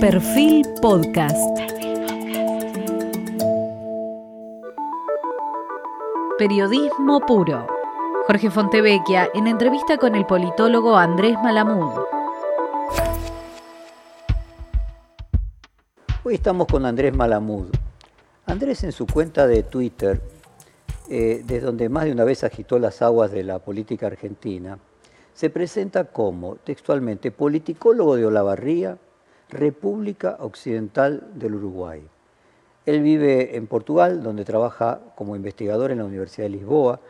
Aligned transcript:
Perfil 0.00 0.64
Podcast. 0.80 1.36
Periodismo 6.38 7.18
puro. 7.26 7.66
Jorge 8.28 8.48
Fontevecchia 8.48 9.28
en 9.34 9.48
entrevista 9.48 9.96
con 9.96 10.14
el 10.14 10.24
politólogo 10.24 10.96
Andrés 10.96 11.34
Malamud. 11.42 11.90
Hoy 16.22 16.34
estamos 16.34 16.68
con 16.68 16.86
Andrés 16.86 17.12
Malamud. 17.16 17.66
Andrés 18.46 18.84
en 18.84 18.92
su 18.92 19.04
cuenta 19.04 19.48
de 19.48 19.64
Twitter, 19.64 20.20
eh, 21.10 21.42
desde 21.44 21.66
donde 21.66 21.88
más 21.88 22.04
de 22.04 22.12
una 22.12 22.22
vez 22.22 22.44
agitó 22.44 22.78
las 22.78 23.02
aguas 23.02 23.32
de 23.32 23.42
la 23.42 23.58
política 23.58 24.06
argentina, 24.06 24.78
se 25.34 25.50
presenta 25.50 26.04
como, 26.04 26.54
textualmente, 26.54 27.32
politicólogo 27.32 28.14
de 28.14 28.26
Olavarría, 28.26 28.96
República 29.50 30.36
Occidental 30.40 31.28
del 31.34 31.54
Uruguay. 31.54 32.02
Él 32.86 33.02
vive 33.02 33.56
en 33.56 33.66
Portugal, 33.66 34.22
donde 34.22 34.44
trabaja 34.44 35.00
como 35.14 35.36
investigador 35.36 35.90
en 35.90 35.98
la 35.98 36.04
Universidad 36.04 36.46
de 36.46 36.50
Lisboa, 36.50 37.00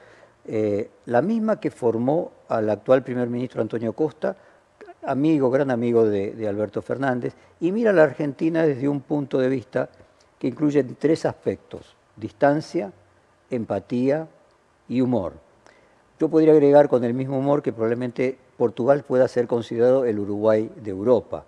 eh, 0.45 0.91
la 1.07 1.23
misma 1.23 1.61
que 1.61 1.71
formó 1.71 2.33
al 2.49 2.71
actual 2.71 3.03
primer 3.03 3.29
ministro 3.29 3.61
Antonio 3.61 3.93
Costa, 3.93 4.37
amigo, 5.05 5.51
gran 5.51 5.71
amigo 5.71 6.05
de, 6.05 6.33
de 6.33 6.49
Alberto 6.49 6.83
Fernández, 6.83 7.35
y 7.61 7.71
mira 7.73 7.91
a 7.91 7.95
la 7.95 8.05
Argentina 8.05 8.65
desde 8.65 8.89
un 8.89 9.01
punto 9.01 9.39
de 9.39 9.49
vista 9.49 9.89
que 10.39 10.49
incluye 10.49 10.83
tres 10.85 11.27
aspectos, 11.27 11.97
distancia, 12.17 12.93
empatía 13.51 14.29
y 14.89 15.01
humor. 15.01 15.35
Yo 16.19 16.29
podría 16.29 16.53
agregar 16.53 16.89
con 16.89 17.05
el 17.05 17.15
mismo 17.15 17.39
humor 17.39 17.63
que 17.63 17.73
probablemente 17.73 18.39
Portugal 18.57 19.05
pueda 19.07 19.29
ser 19.29 19.47
considerado 19.47 20.05
el 20.05 20.19
Uruguay 20.19 20.71
de 20.83 20.91
Europa. 20.91 21.45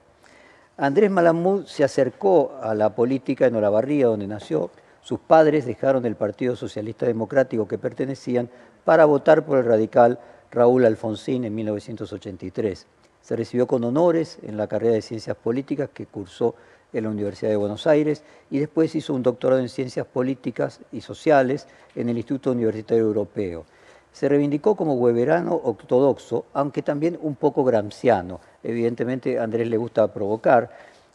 Andrés 0.81 1.11
Malamud 1.11 1.67
se 1.67 1.85
acercó 1.85 2.59
a 2.63 2.75
la 2.75 2.95
política 2.95 3.45
en 3.45 3.55
Olavarría, 3.55 4.07
donde 4.07 4.27
nació. 4.27 4.71
Sus 5.03 5.21
padres 5.21 5.67
dejaron 5.67 6.07
el 6.07 6.17
Partido 6.17 6.57
Socialista 6.57 7.05
Democrático 7.05 7.69
que 7.69 7.77
pertenecían 7.77 8.49
para 8.87 9.05
votar 9.05 9.45
por 9.45 9.59
el 9.59 9.67
radical 9.67 10.19
Raúl 10.51 10.87
Alfonsín 10.87 11.45
en 11.45 11.55
1983. 11.55 12.87
Se 13.21 13.37
recibió 13.37 13.67
con 13.67 13.85
honores 13.85 14.39
en 14.41 14.57
la 14.57 14.69
carrera 14.69 14.95
de 14.95 15.03
Ciencias 15.03 15.37
Políticas 15.37 15.91
que 15.93 16.07
cursó 16.07 16.55
en 16.95 17.05
la 17.05 17.11
Universidad 17.11 17.51
de 17.51 17.57
Buenos 17.57 17.87
Aires 17.87 18.23
y 18.51 18.59
después 18.59 18.95
hizo 18.95 19.13
un 19.13 19.23
doctorado 19.23 19.61
en 19.61 19.69
Ciencias 19.69 20.07
Políticas 20.07 20.81
y 20.93 21.03
Sociales 21.03 21.69
en 21.95 22.09
el 22.09 22.17
Instituto 22.17 22.53
Universitario 22.53 23.05
Europeo. 23.05 23.67
Se 24.13 24.29
reivindicó 24.29 24.75
como 24.77 24.95
weberano 24.95 25.61
ortodoxo, 25.63 26.47
aunque 26.53 26.83
también 26.83 27.19
un 27.23 27.37
poco 27.37 27.65
gramsciano. 27.65 28.41
Evidentemente 28.63 29.39
Andrés 29.39 29.69
le 29.69 29.77
gusta 29.77 30.13
provocar. 30.13 30.71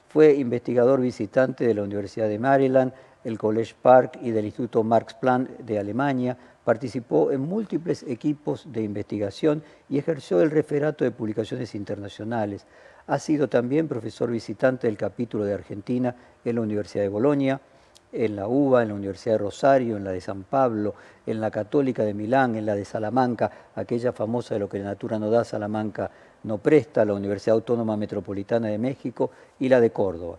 Fue 0.07 0.33
investigador 0.33 1.01
visitante 1.01 1.67
de 1.67 1.73
la 1.73 1.83
Universidad 1.83 2.29
de 2.29 2.39
Maryland, 2.39 2.93
el 3.23 3.37
College 3.37 3.75
Park 3.81 4.19
y 4.21 4.31
del 4.31 4.45
Instituto 4.45 4.83
Marx 4.83 5.13
Planck 5.15 5.49
de 5.59 5.79
Alemania. 5.79 6.37
Participó 6.63 7.31
en 7.31 7.41
múltiples 7.41 8.03
equipos 8.03 8.71
de 8.71 8.81
investigación 8.81 9.61
y 9.89 9.97
ejerció 9.97 10.41
el 10.41 10.51
referato 10.51 11.03
de 11.03 11.11
publicaciones 11.11 11.75
internacionales. 11.75 12.65
Ha 13.07 13.19
sido 13.19 13.49
también 13.49 13.87
profesor 13.87 14.31
visitante 14.31 14.87
del 14.87 14.97
capítulo 14.97 15.43
de 15.43 15.53
Argentina 15.53 16.15
en 16.43 16.55
la 16.55 16.61
Universidad 16.61 17.03
de 17.03 17.09
Bolonia 17.09 17.61
en 18.15 18.35
la 18.35 18.47
UBA, 18.47 18.83
en 18.83 18.89
la 18.89 18.93
Universidad 18.93 19.35
de 19.35 19.39
Rosario, 19.39 19.97
en 19.97 20.03
la 20.03 20.11
de 20.11 20.21
San 20.21 20.43
Pablo, 20.43 20.95
en 21.25 21.41
la 21.41 21.51
Católica 21.51 22.03
de 22.03 22.13
Milán, 22.13 22.55
en 22.55 22.65
la 22.65 22.75
de 22.75 22.85
Salamanca, 22.85 23.51
aquella 23.75 24.13
famosa 24.13 24.55
de 24.55 24.59
lo 24.59 24.69
que 24.69 24.79
la 24.79 24.85
natura 24.85 25.19
no 25.19 25.29
da, 25.29 25.43
Salamanca 25.43 26.09
no 26.43 26.57
presta, 26.59 27.03
la 27.03 27.13
Universidad 27.13 27.55
Autónoma 27.55 27.97
Metropolitana 27.97 28.67
de 28.67 28.77
México 28.77 29.31
y 29.59 29.69
la 29.69 29.81
de 29.81 29.89
Córdoba. 29.89 30.37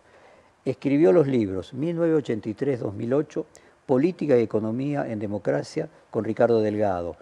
Escribió 0.65 1.13
los 1.13 1.27
libros 1.27 1.75
1983-2008, 1.75 3.45
Política 3.87 4.37
y 4.37 4.43
Economía 4.43 5.07
en 5.07 5.19
Democracia 5.19 5.89
con 6.11 6.25
Ricardo 6.25 6.61
Delgado, 6.61 7.17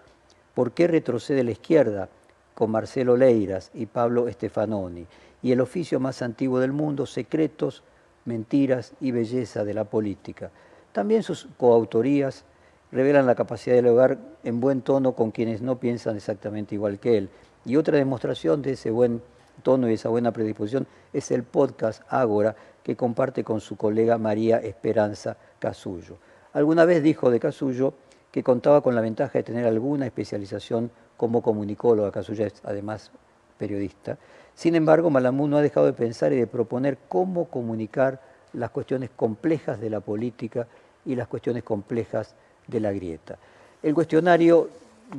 ¿Por 0.55 0.71
qué 0.71 0.87
retrocede 0.87 1.43
la 1.43 1.51
izquierda? 1.51 2.09
con 2.55 2.71
Marcelo 2.71 3.17
Leiras 3.17 3.69
y 3.73 3.85
Pablo 3.85 4.31
Stefanoni, 4.31 5.05
y 5.43 5.51
El 5.51 5.59
oficio 5.59 5.99
más 5.99 6.21
antiguo 6.21 6.59
del 6.59 6.71
mundo, 6.71 7.05
Secretos, 7.05 7.83
mentiras 8.25 8.93
y 8.99 9.11
belleza 9.11 9.63
de 9.63 9.73
la 9.73 9.85
política. 9.85 10.51
También 10.91 11.23
sus 11.23 11.47
coautorías 11.57 12.43
revelan 12.91 13.25
la 13.25 13.35
capacidad 13.35 13.75
de 13.75 13.81
dialogar 13.81 14.17
en 14.43 14.59
buen 14.59 14.81
tono 14.81 15.13
con 15.13 15.31
quienes 15.31 15.61
no 15.61 15.79
piensan 15.79 16.15
exactamente 16.15 16.75
igual 16.75 16.99
que 16.99 17.17
él. 17.17 17.29
Y 17.65 17.77
otra 17.77 17.97
demostración 17.97 18.61
de 18.61 18.73
ese 18.73 18.91
buen 18.91 19.21
tono 19.63 19.89
y 19.89 19.93
esa 19.93 20.09
buena 20.09 20.31
predisposición 20.31 20.87
es 21.13 21.31
el 21.31 21.43
podcast 21.43 22.03
Ágora 22.09 22.55
que 22.83 22.95
comparte 22.95 23.43
con 23.43 23.61
su 23.61 23.75
colega 23.77 24.17
María 24.17 24.57
Esperanza 24.57 25.37
Casullo. 25.59 26.17
Alguna 26.53 26.85
vez 26.85 27.01
dijo 27.03 27.31
de 27.31 27.39
Casullo 27.39 27.93
que 28.31 28.43
contaba 28.43 28.81
con 28.81 28.95
la 28.95 29.01
ventaja 29.01 29.39
de 29.39 29.43
tener 29.43 29.65
alguna 29.65 30.05
especialización 30.05 30.91
como 31.17 31.41
comunicóloga, 31.41 32.11
Casullo 32.11 32.45
es 32.45 32.61
además 32.63 33.11
periodista, 33.57 34.17
sin 34.55 34.75
embargo, 34.75 35.09
Malamud 35.09 35.49
no 35.49 35.57
ha 35.57 35.61
dejado 35.61 35.85
de 35.85 35.93
pensar 35.93 36.31
y 36.31 36.37
de 36.37 36.47
proponer 36.47 36.97
cómo 37.09 37.45
comunicar 37.45 38.21
las 38.53 38.69
cuestiones 38.69 39.09
complejas 39.13 39.81
de 39.81 39.89
la 39.89 39.99
política 39.99 40.65
y 41.05 41.15
las 41.15 41.27
cuestiones 41.27 41.63
complejas 41.63 42.35
de 42.67 42.79
la 42.79 42.93
grieta. 42.93 43.37
El 43.83 43.93
cuestionario 43.93 44.69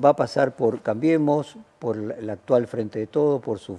va 0.03 0.11
a 0.11 0.17
pasar 0.17 0.57
por 0.57 0.81
Cambiemos, 0.81 1.57
por 1.79 1.97
el 1.97 2.31
actual 2.31 2.67
Frente 2.67 2.99
de 2.99 3.07
Todo, 3.07 3.39
por 3.41 3.59
su 3.59 3.79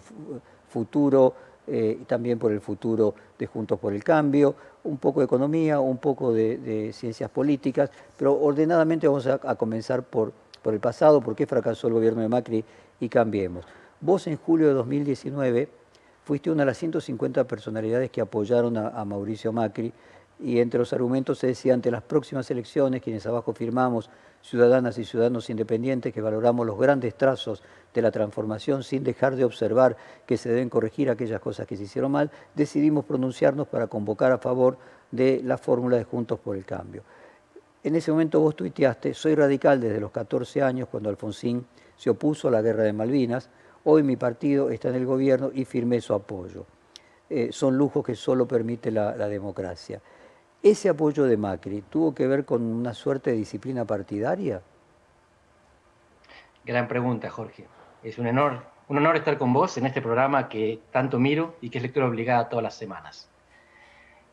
futuro 0.69 1.33
eh, 1.65 1.97
y 2.01 2.05
también 2.05 2.37
por 2.37 2.51
el 2.51 2.61
futuro 2.61 3.15
de 3.37 3.47
Juntos 3.47 3.79
por 3.79 3.93
el 3.93 4.03
Cambio, 4.03 4.55
un 4.83 4.97
poco 4.97 5.19
de 5.21 5.25
economía, 5.25 5.79
un 5.79 5.97
poco 5.97 6.31
de, 6.31 6.91
ciencias 6.93 7.29
políticas, 7.29 7.89
pero 8.15 8.39
ordenadamente 8.39 9.07
vamos 9.07 9.27
a, 9.27 9.55
comenzar 9.55 10.03
por, 10.03 10.31
por 10.61 10.73
el 10.73 10.79
pasado, 10.79 11.19
por 11.19 11.35
qué 11.35 11.45
fracasó 11.45 11.87
el 11.87 11.93
gobierno 11.93 12.21
de 12.21 12.29
Macri 12.29 12.63
y 12.99 13.09
Cambiemos. 13.09 13.65
Vos 13.99 14.27
en 14.27 14.37
julio 14.37 14.67
de 14.67 14.75
2019 14.75 15.69
fuiste 16.23 16.51
una 16.51 16.61
de 16.61 16.67
las 16.67 16.77
150 16.77 17.47
personalidades 17.47 18.11
que 18.11 18.21
apoyaron 18.21 18.77
a, 18.77 19.03
Mauricio 19.05 19.51
Macri 19.51 19.91
y 20.39 20.59
entre 20.59 20.77
los 20.77 20.93
argumentos 20.93 21.39
se 21.39 21.47
decía 21.47 21.73
ante 21.73 21.89
las 21.89 22.03
próximas 22.03 22.51
elecciones, 22.51 23.01
quienes 23.01 23.25
abajo 23.25 23.53
firmamos, 23.53 24.11
ciudadanas 24.43 24.99
y 24.99 25.03
ciudadanos 25.03 25.49
independientes 25.49 26.13
que 26.13 26.21
valoramos 26.21 26.67
los 26.67 26.77
grandes 26.77 27.15
trazos 27.15 27.63
de 27.91 28.03
la 28.03 28.11
transformación 28.11 28.83
sin 28.83 29.03
dejar 29.03 29.35
de 29.35 29.45
observar 29.45 29.97
que 30.27 30.37
se 30.37 30.49
deben 30.49 30.69
corregir 30.69 31.09
aquellas 31.09 31.41
cosas 31.41 31.65
que 31.65 31.75
se 31.75 31.85
hicieron 31.85 32.11
mal, 32.11 32.29
decidimos 32.53 33.03
pronunciarnos 33.03 33.67
para 33.67 33.87
convocar 33.87 34.31
a 34.31 34.37
favor 34.37 34.77
de 35.09 35.41
la 35.43 35.57
fórmula 35.57 35.97
de 35.97 36.03
Juntos 36.03 36.39
por 36.39 36.55
el 36.55 36.65
Cambio. 36.65 37.01
En 37.83 37.95
ese 37.95 38.11
momento 38.11 38.39
vos 38.39 38.55
tuiteaste, 38.55 39.15
soy 39.15 39.33
radical 39.33 39.81
desde 39.81 39.99
los 39.99 40.11
14 40.11 40.61
años 40.61 40.87
cuando 40.87 41.09
Alfonsín 41.09 41.65
se 41.95 42.11
opuso 42.11 42.49
a 42.49 42.51
la 42.51 42.61
guerra 42.61 42.83
de 42.83 42.93
Malvinas, 42.93 43.49
Hoy 43.89 44.03
mi 44.03 44.17
partido 44.17 44.69
está 44.69 44.89
en 44.89 44.95
el 44.95 45.05
gobierno 45.05 45.49
y 45.53 45.63
firmé 45.63 46.01
su 46.01 46.13
apoyo. 46.13 46.65
Eh, 47.29 47.53
son 47.53 47.77
lujos 47.77 48.05
que 48.05 48.15
solo 48.15 48.45
permite 48.45 48.91
la, 48.91 49.13
democracia. 49.29 50.01
¿Ese 50.61 50.89
apoyo 50.89 51.23
de 51.23 51.37
Macri 51.37 51.83
tuvo 51.83 52.13
que 52.13 52.27
ver 52.27 52.43
con 52.43 52.63
una 52.63 52.93
suerte 52.93 53.31
de 53.31 53.37
disciplina 53.37 53.85
partidaria? 53.85 54.61
Gran 56.65 56.89
pregunta, 56.89 57.29
Jorge. 57.29 57.65
Es 58.03 58.17
un 58.17 58.27
honor, 58.27 58.61
un 58.89 58.97
honor 58.97 59.15
estar 59.15 59.37
con 59.37 59.53
vos 59.53 59.77
en 59.77 59.85
este 59.85 60.01
programa 60.01 60.49
que 60.49 60.81
tanto 60.91 61.17
miro 61.17 61.55
y 61.61 61.69
que 61.69 61.77
es 61.77 61.81
lectura 61.81 62.07
obligada 62.07 62.49
todas 62.49 62.63
las 62.63 62.75
semanas. 62.75 63.29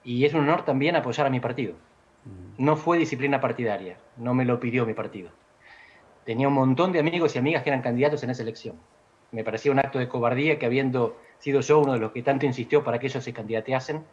Y 0.03 0.25
es 0.25 0.34
un 0.34 0.41
honor 0.41 0.65
también 0.65 0.97
apoyar 0.97 1.28
a 1.28 1.31
mi 1.31 1.38
partido. 1.38 1.75
Mm. 2.25 2.65
No 2.65 2.75
fue 2.75 2.98
disciplina 2.98 3.41
partidaria, 3.41 3.98
no 4.16 4.34
me 4.34 4.44
lo 4.44 4.59
pidió 4.59 4.84
mi 4.84 4.94
partido. 4.94 5.31
Tenía 6.25 6.48
un 6.48 6.54
montón 6.54 6.91
de 6.91 6.98
amigos 6.98 7.36
y 7.36 7.38
amigas 7.38 7.62
que 7.62 7.71
eran 7.71 7.82
candidatos 7.82 8.25
en 8.25 8.31
esa 8.31 8.42
elección 8.42 8.75
me 9.34 9.43
parecía 9.43 9.72
un 9.72 9.81
acto 9.81 9.99
de 9.99 10.09
cobardía 10.09 10.61
que 10.61 10.67
habiendo 10.67 11.17
sido 11.41 11.61
yo 11.61 11.81
uno 11.81 11.95
de 11.95 11.99
los 11.99 12.12
que 12.12 12.22
tanto 12.22 12.47
insistió 12.47 12.84
para 12.84 13.00
que 13.00 13.09
ellos 13.09 13.25
se 13.25 13.33
candidateasen, 13.33 14.05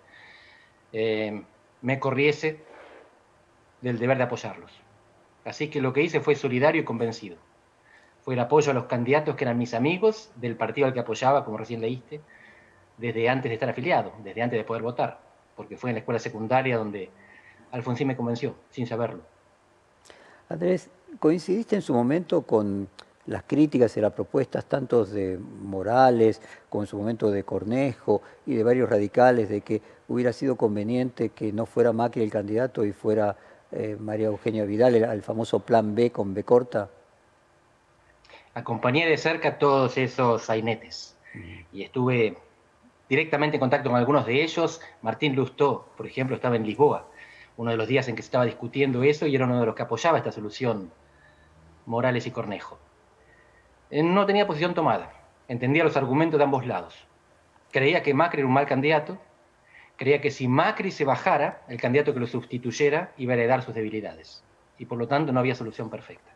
eh, 0.93 1.43
me 1.83 1.99
corriese 1.99 2.57
del 3.81 3.99
deber 3.99 4.17
de 4.17 4.23
apoyarlos. 4.23 4.71
Así 5.45 5.69
que 5.69 5.79
lo 5.79 5.93
que 5.93 6.01
hice 6.01 6.21
fue 6.21 6.33
solidario 6.33 6.81
y 6.81 6.85
convencido. 6.85 7.37
Fue 8.21 8.33
el 8.33 8.39
apoyo 8.39 8.71
a 8.71 8.73
los 8.73 8.85
candidatos 8.85 9.35
que 9.35 9.43
eran 9.43 9.59
mis 9.59 9.75
amigos 9.75 10.31
del 10.35 10.55
partido 10.55 10.87
al 10.87 10.93
que 10.93 11.01
apoyaba, 11.01 11.45
como 11.45 11.57
recién 11.57 11.81
leíste, 11.81 12.19
desde 12.97 13.29
antes 13.29 13.49
de 13.49 13.53
estar 13.53 13.69
afiliado, 13.69 14.13
desde 14.23 14.41
antes 14.41 14.57
de 14.57 14.63
poder 14.63 14.81
votar, 14.81 15.19
porque 15.55 15.77
fue 15.77 15.91
en 15.91 15.95
la 15.95 15.99
escuela 15.99 16.19
secundaria 16.19 16.77
donde 16.77 17.11
Alfonsín 17.71 18.07
me 18.07 18.15
convenció, 18.15 18.55
sin 18.71 18.87
saberlo. 18.87 19.21
Andrés, 20.49 20.89
¿coincidiste 21.19 21.75
en 21.75 21.83
su 21.83 21.93
momento 21.93 22.41
con 22.41 22.89
las 23.31 23.43
críticas 23.43 23.95
y 23.97 24.01
las 24.01 24.13
propuestas 24.13 24.65
tanto 24.65 25.05
de 25.05 25.37
Morales 25.37 26.41
como 26.69 26.83
en 26.83 26.87
su 26.87 26.97
momento 26.97 27.31
de 27.31 27.43
Cornejo 27.43 28.21
y 28.45 28.55
de 28.55 28.63
varios 28.63 28.89
radicales 28.89 29.49
de 29.49 29.61
que 29.61 29.81
hubiera 30.07 30.33
sido 30.33 30.55
conveniente 30.57 31.29
que 31.29 31.53
no 31.53 31.65
fuera 31.65 31.93
Macri 31.93 32.21
el 32.21 32.29
candidato 32.29 32.83
y 32.85 32.91
fuera 32.91 33.35
eh, 33.71 33.95
María 33.97 34.27
Eugenia 34.27 34.65
Vidal, 34.65 34.95
el, 34.95 35.21
famoso 35.21 35.61
plan 35.61 35.95
B 35.95 36.11
con 36.11 36.33
B 36.33 36.43
corta? 36.43 36.89
Acompañé 38.53 39.07
de 39.07 39.17
cerca 39.17 39.57
todos 39.57 39.97
esos 39.97 40.43
sainetes 40.43 41.15
y 41.71 41.83
estuve 41.83 42.35
directamente 43.07 43.55
en 43.55 43.61
contacto 43.61 43.89
con 43.89 43.97
algunos 43.97 44.25
de 44.25 44.43
ellos. 44.43 44.81
Martín 45.01 45.35
Lustó, 45.35 45.87
por 45.95 46.05
ejemplo, 46.05 46.35
estaba 46.35 46.57
en 46.57 46.65
Lisboa, 46.65 47.07
uno 47.55 47.71
de 47.71 47.77
los 47.77 47.87
días 47.87 48.09
en 48.09 48.15
que 48.17 48.23
se 48.23 48.27
estaba 48.27 48.43
discutiendo 48.43 49.03
eso 49.03 49.25
y 49.25 49.35
era 49.35 49.45
uno 49.45 49.61
de 49.61 49.65
los 49.65 49.75
que 49.75 49.83
apoyaba 49.83 50.17
esta 50.17 50.33
solución, 50.33 50.91
Morales 51.85 52.27
y 52.27 52.31
Cornejo. 52.31 52.77
Eh, 53.91 54.01
no 54.03 54.25
tenía 54.25 54.47
posición 54.47 54.73
tomada, 54.73 55.11
entendía 55.49 55.83
los 55.83 55.97
argumentos 55.97 56.37
de 56.37 56.45
ambos 56.45 56.65
lados. 56.65 56.95
Creía 57.71 58.01
que 58.01 58.13
Macri 58.13 58.39
era 58.39 58.47
un 58.47 58.53
mal 58.53 58.65
candidato, 58.65 59.17
creía 59.97 60.21
que 60.21 60.31
si 60.31 60.47
Macri 60.47 60.91
se 60.91 61.03
bajara, 61.03 61.61
el 61.67 61.79
candidato 61.79 62.13
que 62.13 62.21
lo 62.21 62.27
sustituyera 62.27 63.11
iba 63.17 63.33
a 63.33 63.35
heredar 63.35 63.61
sus 63.61 63.75
debilidades 63.75 64.43
y 64.77 64.85
por 64.85 64.97
lo 64.97 65.07
tanto 65.07 65.33
no 65.33 65.41
había 65.41 65.55
solución 65.55 65.89
perfecta. 65.89 66.31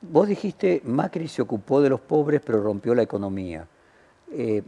Vos 0.00 0.26
dijiste, 0.26 0.82
Macri 0.84 1.28
se 1.28 1.42
ocupó 1.42 1.80
de 1.80 1.90
los 1.90 2.00
pobres 2.00 2.40
pero 2.44 2.60
rompió 2.60 2.94
la 2.94 3.02
economía. 3.02 3.66
Eh, 4.32 4.62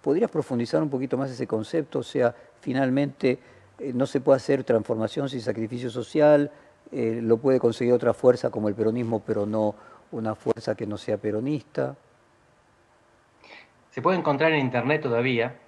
¿Podrías 0.00 0.30
profundizar 0.30 0.82
un 0.82 0.90
poquito 0.90 1.16
más 1.16 1.30
ese 1.30 1.46
concepto? 1.46 1.98
O 1.98 2.02
sea, 2.02 2.34
finalmente 2.60 3.38
eh, 3.78 3.92
no 3.92 4.06
se 4.06 4.20
puede 4.20 4.36
hacer 4.36 4.62
transformación 4.62 5.28
sin 5.28 5.40
sacrificio 5.40 5.90
social, 5.90 6.50
lo 6.92 7.38
puede 7.38 7.58
conseguir 7.58 7.92
otra 7.92 8.14
fuerza 8.14 8.50
como 8.50 8.68
el 8.68 8.76
peronismo, 8.76 9.20
pero 9.26 9.46
no 9.46 9.74
una 10.10 10.34
fuerza 10.34 10.74
que 10.74 10.86
no 10.86 10.96
sea 10.96 11.18
peronista. 11.18 11.96
Se 13.90 14.02
puede 14.02 14.18
encontrar 14.18 14.52
en 14.52 14.60
internet 14.60 15.02
todavía 15.02 15.58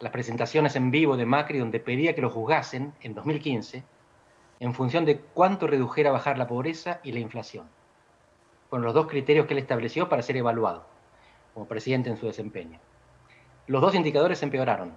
las 0.00 0.12
presentaciones 0.12 0.76
en 0.76 0.90
vivo 0.90 1.16
de 1.16 1.26
Macri 1.26 1.58
donde 1.58 1.80
pedía 1.80 2.14
que 2.14 2.22
lo 2.22 2.30
juzgasen 2.30 2.92
en 3.00 3.14
2015 3.14 3.84
en 4.60 4.74
función 4.74 5.04
de 5.04 5.18
cuánto 5.18 5.66
redujera 5.66 6.10
bajar 6.10 6.38
la 6.38 6.46
pobreza 6.46 7.00
y 7.02 7.12
la 7.12 7.20
inflación 7.20 7.68
con 8.74 8.82
los 8.82 8.92
dos 8.92 9.06
criterios 9.06 9.46
que 9.46 9.54
él 9.54 9.60
estableció 9.60 10.08
para 10.08 10.22
ser 10.22 10.36
evaluado 10.36 10.84
como 11.54 11.68
presidente 11.68 12.10
en 12.10 12.16
su 12.16 12.26
desempeño. 12.26 12.80
Los 13.68 13.80
dos 13.80 13.94
indicadores 13.94 14.42
empeoraron. 14.42 14.94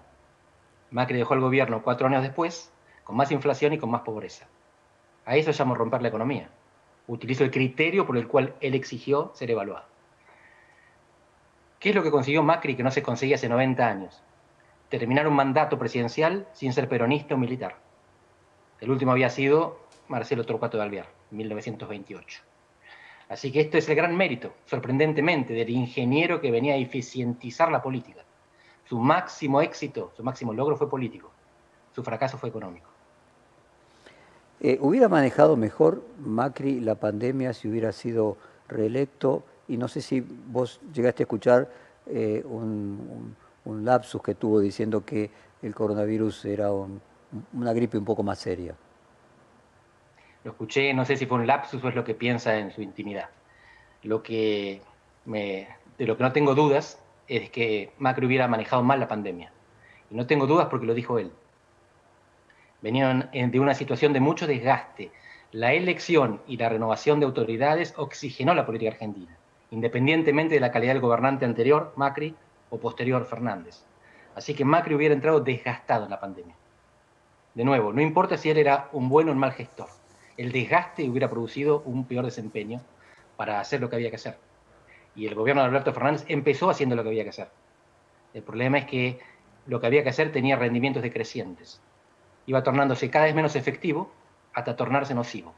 Macri 0.89 1.19
dejó 1.19 1.35
el 1.35 1.41
gobierno 1.41 1.83
cuatro 1.83 2.07
años 2.07 2.23
después, 2.23 2.71
con 3.03 3.15
más 3.15 3.31
inflación 3.31 3.73
y 3.73 3.77
con 3.77 3.91
más 3.91 4.01
pobreza. 4.01 4.47
A 5.25 5.35
eso 5.35 5.51
llamo 5.51 5.75
romper 5.75 6.01
la 6.01 6.07
economía. 6.07 6.49
Utilizo 7.07 7.43
el 7.43 7.51
criterio 7.51 8.05
por 8.05 8.17
el 8.17 8.27
cual 8.27 8.55
él 8.59 8.75
exigió 8.75 9.31
ser 9.33 9.49
evaluado. 9.51 9.85
¿Qué 11.79 11.89
es 11.89 11.95
lo 11.95 12.03
que 12.03 12.11
consiguió 12.11 12.43
Macri 12.43 12.75
que 12.75 12.83
no 12.83 12.91
se 12.91 13.03
conseguía 13.03 13.35
hace 13.35 13.49
90 13.49 13.87
años? 13.87 14.23
Terminar 14.89 15.27
un 15.27 15.35
mandato 15.35 15.77
presidencial 15.77 16.47
sin 16.53 16.73
ser 16.73 16.89
peronista 16.89 17.35
o 17.35 17.37
militar. 17.37 17.77
El 18.81 18.91
último 18.91 19.11
había 19.11 19.29
sido 19.29 19.79
Marcelo 20.07 20.43
Torcuato 20.43 20.77
de 20.77 20.83
Alvear, 20.83 21.07
1928. 21.31 22.41
Así 23.29 23.51
que 23.51 23.61
esto 23.61 23.77
es 23.77 23.87
el 23.89 23.95
gran 23.95 24.15
mérito, 24.15 24.53
sorprendentemente, 24.65 25.53
del 25.53 25.69
ingeniero 25.69 26.39
que 26.39 26.51
venía 26.51 26.75
a 26.75 26.77
eficientizar 26.77 27.71
la 27.71 27.81
política. 27.81 28.23
Su 28.85 28.99
máximo 28.99 29.61
éxito, 29.61 30.13
su 30.15 30.23
máximo 30.23 30.53
logro 30.53 30.77
fue 30.77 30.89
político, 30.89 31.31
su 31.93 32.03
fracaso 32.03 32.37
fue 32.37 32.49
económico. 32.49 32.89
Eh, 34.59 34.77
¿Hubiera 34.81 35.07
manejado 35.07 35.55
mejor 35.55 36.03
Macri 36.19 36.79
la 36.79 36.95
pandemia 36.95 37.53
si 37.53 37.67
hubiera 37.67 37.91
sido 37.91 38.37
reelecto? 38.67 39.43
Y 39.67 39.77
no 39.77 39.87
sé 39.87 40.01
si 40.01 40.21
vos 40.21 40.79
llegaste 40.93 41.23
a 41.23 41.25
escuchar 41.25 41.69
eh, 42.07 42.43
un, 42.45 43.35
lapsus 43.65 44.21
que 44.21 44.33
tuvo 44.33 44.59
diciendo 44.59 45.03
que 45.05 45.29
el 45.61 45.75
coronavirus 45.75 46.45
era 46.45 46.71
una 46.71 47.73
gripe 47.73 47.97
un 47.97 48.05
poco 48.05 48.23
más 48.23 48.39
seria 48.39 48.75
lo 50.47 50.53
escuché, 50.53 50.93
no 50.93 51.03
sé 51.03 51.17
si 51.17 51.25
fue 51.25 51.39
un 51.39 51.45
lapsus 51.45 51.83
o 51.83 51.89
es 51.89 51.95
lo 51.95 52.05
que 52.05 52.15
piensa 52.15 52.57
en 52.57 52.71
su 52.71 52.81
intimidad. 52.81 53.29
Lo 54.03 54.23
que 54.23 54.81
me, 55.25 55.67
de 55.97 56.05
lo 56.07 56.15
que 56.15 56.23
no 56.23 56.31
tengo 56.31 56.55
dudas 56.55 57.03
es 57.27 57.49
que 57.49 57.91
Macri 57.97 58.25
hubiera 58.25 58.47
manejado 58.47 58.81
mal 58.81 59.01
la 59.01 59.09
pandemia. 59.09 59.51
Y 60.09 60.15
no 60.15 60.25
tengo 60.25 60.47
dudas 60.47 60.67
porque 60.69 60.85
lo 60.85 60.93
dijo 60.93 61.19
él. 61.19 61.33
Venían 62.87 63.29
de 63.33 63.59
una 63.59 63.73
situación 63.73 64.13
de 64.13 64.21
mucho 64.21 64.47
desgaste. 64.47 65.11
La 65.51 65.73
elección 65.73 66.41
y 66.47 66.55
la 66.55 66.69
renovación 66.69 67.19
de 67.19 67.25
autoridades 67.25 67.93
oxigenó 67.97 68.53
la 68.53 68.65
política 68.65 68.91
argentina, 68.91 69.37
independientemente 69.71 70.55
de 70.55 70.61
la 70.61 70.71
calidad 70.71 70.93
del 70.93 71.01
gobernante 71.01 71.43
anterior, 71.43 71.91
Macri, 71.97 72.33
o 72.69 72.79
posterior, 72.79 73.25
Fernández. 73.25 73.83
Así 74.35 74.53
que 74.53 74.63
Macri 74.63 74.95
hubiera 74.95 75.13
entrado 75.13 75.41
desgastado 75.41 76.05
en 76.05 76.11
la 76.11 76.21
pandemia. 76.21 76.55
De 77.55 77.65
nuevo, 77.65 77.91
no 77.91 77.99
importa 77.99 78.37
si 78.37 78.49
él 78.49 78.57
era 78.57 78.87
un 78.93 79.09
buen 79.09 79.27
o 79.27 79.33
un 79.33 79.37
mal 79.37 79.51
gestor 79.51 79.89
el 80.37 80.53
desgaste 80.53 81.09
hubiera 81.09 81.29
producido 81.29 81.81
un 81.85 82.05
peor 82.05 82.23
desempeño 82.23 82.79
para 83.35 83.59
hacer 83.59 83.81
lo 83.81 83.89
que 83.89 83.97
había 83.97 84.11
que 84.11 84.15
hacer. 84.15 84.37
Y 85.13 85.25
el 85.25 85.35
gobierno 85.35 85.61
de 85.61 85.67
Alberto 85.67 85.91
Fernández 85.91 86.23
empezó 86.29 86.69
haciendo 86.69 86.95
lo 86.95 87.03
que 87.03 87.09
había 87.09 87.23
que 87.23 87.31
hacer. 87.31 87.49
El 88.33 88.43
problema 88.43 88.77
es 88.77 88.85
que 88.85 89.19
lo 89.65 89.81
que 89.81 89.87
había 89.87 90.03
que 90.03 90.09
hacer 90.09 90.31
tenía 90.31 90.55
rendimientos 90.55 91.01
decrecientes. 91.01 91.81
Iba 92.47 92.63
tornándose 92.63 93.11
cada 93.11 93.25
vez 93.25 93.35
menos 93.35 93.55
efectivo 93.55 94.09
hasta 94.53 94.75
tornarse 94.75 95.13
nocivo. 95.13 95.53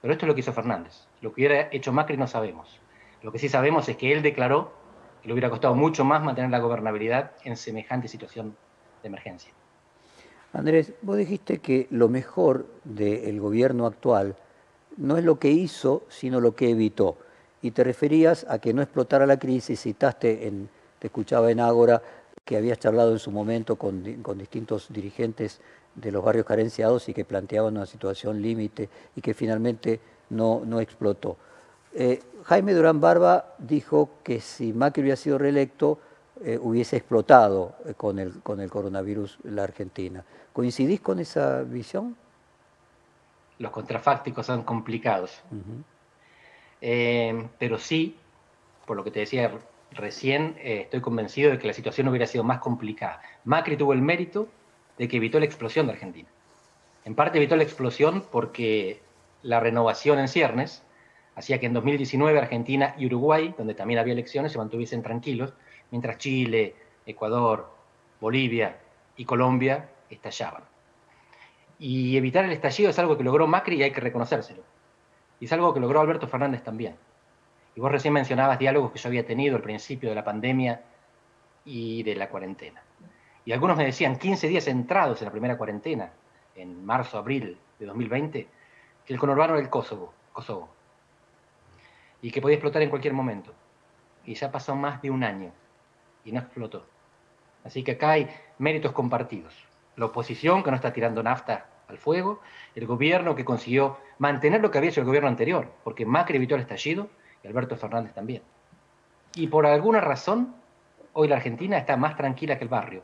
Pero 0.00 0.12
esto 0.12 0.26
es 0.26 0.28
lo 0.28 0.34
que 0.34 0.40
hizo 0.40 0.52
Fernández. 0.52 1.08
Lo 1.20 1.32
que 1.32 1.40
hubiera 1.40 1.68
hecho 1.72 1.92
Macri 1.92 2.16
no 2.16 2.28
sabemos. 2.28 2.80
Lo 3.22 3.32
que 3.32 3.40
sí 3.40 3.48
sabemos 3.48 3.88
es 3.88 3.96
que 3.96 4.12
él 4.12 4.22
declaró 4.22 4.72
que 5.20 5.28
le 5.28 5.34
hubiera 5.34 5.50
costado 5.50 5.74
mucho 5.74 6.04
más 6.04 6.22
mantener 6.22 6.50
la 6.50 6.58
gobernabilidad 6.60 7.32
en 7.44 7.56
semejante 7.56 8.06
situación 8.06 8.56
de 9.02 9.08
emergencia. 9.08 9.52
Andrés, 10.52 10.92
vos 11.02 11.16
dijiste 11.16 11.58
que 11.58 11.86
lo 11.90 12.08
mejor 12.08 12.66
del 12.84 13.40
gobierno 13.40 13.86
actual 13.86 14.36
no 14.96 15.16
es 15.16 15.24
lo 15.24 15.38
que 15.38 15.50
hizo, 15.50 16.04
sino 16.08 16.40
lo 16.40 16.54
que 16.54 16.70
evitó. 16.70 17.16
Y 17.62 17.70
te 17.70 17.84
referías 17.84 18.44
a 18.48 18.58
que 18.58 18.74
no 18.74 18.82
explotara 18.82 19.24
la 19.26 19.38
crisis, 19.38 19.80
citaste, 19.80 20.46
en, 20.46 20.68
te 20.98 21.06
escuchaba 21.06 21.50
en 21.50 21.60
Ágora, 21.60 22.02
que 22.44 22.56
habías 22.56 22.78
charlado 22.78 23.12
en 23.12 23.18
su 23.18 23.30
momento 23.30 23.76
con, 23.76 24.02
distintos 24.36 24.92
dirigentes 24.92 25.60
de 25.94 26.12
los 26.12 26.24
barrios 26.24 26.46
carenciados 26.46 27.08
y 27.08 27.14
que 27.14 27.24
planteaban 27.24 27.76
una 27.76 27.86
situación 27.86 28.40
límite 28.40 28.88
y 29.14 29.20
que 29.20 29.34
finalmente 29.34 30.00
no, 30.30 30.62
no 30.64 30.80
explotó. 30.80 31.36
Eh, 31.94 32.22
Jaime 32.44 32.72
Durán 32.72 33.00
Barba 33.00 33.54
dijo 33.58 34.10
que 34.22 34.40
si 34.40 34.72
Macri 34.72 35.02
hubiera 35.02 35.16
sido 35.16 35.38
reelecto, 35.38 35.98
eh, 36.44 36.58
hubiese 36.60 36.96
explotado 36.96 37.76
eh, 37.86 37.94
con, 37.94 38.18
el, 38.18 38.40
con 38.40 38.60
el 38.60 38.70
coronavirus 38.70 39.38
la 39.44 39.64
Argentina. 39.64 40.24
¿Coincidís 40.52 41.00
con 41.00 41.20
esa 41.20 41.62
visión? 41.62 42.16
Los 43.58 43.70
contrafácticos 43.70 44.46
son 44.46 44.62
complicados. 44.64 45.40
Eh, 46.80 47.48
pero 47.58 47.78
sí, 47.78 48.16
por 48.86 48.96
lo 48.96 49.04
que 49.04 49.12
te 49.12 49.20
decía 49.20 49.52
recién, 49.92 50.56
estoy 50.60 51.00
convencido 51.00 51.50
de 51.52 51.58
que 51.58 51.68
la 51.68 51.74
situación 51.74 52.08
hubiera 52.08 52.26
sido 52.26 52.42
más 52.42 52.58
complicada. 52.58 53.20
Macri 53.44 53.76
tuvo 53.76 53.92
el 53.92 54.02
mérito 54.02 54.48
de 54.98 55.08
que 55.08 55.16
evitó 55.16 55.38
la 55.38 55.44
explosión 55.44 55.86
de 55.86 55.92
Argentina. 55.92 56.28
En 57.04 57.14
parte 57.14 57.38
evitó 57.38 57.56
la 57.56 57.62
explosión 57.62 58.24
porque 58.30 59.00
la 59.42 59.60
renovación 59.60 60.18
en 60.18 60.28
ciernes 60.28 60.82
hacía 61.34 61.58
que 61.58 61.66
en 61.66 61.72
2019 61.72 62.38
Argentina 62.38 62.94
y 62.98 63.06
Uruguay, 63.06 63.54
donde 63.56 63.74
también 63.74 63.98
había 63.98 64.12
elecciones, 64.12 64.52
se 64.52 64.58
mantuviesen 64.58 65.02
tranquilos, 65.02 65.54
mientras 65.90 66.18
Chile, 66.18 66.74
Ecuador, 67.06 67.70
Bolivia 68.20 68.78
y 69.16 69.24
Colombia 69.24 69.88
estallaban. 70.10 70.62
Y 71.78 72.16
evitar 72.16 72.44
el 72.44 72.52
estallido 72.52 72.90
es 72.90 72.98
algo 72.98 73.16
que 73.16 73.24
logró 73.24 73.46
Macri 73.46 73.76
y 73.76 73.82
hay 73.82 73.90
que 73.90 74.00
reconocérselo. 74.00 74.62
Y 75.40 75.46
es 75.46 75.52
algo 75.52 75.74
que 75.74 75.80
logró 75.80 76.00
Alberto 76.00 76.28
Fernández 76.28 76.62
también. 76.62 76.96
Y 77.74 77.80
vos 77.80 77.90
recién 77.90 78.14
mencionabas 78.14 78.58
diálogos 78.58 78.92
que 78.92 78.98
yo 78.98 79.08
había 79.08 79.26
tenido 79.26 79.56
al 79.56 79.62
principio 79.62 80.10
de 80.10 80.14
la 80.14 80.22
pandemia 80.22 80.82
y 81.64 82.02
de 82.02 82.14
la 82.14 82.28
cuarentena. 82.28 82.82
Y 83.44 83.52
algunos 83.52 83.76
me 83.76 83.84
decían, 83.84 84.16
15 84.16 84.48
días 84.48 84.68
entrados 84.68 85.20
en 85.20 85.26
la 85.26 85.32
primera 85.32 85.56
cuarentena, 85.56 86.12
en 86.54 86.84
marzo, 86.84 87.18
abril 87.18 87.58
de 87.78 87.86
2020, 87.86 88.48
que 89.04 89.12
el 89.12 89.18
conurbano 89.18 89.54
era 89.54 89.62
el 89.62 89.70
Kosovo, 89.70 90.12
Kosovo 90.32 90.68
y 92.22 92.30
que 92.30 92.40
podía 92.40 92.54
explotar 92.54 92.80
en 92.80 92.88
cualquier 92.88 93.12
momento. 93.12 93.52
Y 94.24 94.34
ya 94.34 94.50
pasó 94.50 94.74
más 94.76 95.02
de 95.02 95.10
un 95.10 95.24
año 95.24 95.50
y 96.24 96.32
no 96.32 96.40
explotó. 96.40 96.86
Así 97.64 97.82
que 97.82 97.92
acá 97.92 98.12
hay 98.12 98.30
méritos 98.58 98.92
compartidos. 98.92 99.54
La 99.96 100.06
oposición 100.06 100.62
que 100.62 100.70
no 100.70 100.76
está 100.76 100.92
tirando 100.92 101.22
nafta 101.22 101.66
al 101.88 101.98
fuego, 101.98 102.40
el 102.74 102.86
gobierno 102.86 103.34
que 103.34 103.44
consiguió 103.44 103.98
mantener 104.18 104.62
lo 104.62 104.70
que 104.70 104.78
había 104.78 104.90
hecho 104.90 105.00
el 105.00 105.06
gobierno 105.06 105.28
anterior, 105.28 105.70
porque 105.84 106.06
Macri 106.06 106.36
evitó 106.36 106.54
el 106.54 106.62
estallido 106.62 107.08
y 107.42 107.48
Alberto 107.48 107.76
Fernández 107.76 108.14
también. 108.14 108.42
Y 109.34 109.48
por 109.48 109.66
alguna 109.66 110.00
razón, 110.00 110.54
hoy 111.12 111.28
la 111.28 111.36
Argentina 111.36 111.76
está 111.76 111.96
más 111.96 112.16
tranquila 112.16 112.56
que 112.56 112.64
el 112.64 112.70
barrio. 112.70 113.02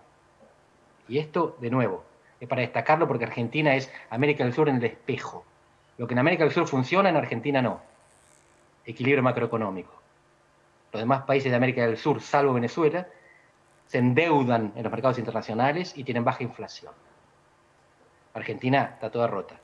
Y 1.09 1.19
esto, 1.19 1.57
de 1.61 1.71
nuevo, 1.71 2.05
es 2.39 2.49
para 2.49 2.63
destacarlo 2.63 3.09
porque 3.09 3.25
Argentina 3.25 3.75
es 3.75 3.91
América 4.11 4.45
del 4.45 4.53
Sur 4.53 4.69
en 4.69 4.77
el 4.77 4.85
espejo. 4.85 5.45
Lo 5.97 6.07
que 6.07 6.15
en 6.15 6.21
América 6.21 6.45
del 6.45 6.53
Sur 6.53 6.69
funciona, 6.69 7.09
en 7.09 7.17
Argentina 7.17 7.61
no. 7.63 7.81
Equilibrio 8.85 9.23
macroeconómico 9.23 9.99
los 10.93 11.01
demás 11.01 11.23
países 11.23 11.51
de 11.51 11.57
América 11.57 11.87
del 11.87 11.97
Sur, 11.97 12.21
salvo 12.21 12.55
Venezuela, 12.55 13.07
se 13.87 13.99
endeudan 13.99 14.73
en 14.75 14.83
los 14.83 14.93
mercados 14.93 15.19
internacionales 15.19 15.97
y 15.97 16.05
tienen 16.05 16.25
baja 16.25 16.43
inflación. 16.43 16.93
Argentina 18.35 18.93
está 18.95 19.11
toda 19.11 19.27
rota. 19.27 19.57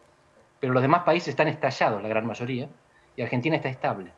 Pero 0.60 0.72
los 0.72 0.82
demás 0.82 1.02
países 1.02 1.28
están 1.28 1.48
estallados, 1.48 2.02
la 2.02 2.08
gran 2.08 2.26
mayoría, 2.26 2.68
y 3.16 3.22
Argentina 3.22 3.56
está 3.56 3.68
estable. 3.68 4.10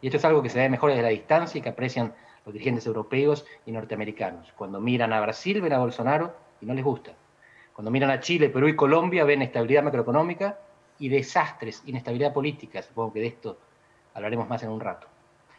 Y 0.00 0.08
esto 0.08 0.18
es 0.18 0.24
algo 0.24 0.42
que 0.42 0.50
se 0.50 0.58
ve 0.58 0.68
mejor 0.68 0.90
desde 0.90 1.02
la 1.02 1.08
distancia 1.08 1.58
y 1.58 1.62
que 1.62 1.68
aprecian 1.68 2.12
los 2.44 2.52
dirigentes 2.52 2.86
europeos 2.86 3.46
y 3.64 3.72
norteamericanos. 3.72 4.52
Cuando 4.56 4.80
miran 4.80 5.12
a 5.12 5.20
Brasil 5.20 5.60
ven 5.60 5.72
a 5.72 5.78
Bolsonaro 5.78 6.34
y 6.64 6.66
no 6.66 6.74
les 6.74 6.84
gusta. 6.84 7.12
Cuando 7.74 7.90
miran 7.90 8.10
a 8.10 8.20
Chile, 8.20 8.48
Perú 8.48 8.68
y 8.68 8.76
Colombia 8.76 9.24
ven 9.24 9.42
estabilidad 9.42 9.82
macroeconómica 9.82 10.58
y 10.98 11.08
desastres, 11.08 11.82
inestabilidad 11.86 12.32
política. 12.32 12.82
Supongo 12.82 13.12
que 13.12 13.20
de 13.20 13.26
esto 13.26 13.58
hablaremos 14.14 14.48
más 14.48 14.62
en 14.62 14.70
un 14.70 14.80
rato. 14.80 15.06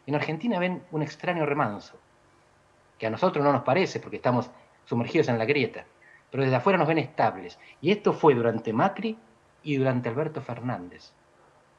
En 0.08 0.16
Argentina 0.16 0.60
ven 0.60 0.84
un 0.92 1.02
extraño 1.04 1.46
remanso, 1.46 1.98
que 2.98 3.06
a 3.06 3.10
nosotros 3.10 3.44
no 3.44 3.52
nos 3.52 3.64
parece 3.64 4.00
porque 4.00 4.16
estamos 4.18 4.50
sumergidos 4.86 5.28
en 5.28 5.38
la 5.38 5.46
grieta, 5.46 5.86
pero 6.32 6.44
desde 6.44 6.56
afuera 6.56 6.80
nos 6.80 6.88
ven 6.88 6.98
estables. 6.98 7.60
Y 7.82 7.92
esto 7.92 8.14
fue 8.14 8.34
durante 8.34 8.74
Macri 8.74 9.18
y 9.64 9.78
durante 9.78 10.10
Alberto 10.10 10.42
Fernández. 10.42 11.12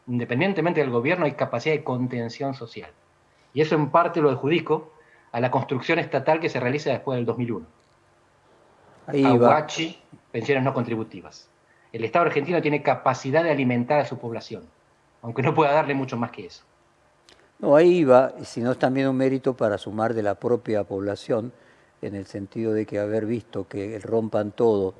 Independientemente 0.06 0.80
del 0.80 0.90
gobierno 0.90 1.24
hay 1.24 1.32
capacidad 1.32 1.74
de 1.74 1.82
contención 1.82 2.54
social. 2.54 2.90
Y 3.54 3.60
eso 3.60 3.74
en 3.74 3.90
parte 3.90 4.20
lo 4.20 4.30
adjudico 4.30 4.92
a 5.32 5.40
la 5.40 5.50
construcción 5.50 5.98
estatal 5.98 6.38
que 6.38 6.48
se 6.48 6.60
realiza 6.60 6.90
después 6.90 7.16
del 7.16 7.26
2001. 7.26 7.75
Ahí 9.06 9.24
Aguachi, 9.24 9.96
pensiones 10.32 10.64
no 10.64 10.74
contributivas. 10.74 11.48
El 11.92 12.04
Estado 12.04 12.26
argentino 12.26 12.60
tiene 12.60 12.82
capacidad 12.82 13.44
de 13.44 13.50
alimentar 13.50 14.00
a 14.00 14.04
su 14.04 14.18
población, 14.18 14.64
aunque 15.22 15.42
no 15.42 15.54
pueda 15.54 15.72
darle 15.72 15.94
mucho 15.94 16.16
más 16.16 16.30
que 16.30 16.46
eso. 16.46 16.64
No, 17.58 17.76
ahí 17.76 18.04
va, 18.04 18.34
sino 18.44 18.72
es 18.72 18.78
también 18.78 19.08
un 19.08 19.16
mérito 19.16 19.54
para 19.56 19.78
sumar 19.78 20.12
de 20.12 20.22
la 20.22 20.34
propia 20.34 20.84
población, 20.84 21.52
en 22.02 22.14
el 22.14 22.26
sentido 22.26 22.74
de 22.74 22.84
que 22.84 22.98
haber 22.98 23.24
visto 23.24 23.66
que 23.66 23.96
el 23.96 24.02
rompan 24.02 24.52
todo 24.52 24.94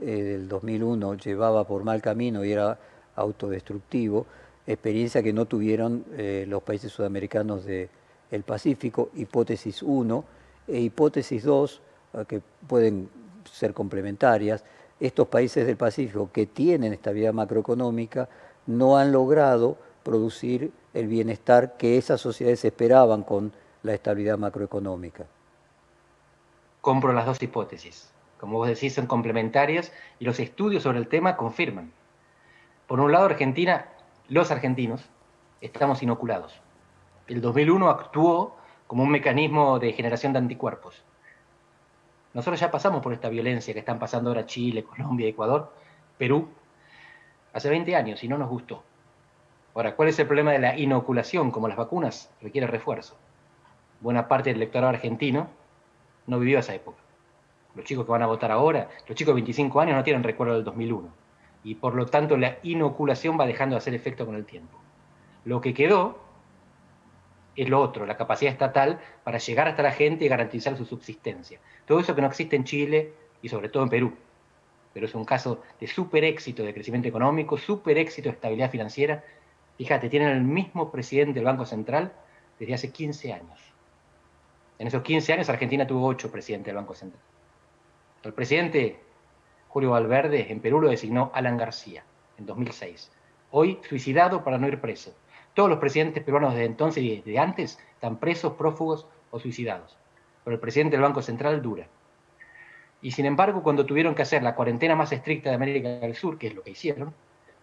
eh, 0.00 0.22
del 0.22 0.48
2001 0.48 1.14
llevaba 1.16 1.64
por 1.64 1.84
mal 1.84 2.00
camino 2.00 2.44
y 2.44 2.52
era 2.52 2.78
autodestructivo, 3.16 4.26
experiencia 4.66 5.22
que 5.22 5.32
no 5.32 5.44
tuvieron 5.44 6.04
eh, 6.16 6.46
los 6.48 6.62
países 6.62 6.92
sudamericanos 6.92 7.64
del 7.66 8.42
Pacífico, 8.46 9.10
hipótesis 9.16 9.82
1, 9.82 10.24
e 10.68 10.80
hipótesis 10.80 11.44
2, 11.44 11.82
que 12.26 12.40
pueden 12.66 13.08
ser 13.48 13.74
complementarias, 13.74 14.64
estos 15.00 15.28
países 15.28 15.66
del 15.66 15.76
Pacífico 15.76 16.30
que 16.32 16.46
tienen 16.46 16.92
estabilidad 16.92 17.32
macroeconómica 17.32 18.28
no 18.66 18.96
han 18.96 19.12
logrado 19.12 19.76
producir 20.02 20.72
el 20.94 21.06
bienestar 21.06 21.76
que 21.76 21.98
esas 21.98 22.20
sociedades 22.20 22.64
esperaban 22.64 23.22
con 23.22 23.52
la 23.82 23.94
estabilidad 23.94 24.38
macroeconómica. 24.38 25.26
Compro 26.80 27.12
las 27.12 27.26
dos 27.26 27.42
hipótesis. 27.42 28.10
Como 28.38 28.58
vos 28.58 28.68
decís, 28.68 28.94
son 28.94 29.06
complementarias 29.06 29.92
y 30.18 30.24
los 30.24 30.38
estudios 30.40 30.82
sobre 30.82 30.98
el 30.98 31.08
tema 31.08 31.36
confirman. 31.36 31.92
Por 32.86 33.00
un 33.00 33.12
lado, 33.12 33.26
Argentina, 33.26 33.88
los 34.28 34.50
argentinos, 34.50 35.02
estamos 35.60 36.02
inoculados. 36.02 36.60
El 37.26 37.40
2001 37.40 37.90
actuó 37.90 38.56
como 38.86 39.02
un 39.02 39.10
mecanismo 39.10 39.78
de 39.78 39.92
generación 39.92 40.32
de 40.32 40.38
anticuerpos. 40.38 41.04
Nosotros 42.38 42.60
ya 42.60 42.70
pasamos 42.70 43.02
por 43.02 43.12
esta 43.12 43.28
violencia 43.28 43.74
que 43.74 43.80
están 43.80 43.98
pasando 43.98 44.30
ahora 44.30 44.46
Chile, 44.46 44.84
Colombia, 44.84 45.26
Ecuador, 45.26 45.72
Perú, 46.16 46.48
hace 47.52 47.68
20 47.68 47.96
años 47.96 48.22
y 48.22 48.28
no 48.28 48.38
nos 48.38 48.48
gustó. 48.48 48.84
Ahora, 49.74 49.96
¿cuál 49.96 50.08
es 50.08 50.20
el 50.20 50.28
problema 50.28 50.52
de 50.52 50.60
la 50.60 50.78
inoculación? 50.78 51.50
Como 51.50 51.66
las 51.66 51.76
vacunas, 51.76 52.30
requiere 52.40 52.68
refuerzo. 52.68 53.16
Buena 54.00 54.28
parte 54.28 54.50
del 54.50 54.58
electorado 54.58 54.90
argentino 54.90 55.48
no 56.28 56.38
vivió 56.38 56.60
esa 56.60 56.76
época. 56.76 56.98
Los 57.74 57.84
chicos 57.84 58.04
que 58.04 58.12
van 58.12 58.22
a 58.22 58.28
votar 58.28 58.52
ahora, 58.52 58.88
los 59.08 59.18
chicos 59.18 59.32
de 59.32 59.40
25 59.40 59.80
años 59.80 59.96
no 59.96 60.04
tienen 60.04 60.22
recuerdo 60.22 60.54
del 60.54 60.62
2001. 60.62 61.08
Y 61.64 61.74
por 61.74 61.96
lo 61.96 62.06
tanto 62.06 62.36
la 62.36 62.58
inoculación 62.62 63.36
va 63.36 63.46
dejando 63.46 63.74
de 63.74 63.78
hacer 63.78 63.94
efecto 63.94 64.24
con 64.24 64.36
el 64.36 64.44
tiempo. 64.44 64.78
Lo 65.44 65.60
que 65.60 65.74
quedó 65.74 66.20
es 67.62 67.68
lo 67.68 67.80
otro, 67.80 68.06
la 68.06 68.16
capacidad 68.16 68.52
estatal 68.52 69.00
para 69.24 69.38
llegar 69.38 69.68
hasta 69.68 69.82
la 69.82 69.92
gente 69.92 70.24
y 70.24 70.28
garantizar 70.28 70.76
su 70.76 70.84
subsistencia. 70.84 71.60
Todo 71.86 72.00
eso 72.00 72.14
que 72.14 72.20
no 72.20 72.28
existe 72.28 72.56
en 72.56 72.64
Chile 72.64 73.12
y 73.42 73.48
sobre 73.48 73.68
todo 73.68 73.82
en 73.82 73.88
Perú. 73.88 74.14
Pero 74.94 75.06
es 75.06 75.14
un 75.14 75.24
caso 75.24 75.62
de 75.80 75.86
súper 75.86 76.24
éxito 76.24 76.62
de 76.62 76.74
crecimiento 76.74 77.08
económico, 77.08 77.56
súper 77.56 77.98
éxito 77.98 78.28
de 78.28 78.34
estabilidad 78.34 78.70
financiera 78.70 79.22
Fíjate, 79.78 80.08
tienen 80.08 80.30
el 80.30 80.42
mismo 80.42 80.90
presidente 80.90 81.34
del 81.34 81.44
Banco 81.44 81.64
Central 81.64 82.12
desde 82.58 82.74
hace 82.74 82.90
15 82.90 83.32
años. 83.32 83.60
En 84.76 84.88
esos 84.88 85.02
15 85.02 85.32
años 85.32 85.48
Argentina 85.48 85.86
tuvo 85.86 86.04
8 86.08 86.32
presidentes 86.32 86.66
del 86.66 86.76
Banco 86.76 86.96
Central. 86.96 87.22
El 88.24 88.34
presidente 88.34 88.98
Julio 89.68 89.90
Valverde 89.90 90.50
en 90.50 90.58
Perú 90.60 90.80
lo 90.80 90.90
designó 90.90 91.30
Alan 91.32 91.56
García 91.56 92.02
en 92.38 92.46
2006. 92.46 93.12
Hoy 93.52 93.78
suicidado 93.88 94.42
para 94.42 94.58
no 94.58 94.66
ir 94.66 94.80
preso. 94.80 95.14
Todos 95.58 95.70
los 95.70 95.80
presidentes 95.80 96.22
peruanos 96.22 96.52
desde 96.52 96.66
entonces 96.66 97.02
y 97.02 97.16
desde 97.16 97.36
antes 97.36 97.80
están 97.94 98.18
presos, 98.18 98.52
prófugos 98.52 99.08
o 99.32 99.40
suicidados. 99.40 99.98
Pero 100.44 100.54
el 100.54 100.60
presidente 100.60 100.94
del 100.94 101.02
Banco 101.02 101.20
Central 101.20 101.60
dura. 101.62 101.88
Y 103.02 103.10
sin 103.10 103.26
embargo, 103.26 103.64
cuando 103.64 103.84
tuvieron 103.84 104.14
que 104.14 104.22
hacer 104.22 104.44
la 104.44 104.54
cuarentena 104.54 104.94
más 104.94 105.10
estricta 105.10 105.48
de 105.50 105.56
América 105.56 105.88
del 105.88 106.14
Sur, 106.14 106.38
que 106.38 106.46
es 106.46 106.54
lo 106.54 106.62
que 106.62 106.70
hicieron, 106.70 107.12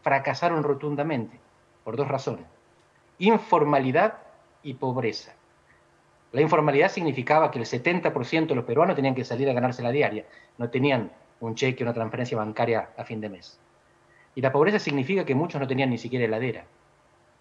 fracasaron 0.01 0.61
rotundamente 0.63 1.39
por 1.85 1.95
dos 1.95 2.09
razones. 2.09 2.45
Informalidad 3.19 4.15
y 4.61 4.73
pobreza. 4.73 5.33
La 6.33 6.41
informalidad 6.41 6.91
significaba 6.91 7.49
que 7.49 7.59
el 7.59 7.65
70% 7.65 8.47
de 8.47 8.55
los 8.55 8.65
peruanos 8.65 8.97
tenían 8.97 9.15
que 9.15 9.23
salir 9.23 9.49
a 9.49 9.53
ganarse 9.53 9.81
la 9.81 9.91
diaria, 9.91 10.25
no 10.57 10.69
tenían 10.69 11.13
un 11.39 11.55
cheque 11.55 11.85
una 11.85 11.93
transferencia 11.93 12.37
bancaria 12.37 12.89
a 12.97 13.05
fin 13.05 13.21
de 13.21 13.29
mes. 13.29 13.57
Y 14.35 14.41
la 14.41 14.51
pobreza 14.51 14.79
significa 14.79 15.23
que 15.23 15.33
muchos 15.33 15.61
no 15.61 15.67
tenían 15.69 15.91
ni 15.91 15.97
siquiera 15.97 16.25
heladera. 16.25 16.65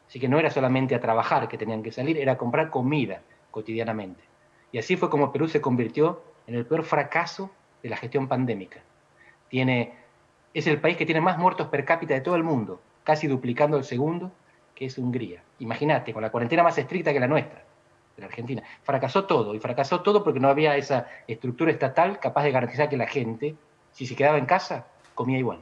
Así 0.06 0.20
que 0.20 0.28
no 0.28 0.38
era 0.38 0.50
solamente 0.50 0.94
a 0.94 1.00
trabajar 1.00 1.48
que 1.48 1.58
tenían 1.58 1.82
que 1.82 1.92
salir, 1.92 2.18
era 2.18 2.32
a 2.32 2.38
comprar 2.38 2.70
comida 2.70 3.22
cotidianamente. 3.50 4.22
Y 4.72 4.78
así 4.78 4.96
fue 4.96 5.10
como 5.10 5.32
Perú 5.32 5.48
se 5.48 5.60
convirtió 5.60 6.22
en 6.46 6.56
el 6.56 6.66
peor 6.66 6.84
fracaso 6.84 7.50
de 7.82 7.88
la 7.88 7.96
gestión 7.96 8.28
pandémica. 8.28 8.80
Tiene, 9.48 9.94
es 10.52 10.66
el 10.66 10.80
país 10.80 10.96
que 10.96 11.06
tiene 11.06 11.20
más 11.20 11.38
muertos 11.38 11.68
per 11.68 11.84
cápita 11.84 12.14
de 12.14 12.20
todo 12.20 12.36
el 12.36 12.42
mundo, 12.42 12.80
casi 13.04 13.26
duplicando 13.26 13.76
el 13.76 13.84
segundo, 13.84 14.32
que 14.74 14.86
es 14.86 14.98
Hungría. 14.98 15.42
Imagínate, 15.60 16.12
con 16.12 16.22
la 16.22 16.30
cuarentena 16.30 16.62
más 16.62 16.76
estricta 16.76 17.12
que 17.12 17.20
la 17.20 17.28
nuestra, 17.28 17.62
de 18.16 18.20
la 18.20 18.26
Argentina. 18.26 18.62
Fracasó 18.82 19.24
todo, 19.24 19.54
y 19.54 19.60
fracasó 19.60 20.00
todo 20.00 20.24
porque 20.24 20.40
no 20.40 20.48
había 20.48 20.76
esa 20.76 21.06
estructura 21.28 21.70
estatal 21.70 22.18
capaz 22.18 22.42
de 22.44 22.50
garantizar 22.50 22.88
que 22.88 22.96
la 22.96 23.06
gente, 23.06 23.54
si 23.92 24.06
se 24.06 24.16
quedaba 24.16 24.38
en 24.38 24.46
casa, 24.46 24.86
comía 25.14 25.38
igual. 25.38 25.60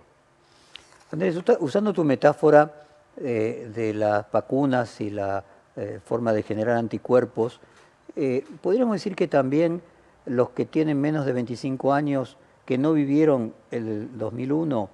Andrés, 1.11 1.39
usando 1.61 1.93
tu 1.93 2.05
metáfora 2.05 2.73
eh, 3.19 3.71
de 3.75 3.95
las 3.95 4.31
vacunas 4.31 5.01
y 5.01 5.11
la 5.11 5.45
eh, 5.77 6.01
forma 6.05 6.33
de 6.33 6.43
generar 6.43 6.77
anticuerpos, 6.77 7.61
eh, 8.15 8.45
podríamos 8.61 8.95
decir 8.95 9.17
que 9.17 9.27
también 9.27 9.81
los 10.27 10.51
que 10.51 10.67
tienen 10.67 11.01
menos 11.01 11.25
de 11.25 11.33
25 11.33 11.93
años 11.93 12.37
que 12.67 12.79
no 12.79 12.93
vivieron 12.93 13.55
el 13.71 14.17
2001, 14.19 14.91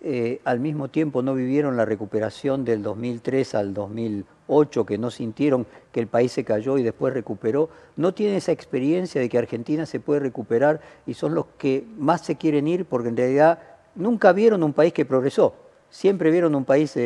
eh, 0.00 0.40
al 0.44 0.60
mismo 0.60 0.88
tiempo 0.88 1.22
no 1.22 1.34
vivieron 1.34 1.76
la 1.76 1.84
recuperación 1.84 2.64
del 2.64 2.82
2003 2.82 3.54
al 3.54 3.74
2008, 3.74 4.86
que 4.86 4.98
no 4.98 5.10
sintieron 5.10 5.66
que 5.92 6.00
el 6.00 6.06
país 6.06 6.32
se 6.32 6.44
cayó 6.44 6.78
y 6.78 6.82
después 6.82 7.12
recuperó, 7.12 7.70
no 7.96 8.14
tienen 8.14 8.36
esa 8.36 8.52
experiencia 8.52 9.20
de 9.20 9.28
que 9.28 9.38
Argentina 9.38 9.84
se 9.84 10.00
puede 10.00 10.20
recuperar 10.20 10.80
y 11.06 11.14
son 11.14 11.34
los 11.34 11.46
que 11.58 11.84
más 11.98 12.22
se 12.22 12.36
quieren 12.36 12.68
ir 12.68 12.84
porque 12.84 13.08
en 13.08 13.16
realidad 13.16 13.58
nunca 13.94 14.32
vieron 14.32 14.62
un 14.62 14.72
país 14.72 14.92
que 14.92 15.04
progresó, 15.04 15.54
siempre 15.90 16.30
vieron 16.30 16.54
un 16.54 16.64
país 16.64 16.96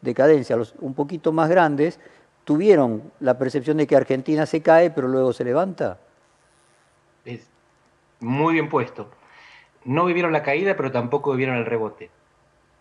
decadencia. 0.00 0.56
Los 0.56 0.74
un 0.80 0.94
poquito 0.94 1.32
más 1.32 1.48
grandes 1.48 1.98
tuvieron 2.44 3.12
la 3.20 3.38
percepción 3.38 3.76
de 3.76 3.86
que 3.86 3.96
Argentina 3.96 4.46
se 4.46 4.62
cae 4.62 4.90
pero 4.90 5.08
luego 5.08 5.32
se 5.32 5.44
levanta. 5.44 5.98
Es 7.24 7.48
muy 8.20 8.54
bien 8.54 8.68
puesto. 8.68 9.10
No 9.84 10.04
vivieron 10.04 10.32
la 10.32 10.42
caída 10.42 10.76
pero 10.76 10.92
tampoco 10.92 11.32
vivieron 11.32 11.56
el 11.56 11.66
rebote 11.66 12.10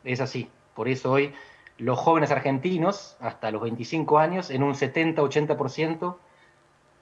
es 0.07 0.21
así. 0.21 0.49
Por 0.73 0.87
eso 0.87 1.11
hoy 1.11 1.33
los 1.77 1.99
jóvenes 1.99 2.31
argentinos, 2.31 3.17
hasta 3.19 3.51
los 3.51 3.61
25 3.61 4.17
años, 4.17 4.49
en 4.49 4.63
un 4.63 4.73
70-80%, 4.73 6.15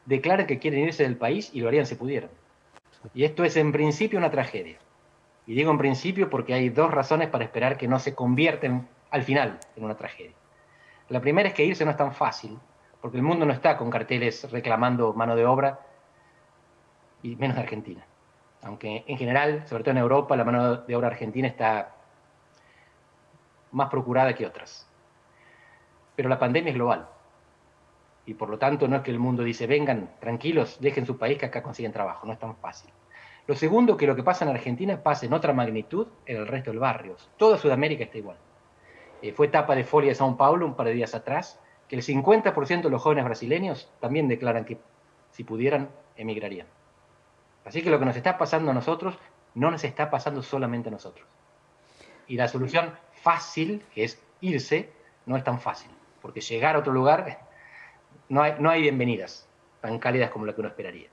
declaran 0.05 0.48
que 0.48 0.60
quieren 0.60 0.81
irse 0.81 1.03
del 1.03 1.17
país 1.17 1.50
y 1.53 1.62
lo 1.62 1.67
harían 1.67 1.86
si 1.86 1.95
pudieran. 1.95 2.29
Y 3.13 3.24
esto 3.24 3.43
es 3.43 3.55
en 3.55 3.72
principio 3.72 4.19
una 4.19 4.31
tragedia. 4.31 4.77
Y 5.48 5.53
digo 5.53 5.72
en 5.72 5.77
principio 5.77 6.29
porque 6.29 6.53
hay 6.53 6.69
dos 6.69 6.91
razones 6.91 7.29
para 7.29 7.43
esperar 7.43 7.77
que 7.77 7.88
no 7.88 8.00
se 8.00 8.15
convierten 8.15 8.88
al 9.15 9.24
final 9.24 9.60
en 9.77 9.86
una 9.86 9.95
tragedia. 9.95 10.36
La 11.07 11.22
primera 11.22 11.48
es 11.48 11.55
que 11.55 11.63
irse 11.63 11.86
no 11.86 11.91
es 11.91 11.98
tan 11.98 12.13
fácil, 12.13 12.60
porque 13.00 13.15
el 13.15 13.24
mundo 13.24 13.45
no 13.45 13.53
está 13.53 13.77
con 13.77 13.89
carteles 13.89 14.51
reclamando 14.51 15.13
mano 15.13 15.38
de 15.38 15.45
obra, 15.45 15.79
y 17.24 17.38
menos 17.38 17.55
de 17.55 17.63
Argentina. 17.63 18.05
Aunque 18.63 19.05
en 19.07 19.17
general, 19.17 19.65
sobre 19.67 19.84
todo 19.84 19.91
en 19.91 20.00
Europa, 20.00 20.36
la 20.36 20.43
mano 20.43 20.75
de 20.77 20.95
obra 20.98 21.07
argentina 21.07 21.48
está 21.48 21.95
más 23.72 23.89
procurada 23.89 24.36
que 24.36 24.45
otras. 24.45 24.86
Pero 26.17 26.27
la 26.27 26.38
pandemia 26.38 26.72
es 26.72 26.75
global. 26.75 27.07
Y 28.25 28.34
por 28.34 28.50
lo 28.50 28.57
tanto 28.57 28.86
no 28.89 28.98
es 28.98 29.01
que 29.01 29.12
el 29.12 29.19
mundo 29.19 29.43
dice, 29.43 29.65
vengan, 29.65 30.10
tranquilos, 30.19 30.77
dejen 30.81 31.05
su 31.05 31.17
país 31.17 31.38
que 31.38 31.45
acá 31.45 31.63
consiguen 31.63 31.93
trabajo. 31.93 32.27
No 32.27 32.34
es 32.34 32.39
tan 32.39 32.57
fácil. 32.57 32.91
Lo 33.48 33.55
segundo, 33.55 33.95
que 33.95 34.07
lo 34.07 34.15
que 34.15 34.24
pasa 34.24 34.43
en 34.43 34.51
Argentina 34.51 35.01
pasa 35.01 35.25
en 35.25 35.31
otra 35.31 35.53
magnitud 35.53 36.07
en 36.25 36.36
el 36.36 36.48
resto 36.48 36.72
del 36.72 36.79
barrio. 36.79 37.15
Toda 37.38 37.57
Sudamérica 37.57 38.03
está 38.03 38.17
igual. 38.17 38.38
Eh, 39.22 39.31
fue 39.34 39.48
etapa 39.48 39.75
de 39.75 39.84
Folia 39.84 40.12
de 40.12 40.17
São 40.17 40.38
Paulo 40.38 40.65
un 40.65 40.75
par 40.75 40.88
de 40.88 40.93
días 40.93 41.15
atrás, 41.15 41.60
que 41.88 41.95
el 41.95 42.03
50% 42.03 42.84
de 42.84 42.89
los 42.89 43.01
jóvenes 43.01 43.25
brasileños 43.25 43.91
también 44.00 44.27
declaran 44.27 44.65
que 44.65 44.77
si 45.31 45.43
pudieran, 45.43 45.89
emigrarían. 46.15 46.67
Así 47.65 47.81
que 47.81 47.89
lo 47.89 48.00
que 48.00 48.05
nos 48.05 48.15
está 48.15 48.38
pasando 48.38 48.72
a 48.72 48.74
nosotros 48.74 49.17
no 49.55 49.72
nos 49.72 49.84
está 49.84 50.10
pasando 50.10 50.41
solamente 50.41 50.89
a 50.89 50.91
nosotros. 50.91 51.27
Y 52.27 52.36
la 52.38 52.48
solución 52.48 52.93
fácil, 53.22 53.84
que 53.93 54.03
es 54.03 54.22
irse, 54.41 54.89
no 55.25 55.36
es 55.38 55.43
tan 55.43 55.60
fácil, 55.60 55.91
porque 56.22 56.41
llegar 56.41 56.75
a 56.75 56.79
otro 56.79 56.93
lugar 56.93 57.39
no 58.29 58.41
hay, 58.41 58.55
no 58.60 58.69
hay 58.69 58.81
bienvenidas 58.81 59.48
tan 59.81 60.00
cálidas 60.00 60.31
como 60.31 60.45
la 60.45 60.53
que 60.53 60.62
uno 60.62 60.69
esperaría. 60.69 61.10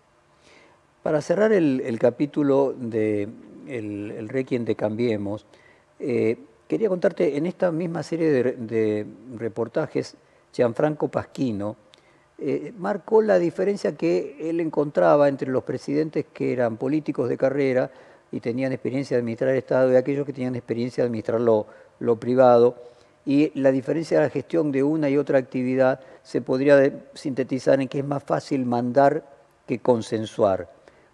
Para 1.03 1.21
cerrar 1.21 1.53
el, 1.53 1.99
capítulo 1.99 2.73
de 2.77 3.29
el, 3.67 4.29
Requiem 4.29 4.65
de 4.65 4.77
Cambiemos, 4.77 5.47
eh, 5.99 6.39
quería 6.73 6.89
contarte, 6.89 7.37
en 7.37 7.45
esta 7.45 7.71
misma 7.71 8.03
serie 8.03 8.31
de, 8.31 9.07
reportajes, 9.37 10.17
Gianfranco 10.55 11.09
Pasquino 11.09 11.77
eh, 12.39 12.73
marcó 12.79 13.21
la 13.21 13.39
diferencia 13.39 13.95
que 13.95 14.49
él 14.49 14.59
encontraba 14.59 15.29
entre 15.29 15.51
los 15.51 15.65
presidentes 15.65 16.25
que 16.33 16.51
eran 16.51 16.79
políticos 16.79 17.29
de 17.29 17.37
carrera 17.37 17.91
y 18.31 18.41
tenían 18.41 18.73
experiencia 18.73 19.19
de 19.19 19.21
administrar 19.21 19.51
el 19.51 19.59
Estado 19.59 19.93
y 19.93 19.97
aquellos 19.97 20.25
que 20.25 20.33
tenían 20.33 20.55
experiencia 20.55 21.05
de 21.05 21.09
administrar 21.09 21.43
lo, 21.43 21.67
lo 21.99 22.19
privado. 22.19 22.77
Y 23.27 23.53
la 23.61 23.71
diferencia 23.71 24.17
de 24.19 24.25
la 24.25 24.31
gestión 24.31 24.73
de 24.73 24.83
una 24.83 25.11
y 25.11 25.19
otra 25.19 25.37
actividad 25.37 26.01
se 26.23 26.41
podría 26.41 27.05
sintetizar 27.13 27.83
en 27.83 27.89
que 27.89 27.99
es 27.99 28.07
más 28.07 28.25
fácil 28.25 28.65
mandar 28.65 29.27
que 29.67 29.81
consensuar. 29.81 30.71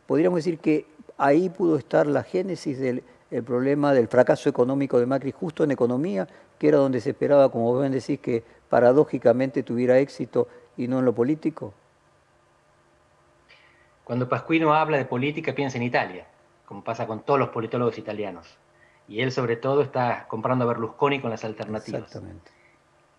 Podríamos 0.06 0.36
decir 0.36 0.60
que 0.60 0.86
ahí 1.16 1.48
pudo 1.48 1.78
estar 1.78 2.06
la 2.06 2.22
génesis 2.22 2.78
del 2.78 3.02
problema 3.44 3.92
del 3.92 4.08
fracaso 4.08 4.48
económico 4.48 4.98
de 4.98 5.06
Macri 5.06 5.32
justo 5.32 5.64
en 5.64 5.70
economía, 5.70 6.26
que 6.58 6.68
era 6.68 6.78
donde 6.78 7.00
se 7.00 7.10
esperaba, 7.10 7.50
como 7.50 7.72
vos 7.72 7.80
bien 7.80 7.92
decís, 7.92 8.20
que 8.20 8.42
paradójicamente 8.68 9.62
tuviera 9.62 9.98
éxito 9.98 10.48
y 10.76 10.88
no 10.88 11.00
en 11.00 11.04
lo 11.04 11.14
político. 11.14 11.74
Cuando 14.04 14.28
Pascuino 14.28 14.72
habla 14.72 14.96
de 14.96 15.04
política 15.04 15.54
piensa 15.54 15.76
en 15.76 15.82
Italia, 15.82 16.26
como 16.64 16.82
pasa 16.82 17.06
con 17.06 17.20
todos 17.20 17.38
los 17.38 17.50
politólogos 17.50 17.98
italianos. 17.98 18.56
Y 19.06 19.20
él 19.20 19.32
sobre 19.32 19.56
todo 19.56 19.82
está 19.82 20.26
comprando 20.28 20.64
a 20.64 20.68
Berlusconi 20.68 21.20
con 21.20 21.30
las 21.30 21.44
alternativas. 21.44 22.02
Exactamente. 22.02 22.50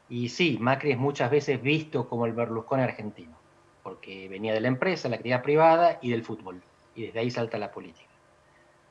Y 0.10 0.30
sí, 0.30 0.58
Macri 0.60 0.92
es 0.92 0.98
muchas 0.98 1.30
veces 1.30 1.62
visto 1.62 2.10
como 2.10 2.26
el 2.26 2.34
Berlusconi 2.34 2.82
argentino, 2.82 3.36
porque 3.84 4.28
venía 4.28 4.54
de 4.54 4.62
la 4.62 4.68
empresa, 4.68 5.10
la 5.10 5.18
actividad 5.18 5.44
privada 5.44 6.00
y 6.02 6.10
del 6.10 6.24
fútbol, 6.24 6.62
y 6.96 7.06
desde 7.06 7.20
ahí 7.20 7.30
salta 7.30 7.60
la 7.60 7.72
política. 7.72 8.09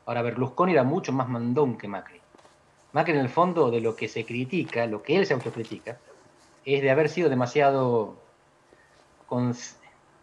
Ahora, 0.08 0.22
Berlusconi 0.22 0.72
era 0.72 0.84
mucho 0.84 1.12
más 1.12 1.28
mandón 1.28 1.76
que 1.76 1.86
Macri. 1.86 2.18
Macri, 2.94 3.12
en 3.12 3.20
el 3.20 3.28
fondo, 3.28 3.70
de 3.70 3.82
lo 3.82 3.94
que 3.94 4.08
se 4.08 4.24
critica, 4.24 4.86
lo 4.86 5.02
que 5.02 5.18
él 5.18 5.26
se 5.26 5.34
autocritica, 5.34 5.98
es 6.64 6.80
de 6.80 6.90
haber 6.90 7.10
sido 7.10 7.28
demasiado 7.28 8.16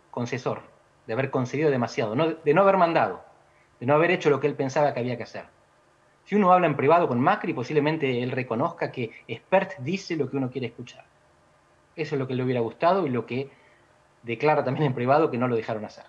concesor, 0.09 0.63
de 1.05 1.13
haber 1.13 1.29
concedido 1.29 1.69
demasiado, 1.69 2.15
de 2.15 2.53
no 2.55 2.61
haber 2.63 2.77
mandado, 2.77 3.23
de 3.79 3.85
no 3.85 3.93
haber 3.93 4.09
hecho 4.09 4.31
lo 4.31 4.39
que 4.39 4.47
él 4.47 4.55
pensaba 4.55 4.91
que 4.91 5.01
había 5.01 5.17
que 5.17 5.23
hacer. 5.23 5.45
Si 6.23 6.33
uno 6.33 6.51
habla 6.51 6.65
en 6.65 6.75
privado 6.75 7.07
con 7.07 7.19
Macri, 7.19 7.53
posiblemente 7.53 8.23
él 8.23 8.31
reconozca 8.31 8.91
que 8.91 9.11
Expert 9.27 9.77
dice 9.81 10.15
lo 10.15 10.31
que 10.31 10.37
uno 10.37 10.49
quiere 10.49 10.65
escuchar. 10.65 11.05
Eso 11.95 12.15
es 12.15 12.19
lo 12.19 12.25
que 12.25 12.33
le 12.33 12.43
hubiera 12.43 12.61
gustado 12.61 13.05
y 13.05 13.11
lo 13.11 13.27
que 13.27 13.51
declara 14.23 14.63
también 14.63 14.87
en 14.87 14.95
privado 14.95 15.29
que 15.29 15.37
no 15.37 15.47
lo 15.47 15.55
dejaron 15.55 15.85
hacer. 15.85 16.05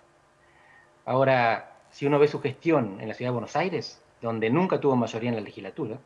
Ahora, 1.04 1.75
si 1.96 2.04
uno 2.04 2.18
ve 2.18 2.28
su 2.28 2.42
gestión 2.42 3.00
en 3.00 3.08
la 3.08 3.14
ciudad 3.14 3.30
de 3.30 3.36
Buenos 3.36 3.56
Aires, 3.56 4.02
donde 4.20 4.50
nunca 4.50 4.78
tuvo 4.78 4.96
mayoría 4.96 5.30
en 5.30 5.36
la 5.36 5.40
legislatura, 5.40 5.96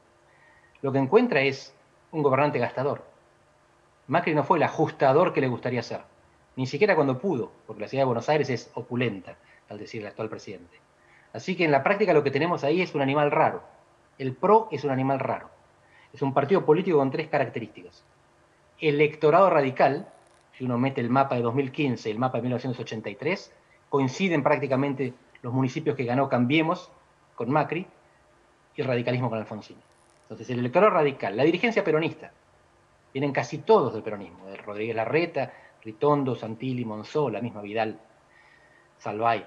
lo 0.83 0.93
que 0.93 0.99
encuentra 0.99 1.41
es 1.41 1.75
un 2.13 2.23
gobernante 2.23 2.61
gastador. 2.61 3.03
Macri 4.07 4.33
no 4.33 4.45
fue 4.45 4.59
el 4.59 4.63
ajustador 4.63 5.33
que 5.33 5.41
le 5.41 5.49
gustaría 5.49 5.83
ser, 5.83 6.03
ni 6.55 6.69
siquiera 6.69 6.95
cuando 6.95 7.19
pudo, 7.19 7.51
porque 7.67 7.83
la 7.83 7.89
ciudad 7.89 8.03
de 8.03 8.07
Buenos 8.07 8.29
Aires 8.29 8.49
es 8.51 8.71
opulenta, 8.75 9.37
al 9.69 9.79
decir 9.79 10.01
el 10.03 10.07
actual 10.07 10.29
presidente. 10.29 10.79
Así 11.33 11.57
que 11.57 11.65
en 11.65 11.73
la 11.73 11.83
práctica 11.83 12.13
lo 12.13 12.23
que 12.23 12.31
tenemos 12.31 12.63
ahí 12.63 12.83
es 12.83 12.95
un 12.95 13.03
animal 13.03 13.33
raro, 13.33 13.65
el 14.17 14.37
PRO 14.37 14.69
es 14.71 14.85
un 14.85 14.91
animal 14.91 15.19
raro. 15.19 15.51
Es 16.13 16.23
un 16.23 16.33
partido 16.33 16.65
político 16.65 16.99
con 16.99 17.11
tres 17.11 17.27
características. 17.27 18.05
Electorado 18.79 19.51
radical, 19.51 20.07
si 20.57 20.67
uno 20.67 20.79
mete 20.79 21.01
el 21.01 21.11
mapa 21.11 21.35
de 21.35 21.43
2015 21.43 22.09
y 22.09 22.13
el 22.13 22.19
mapa 22.21 22.39
de 22.39 22.43
1983, 22.43 23.53
coinciden 23.89 24.45
prácticamente 24.45 25.15
los 25.43 25.53
municipios 25.53 25.97
que 25.97 26.05
ganó 26.05 26.29
Cambiemos 26.29 26.91
con 27.35 27.51
Macri 27.51 27.87
y 28.77 28.83
radicalismo 28.83 29.31
con 29.31 29.39
Alfonsín. 29.39 29.77
Entonces, 30.23 30.49
el 30.51 30.61
electorado 30.61 30.93
radical, 30.93 31.37
la 31.37 31.45
dirigencia 31.45 31.83
peronista, 31.83 32.33
vienen 33.13 33.33
casi 33.33 33.59
todos 33.59 33.93
del 33.93 34.03
peronismo, 34.03 34.47
de 34.47 34.57
Rodríguez 34.57 34.97
Larreta, 34.97 35.53
Ritondo, 35.83 36.37
Santilli, 36.37 36.85
Monzó, 36.85 37.31
la 37.31 37.41
misma 37.41 37.63
Vidal, 37.63 37.99
Salvay 38.99 39.47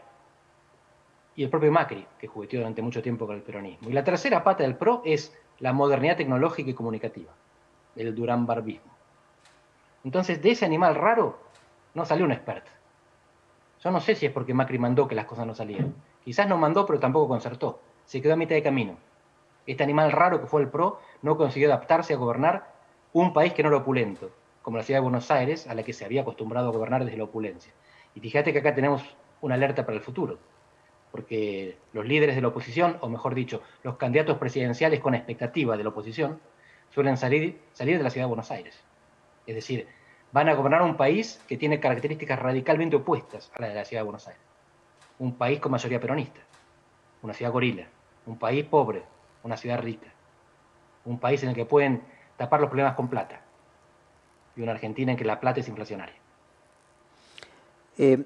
y 1.35 1.43
el 1.43 1.49
propio 1.49 1.71
Macri, 1.71 2.05
que 2.19 2.27
jugueteó 2.27 2.59
durante 2.59 2.81
mucho 2.81 3.01
tiempo 3.01 3.25
con 3.25 3.35
el 3.35 3.41
peronismo. 3.41 3.89
Y 3.89 3.93
la 3.93 4.03
tercera 4.03 4.43
pata 4.43 4.63
del 4.63 4.75
PRO 4.75 5.01
es 5.05 5.35
la 5.59 5.73
modernidad 5.73 6.17
tecnológica 6.17 6.69
y 6.69 6.73
comunicativa, 6.73 7.31
el 7.95 8.13
Durán 8.13 8.45
Barbismo. 8.45 8.91
Entonces, 10.03 10.41
de 10.41 10.51
ese 10.51 10.65
animal 10.65 10.95
raro 10.95 11.39
no 11.93 12.05
salió 12.05 12.25
un 12.25 12.31
experto. 12.31 12.69
Yo 13.83 13.91
no 13.91 13.99
sé 13.99 14.15
si 14.15 14.25
es 14.25 14.31
porque 14.31 14.53
Macri 14.53 14.79
mandó 14.79 15.07
que 15.07 15.15
las 15.15 15.25
cosas 15.25 15.45
no 15.45 15.53
salieran. 15.53 15.93
Quizás 16.23 16.47
no 16.47 16.57
mandó, 16.57 16.85
pero 16.85 16.99
tampoco 16.99 17.27
concertó. 17.27 17.81
Se 18.05 18.21
quedó 18.21 18.33
a 18.33 18.37
mitad 18.37 18.55
de 18.55 18.63
camino. 18.63 18.97
Este 19.65 19.83
animal 19.83 20.11
raro 20.11 20.39
que 20.39 20.47
fue 20.47 20.61
el 20.61 20.69
PRO 20.69 20.99
no 21.21 21.37
consiguió 21.37 21.69
adaptarse 21.69 22.13
a 22.13 22.17
gobernar 22.17 22.73
un 23.11 23.33
país 23.33 23.53
que 23.53 23.63
no 23.63 23.69
era 23.69 23.77
opulento, 23.77 24.31
como 24.61 24.77
la 24.77 24.83
ciudad 24.83 24.99
de 24.99 25.03
Buenos 25.03 25.29
Aires, 25.31 25.67
a 25.67 25.75
la 25.75 25.83
que 25.83 25.93
se 25.93 26.05
había 26.05 26.21
acostumbrado 26.21 26.69
a 26.69 26.71
gobernar 26.71 27.03
desde 27.03 27.17
la 27.17 27.25
opulencia. 27.25 27.73
Y 28.15 28.19
fíjate 28.19 28.53
que 28.53 28.59
acá 28.59 28.73
tenemos 28.73 29.03
una 29.41 29.55
alerta 29.55 29.85
para 29.85 29.97
el 29.97 30.03
futuro 30.03 30.37
porque 31.13 31.77
los 31.93 32.07
líderes 32.07 32.33
de 32.33 32.41
la 32.41 32.47
oposición, 32.47 32.97
o 33.01 33.07
mejor 33.07 33.35
dicho, 33.35 33.61
los 33.83 33.97
candidatos 33.97 34.39
presidenciales 34.39 34.99
con 34.99 35.13
expectativa 35.13 35.77
de 35.77 35.83
la 35.83 35.89
oposición, 35.89 36.39
suelen 36.89 37.17
salir, 37.17 37.61
salir 37.71 37.99
de 37.99 38.03
la 38.03 38.09
ciudad 38.09 38.25
de 38.25 38.29
Buenos 38.29 38.49
Aires. 38.49 38.83
Es 39.45 39.53
decir, 39.53 39.87
van 40.33 40.49
a 40.49 40.55
gobernar 40.55 40.81
un 40.81 40.97
país 40.97 41.39
que 41.47 41.57
tiene 41.57 41.79
características 41.79 42.39
radicalmente 42.39 42.97
opuestas 42.97 43.51
a 43.55 43.61
las 43.61 43.69
de 43.69 43.75
la 43.75 43.85
ciudad 43.85 44.01
de 44.01 44.05
Buenos 44.05 44.27
Aires. 44.27 44.41
Un 45.19 45.35
país 45.35 45.59
con 45.59 45.71
mayoría 45.71 45.99
peronista, 45.99 46.41
una 47.21 47.33
ciudad 47.33 47.51
gorila, 47.51 47.87
un 48.25 48.37
país 48.37 48.65
pobre, 48.65 49.03
una 49.43 49.55
ciudad 49.55 49.79
rica, 49.79 50.07
un 51.05 51.19
país 51.19 51.41
en 51.43 51.49
el 51.49 51.55
que 51.55 51.65
pueden 51.65 52.01
tapar 52.35 52.59
los 52.59 52.69
problemas 52.69 52.95
con 52.95 53.07
plata, 53.09 53.41
y 54.55 54.61
una 54.61 54.71
Argentina 54.71 55.11
en 55.11 55.17
que 55.17 55.23
la 55.23 55.39
plata 55.39 55.59
es 55.59 55.67
inflacionaria. 55.67 56.15
Eh, 57.97 58.25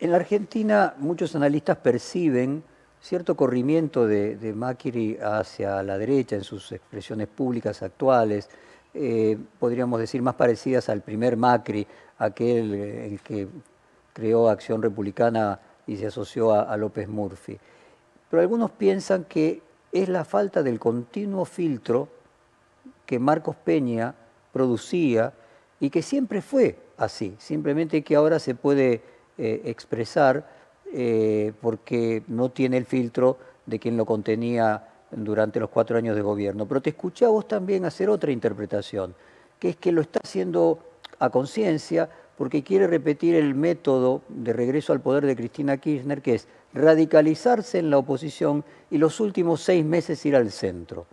en 0.00 0.10
la 0.10 0.16
Argentina 0.16 0.94
muchos 0.98 1.36
analistas 1.36 1.76
perciben 1.76 2.64
cierto 3.00 3.36
corrimiento 3.36 4.06
de, 4.06 4.52
Macri 4.54 5.18
hacia 5.22 5.82
la 5.82 5.98
derecha 5.98 6.36
en 6.36 6.44
sus 6.44 6.72
expresiones 6.72 7.28
públicas 7.28 7.82
actuales, 7.82 8.48
eh, 8.98 9.36
podríamos 9.58 10.00
decir 10.00 10.22
más 10.22 10.36
parecidas 10.36 10.88
al 10.88 11.02
primer 11.02 11.36
Macri, 11.36 11.86
aquel 12.18 12.74
eh, 12.74 13.06
el 13.06 13.20
que 13.20 13.46
creó 14.14 14.48
Acción 14.48 14.80
Republicana 14.82 15.60
y 15.86 15.98
se 15.98 16.06
asoció 16.06 16.54
a, 16.54 16.74
López 16.78 17.06
Murphy. 17.06 17.58
Pero 18.30 18.40
algunos 18.40 18.70
piensan 18.70 19.24
que 19.24 19.60
es 19.92 20.08
la 20.08 20.24
falta 20.24 20.62
del 20.62 20.78
continuo 20.78 21.44
filtro 21.44 22.08
que 23.04 23.18
Marcos 23.18 23.54
Peña 23.56 24.14
producía 24.50 25.34
y 25.78 25.90
que 25.90 26.00
siempre 26.00 26.40
fue 26.40 26.78
así, 26.96 27.36
simplemente 27.38 28.02
que 28.02 28.16
ahora 28.16 28.38
se 28.38 28.54
puede 28.54 29.02
eh, 29.36 29.62
expresar 29.64 30.56
porque 31.60 32.22
no 32.26 32.48
tiene 32.48 32.78
el 32.78 32.86
filtro 32.86 33.36
de 33.66 33.78
quien 33.78 33.98
lo 33.98 34.06
contenía 34.06 34.88
durante 35.10 35.60
los 35.60 35.70
cuatro 35.70 35.96
años 35.96 36.16
de 36.16 36.22
gobierno. 36.22 36.66
Pero 36.66 36.80
te 36.80 36.90
escuché 36.90 37.24
a 37.24 37.28
vos 37.28 37.46
también 37.46 37.84
hacer 37.84 38.08
otra 38.08 38.32
interpretación, 38.32 39.14
que 39.58 39.70
es 39.70 39.76
que 39.76 39.92
lo 39.92 40.00
está 40.00 40.20
haciendo 40.22 40.78
a 41.18 41.30
conciencia 41.30 42.08
porque 42.36 42.62
quiere 42.62 42.86
repetir 42.86 43.34
el 43.34 43.54
método 43.54 44.22
de 44.28 44.52
regreso 44.52 44.92
al 44.92 45.00
poder 45.00 45.24
de 45.24 45.36
Cristina 45.36 45.78
Kirchner, 45.78 46.20
que 46.20 46.34
es 46.34 46.48
radicalizarse 46.74 47.78
en 47.78 47.88
la 47.90 47.98
oposición 47.98 48.64
y 48.90 48.98
los 48.98 49.20
últimos 49.20 49.62
seis 49.62 49.84
meses 49.84 50.24
ir 50.26 50.36
al 50.36 50.50
centro. 50.50 51.06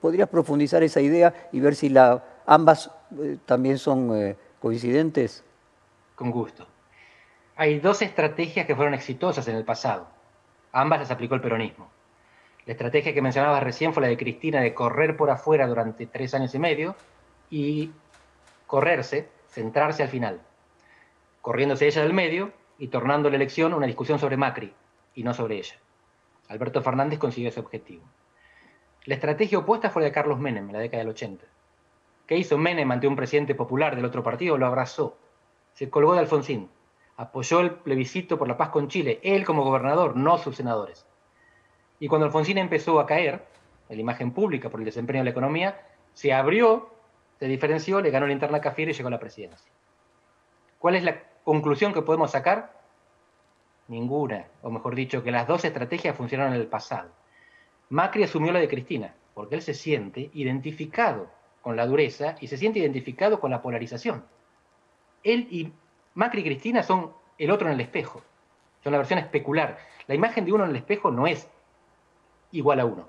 ¿Podrías 0.00 0.28
profundizar 0.28 0.82
esa 0.82 1.00
idea 1.00 1.48
y 1.52 1.60
ver 1.60 1.74
si 1.74 1.88
la, 1.88 2.24
ambas 2.46 2.90
eh, 3.20 3.36
también 3.44 3.78
son 3.78 4.36
coincidentes? 4.60 5.44
Con 6.14 6.30
gusto 6.30 6.66
hay 7.56 7.78
dos 7.78 8.02
estrategias 8.02 8.66
que 8.66 8.74
fueron 8.74 8.94
exitosas 8.94 9.46
en 9.48 9.56
el 9.56 9.64
pasado. 9.64 10.06
Ambas 10.72 11.00
las 11.00 11.10
aplicó 11.10 11.34
el 11.34 11.40
peronismo. 11.40 11.88
La 12.66 12.72
estrategia 12.72 13.12
que 13.12 13.22
mencionaba 13.22 13.60
recién 13.60 13.92
fue 13.92 14.02
la 14.02 14.08
de 14.08 14.16
Cristina 14.16 14.60
de 14.60 14.74
correr 14.74 15.16
por 15.16 15.30
afuera 15.30 15.66
durante 15.66 16.06
tres 16.06 16.32
años 16.34 16.54
y 16.54 16.58
medio 16.58 16.94
y 17.50 17.90
correrse, 18.66 19.28
centrarse 19.48 20.02
al 20.02 20.08
final, 20.08 20.40
corriéndose 21.40 21.86
ella 21.86 22.02
del 22.02 22.12
medio 22.12 22.52
y 22.78 22.88
tornando 22.88 23.30
la 23.30 23.36
elección 23.36 23.74
una 23.74 23.86
discusión 23.86 24.18
sobre 24.18 24.36
Macri 24.36 24.72
y 25.14 25.24
no 25.24 25.34
sobre 25.34 25.56
ella. 25.56 25.76
Alberto 26.48 26.82
Fernández 26.82 27.18
consiguió 27.18 27.48
ese 27.48 27.60
objetivo. 27.60 28.04
La 29.04 29.14
estrategia 29.14 29.58
opuesta 29.58 29.90
fue 29.90 30.02
la 30.02 30.06
de 30.06 30.12
Carlos 30.12 30.38
Menem 30.38 30.68
en 30.68 30.72
la 30.72 30.78
década 30.78 31.02
del 31.02 31.10
80. 31.10 31.44
¿Qué 32.26 32.36
hizo 32.36 32.56
Menem 32.58 32.90
ante 32.92 33.08
un 33.08 33.16
presidente 33.16 33.54
popular 33.56 33.96
del 33.96 34.04
otro 34.04 34.22
partido? 34.22 34.56
Lo 34.56 34.66
abrazó, 34.66 35.18
se 35.74 35.90
colgó 35.90 36.14
de 36.14 36.20
Alfonsín 36.20 36.70
Apoyó 37.16 37.60
el 37.60 37.74
plebiscito 37.74 38.38
por 38.38 38.48
la 38.48 38.56
paz 38.56 38.70
con 38.70 38.88
Chile, 38.88 39.20
él 39.22 39.44
como 39.44 39.64
gobernador, 39.64 40.16
no 40.16 40.38
sus 40.38 40.56
senadores. 40.56 41.06
Y 42.02 42.08
cuando 42.08 42.26
Alfonsín 42.26 42.58
empezó 42.58 42.98
a 42.98 43.06
caer 43.06 43.46
en 43.88 43.96
la 43.96 44.00
imagen 44.00 44.32
pública 44.32 44.68
por 44.68 44.80
el 44.80 44.86
desempeño 44.86 45.20
de 45.20 45.24
la 45.26 45.30
economía, 45.30 45.80
se 46.14 46.32
abrió, 46.32 46.92
se 47.38 47.46
diferenció, 47.46 48.00
le 48.00 48.10
ganó 48.10 48.26
la 48.26 48.32
interna 48.32 48.58
a 48.58 48.74
y 48.76 48.86
llegó 48.86 49.06
a 49.06 49.12
la 49.12 49.20
presidencia. 49.20 49.70
¿Cuál 50.80 50.96
es 50.96 51.04
la 51.04 51.22
conclusión 51.44 51.94
que 51.94 52.02
podemos 52.02 52.32
sacar? 52.32 52.72
Ninguna, 53.86 54.46
o 54.62 54.70
mejor 54.72 54.96
dicho, 54.96 55.22
que 55.22 55.30
las 55.30 55.46
dos 55.46 55.64
estrategias 55.64 56.16
funcionaron 56.16 56.54
en 56.54 56.60
el 56.60 56.66
pasado. 56.66 57.08
Macri 57.90 58.24
asumió 58.24 58.50
la 58.50 58.58
de 58.58 58.68
Cristina, 58.68 59.14
porque 59.32 59.54
él 59.54 59.62
se 59.62 59.72
siente 59.72 60.28
identificado 60.32 61.30
con 61.60 61.76
la 61.76 61.86
dureza 61.86 62.34
y 62.40 62.48
se 62.48 62.56
siente 62.56 62.80
identificado 62.80 63.38
con 63.38 63.52
la 63.52 63.62
polarización. 63.62 64.24
Él 65.22 65.46
y 65.52 65.72
Macri 66.14 66.40
y 66.40 66.44
Cristina 66.46 66.82
son 66.82 67.12
el 67.38 67.52
otro 67.52 67.68
en 67.68 67.74
el 67.74 67.80
espejo, 67.80 68.22
son 68.82 68.90
la 68.90 68.98
versión 68.98 69.20
especular. 69.20 69.78
La 70.08 70.16
imagen 70.16 70.44
de 70.44 70.52
uno 70.52 70.64
en 70.64 70.70
el 70.70 70.76
espejo 70.76 71.12
no 71.12 71.28
es 71.28 71.48
igual 72.52 72.80
a 72.80 72.84
uno, 72.84 73.08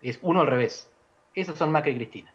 es 0.00 0.18
uno 0.22 0.40
al 0.40 0.46
revés. 0.46 0.90
Esos 1.34 1.56
son 1.56 1.72
Macri 1.72 1.92
y 1.92 1.96
Cristina. 1.96 2.34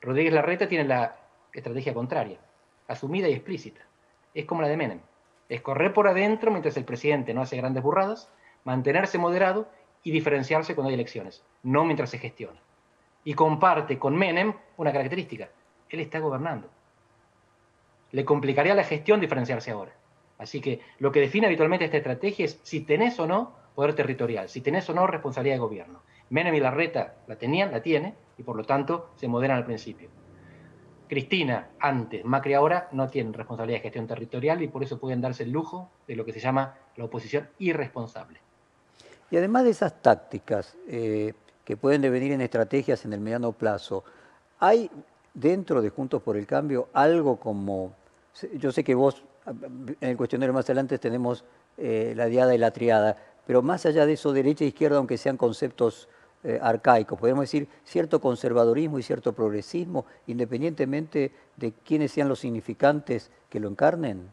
Rodríguez 0.00 0.32
Larreta 0.32 0.68
tiene 0.68 0.84
la 0.84 1.16
estrategia 1.52 1.94
contraria, 1.94 2.38
asumida 2.88 3.28
y 3.28 3.34
explícita. 3.34 3.82
Es 4.34 4.44
como 4.46 4.62
la 4.62 4.68
de 4.68 4.76
Menem. 4.76 5.00
Es 5.48 5.60
correr 5.60 5.92
por 5.92 6.08
adentro 6.08 6.50
mientras 6.50 6.76
el 6.76 6.84
presidente 6.84 7.34
no 7.34 7.42
hace 7.42 7.56
grandes 7.56 7.82
burradas, 7.82 8.30
mantenerse 8.64 9.18
moderado 9.18 9.68
y 10.02 10.10
diferenciarse 10.10 10.74
cuando 10.74 10.88
hay 10.88 10.94
elecciones, 10.94 11.44
no 11.62 11.84
mientras 11.84 12.10
se 12.10 12.18
gestiona. 12.18 12.60
Y 13.24 13.34
comparte 13.34 13.98
con 13.98 14.16
Menem 14.16 14.54
una 14.76 14.92
característica. 14.92 15.50
Él 15.88 16.00
está 16.00 16.18
gobernando. 16.18 16.68
Le 18.10 18.24
complicaría 18.24 18.74
la 18.74 18.84
gestión 18.84 19.20
diferenciarse 19.20 19.70
ahora. 19.70 19.92
Así 20.38 20.60
que 20.60 20.80
lo 20.98 21.12
que 21.12 21.20
define 21.20 21.46
habitualmente 21.46 21.84
esta 21.84 21.98
estrategia 21.98 22.44
es 22.44 22.58
si 22.62 22.80
tenés 22.80 23.18
o 23.20 23.26
no 23.26 23.61
poder 23.74 23.94
territorial, 23.94 24.48
si 24.48 24.60
tenés 24.60 24.88
o 24.90 24.94
no 24.94 25.06
responsabilidad 25.06 25.56
de 25.56 25.60
gobierno. 25.60 26.02
Menem 26.30 26.54
y 26.54 26.60
Larreta 26.60 27.14
la 27.26 27.36
tenían, 27.36 27.72
la 27.72 27.82
tiene, 27.82 28.14
y 28.38 28.42
por 28.42 28.56
lo 28.56 28.64
tanto 28.64 29.10
se 29.16 29.28
moderan 29.28 29.58
al 29.58 29.64
principio. 29.64 30.08
Cristina, 31.08 31.68
antes, 31.78 32.24
Macri 32.24 32.54
ahora, 32.54 32.88
no 32.92 33.06
tienen 33.08 33.34
responsabilidad 33.34 33.78
de 33.78 33.82
gestión 33.82 34.06
territorial 34.06 34.62
y 34.62 34.68
por 34.68 34.82
eso 34.82 34.98
pueden 34.98 35.20
darse 35.20 35.42
el 35.42 35.50
lujo 35.50 35.90
de 36.06 36.16
lo 36.16 36.24
que 36.24 36.32
se 36.32 36.40
llama 36.40 36.74
la 36.96 37.04
oposición 37.04 37.48
irresponsable. 37.58 38.40
Y 39.30 39.36
además 39.36 39.64
de 39.64 39.70
esas 39.70 40.00
tácticas 40.00 40.74
eh, 40.88 41.34
que 41.64 41.76
pueden 41.76 42.00
devenir 42.00 42.32
en 42.32 42.40
estrategias 42.40 43.04
en 43.04 43.12
el 43.12 43.20
mediano 43.20 43.52
plazo, 43.52 44.04
¿hay 44.58 44.90
dentro 45.34 45.82
de 45.82 45.90
Juntos 45.90 46.22
por 46.22 46.36
el 46.36 46.46
Cambio 46.46 46.88
algo 46.94 47.36
como, 47.36 47.92
yo 48.54 48.72
sé 48.72 48.82
que 48.82 48.94
vos 48.94 49.22
en 49.46 49.96
el 50.00 50.16
cuestionario 50.16 50.52
más 50.52 50.64
adelante 50.66 50.98
tenemos 50.98 51.44
eh, 51.76 52.14
la 52.16 52.26
diada 52.26 52.54
y 52.54 52.58
la 52.58 52.70
triada, 52.70 53.16
pero 53.46 53.62
más 53.62 53.86
allá 53.86 54.06
de 54.06 54.14
eso, 54.14 54.32
derecha 54.32 54.64
e 54.64 54.68
izquierda, 54.68 54.98
aunque 54.98 55.18
sean 55.18 55.36
conceptos 55.36 56.08
eh, 56.44 56.58
arcaico, 56.60 57.16
podemos 57.16 57.42
decir 57.42 57.68
cierto 57.84 58.20
conservadorismo 58.20 58.98
y 58.98 59.02
cierto 59.02 59.32
progresismo, 59.32 60.06
independientemente 60.26 61.30
de 61.56 61.72
quiénes 61.72 62.10
sean 62.10 62.28
los 62.28 62.40
significantes 62.40 63.30
que 63.48 63.60
lo 63.60 63.68
encarnen? 63.68 64.32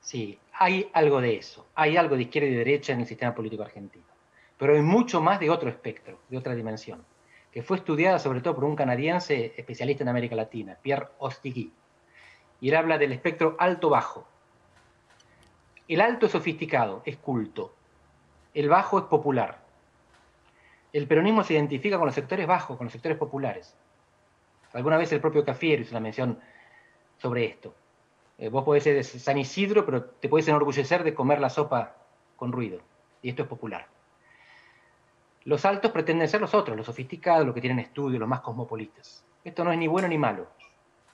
Sí, 0.00 0.38
hay 0.52 0.90
algo 0.92 1.20
de 1.20 1.36
eso, 1.36 1.66
hay 1.76 1.96
algo 1.96 2.16
de 2.16 2.22
izquierda 2.22 2.48
y 2.48 2.54
derecha 2.54 2.92
en 2.92 3.00
el 3.00 3.06
sistema 3.06 3.34
político 3.34 3.62
argentino, 3.62 4.04
pero 4.58 4.74
hay 4.74 4.82
mucho 4.82 5.20
más 5.20 5.38
de 5.38 5.48
otro 5.48 5.68
espectro, 5.68 6.18
de 6.28 6.38
otra 6.38 6.56
dimensión, 6.56 7.04
que 7.52 7.62
fue 7.62 7.76
estudiada 7.76 8.18
sobre 8.18 8.40
todo 8.40 8.56
por 8.56 8.64
un 8.64 8.74
canadiense 8.74 9.54
especialista 9.56 10.02
en 10.02 10.08
América 10.08 10.34
Latina, 10.34 10.76
Pierre 10.82 11.08
Ostigui, 11.18 11.72
y 12.60 12.68
él 12.68 12.74
habla 12.74 12.98
del 12.98 13.12
espectro 13.12 13.54
alto-bajo. 13.60 14.26
El 15.86 16.00
alto 16.00 16.26
es 16.26 16.32
sofisticado, 16.32 17.02
es 17.04 17.16
culto, 17.16 17.74
el 18.54 18.68
bajo 18.68 18.98
es 18.98 19.04
popular, 19.04 19.62
el 20.92 21.06
peronismo 21.06 21.42
se 21.42 21.54
identifica 21.54 21.96
con 21.96 22.06
los 22.06 22.14
sectores 22.14 22.46
bajos, 22.46 22.76
con 22.76 22.86
los 22.86 22.92
sectores 22.92 23.16
populares. 23.16 23.74
Alguna 24.74 24.98
vez 24.98 25.12
el 25.12 25.20
propio 25.20 25.44
Cafiero 25.44 25.82
hizo 25.82 25.92
una 25.92 26.00
mención 26.00 26.38
sobre 27.18 27.46
esto. 27.46 27.74
Eh, 28.38 28.48
vos 28.48 28.64
podés 28.64 28.82
ser 28.84 29.02
San 29.04 29.38
Isidro, 29.38 29.86
pero 29.86 30.04
te 30.04 30.28
podés 30.28 30.48
enorgullecer 30.48 31.04
de 31.04 31.14
comer 31.14 31.40
la 31.40 31.48
sopa 31.48 31.96
con 32.36 32.52
ruido. 32.52 32.80
Y 33.22 33.30
esto 33.30 33.42
es 33.42 33.48
popular. 33.48 33.86
Los 35.44 35.64
altos 35.64 35.90
pretenden 35.92 36.28
ser 36.28 36.40
los 36.40 36.54
otros, 36.54 36.76
los 36.76 36.86
sofisticados, 36.86 37.46
los 37.46 37.54
que 37.54 37.60
tienen 37.60 37.78
estudios, 37.78 38.20
los 38.20 38.28
más 38.28 38.40
cosmopolitas. 38.40 39.24
Esto 39.44 39.64
no 39.64 39.72
es 39.72 39.78
ni 39.78 39.88
bueno 39.88 40.08
ni 40.08 40.18
malo. 40.18 40.46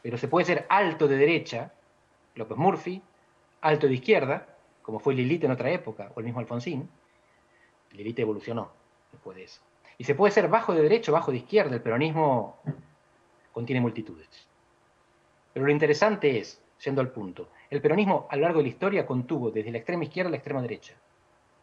Pero 0.03 0.19
se 0.19 0.29
puede 0.29 0.47
ser 0.47 0.67
alto 0.69 1.09
de 1.09 1.17
derecha, 1.17 1.73
López 2.35 2.57
Murphy, 2.57 3.03
alto 3.61 3.87
de 3.87 3.95
izquierda, 3.95 4.47
como 4.83 4.99
fue 4.99 5.15
Lilith 5.15 5.45
en 5.45 5.51
otra 5.51 5.71
época, 5.71 6.13
o 6.15 6.21
el 6.21 6.27
mismo 6.27 6.41
Alfonsín. 6.41 6.89
Lilith 7.93 8.19
evolucionó 8.19 8.71
después 9.13 9.37
de 9.37 9.45
eso. 9.45 9.61
Y 9.97 10.05
se 10.05 10.15
puede 10.15 10.33
ser 10.33 10.49
bajo 10.49 10.75
de 10.75 10.83
derecha 10.83 11.11
o 11.11 11.15
bajo 11.15 11.31
de 11.31 11.39
izquierda, 11.39 11.75
el 11.75 11.83
peronismo 11.83 12.61
contiene 13.53 13.81
multitudes. 13.81 14.29
Pero 15.53 15.67
lo 15.67 15.73
interesante 15.73 16.39
es, 16.39 16.63
siendo 16.77 17.01
al 17.01 17.11
punto, 17.11 17.49
el 17.71 17.81
peronismo 17.81 18.29
a 18.31 18.37
lo 18.37 18.43
largo 18.43 18.59
de 18.59 18.65
la 18.65 18.69
historia 18.69 19.07
contuvo 19.07 19.51
desde 19.51 19.73
la 19.73 19.79
extrema 19.79 20.05
izquierda 20.05 20.29
a 20.29 20.31
la 20.31 20.37
extrema 20.37 20.63
derecha. 20.63 20.95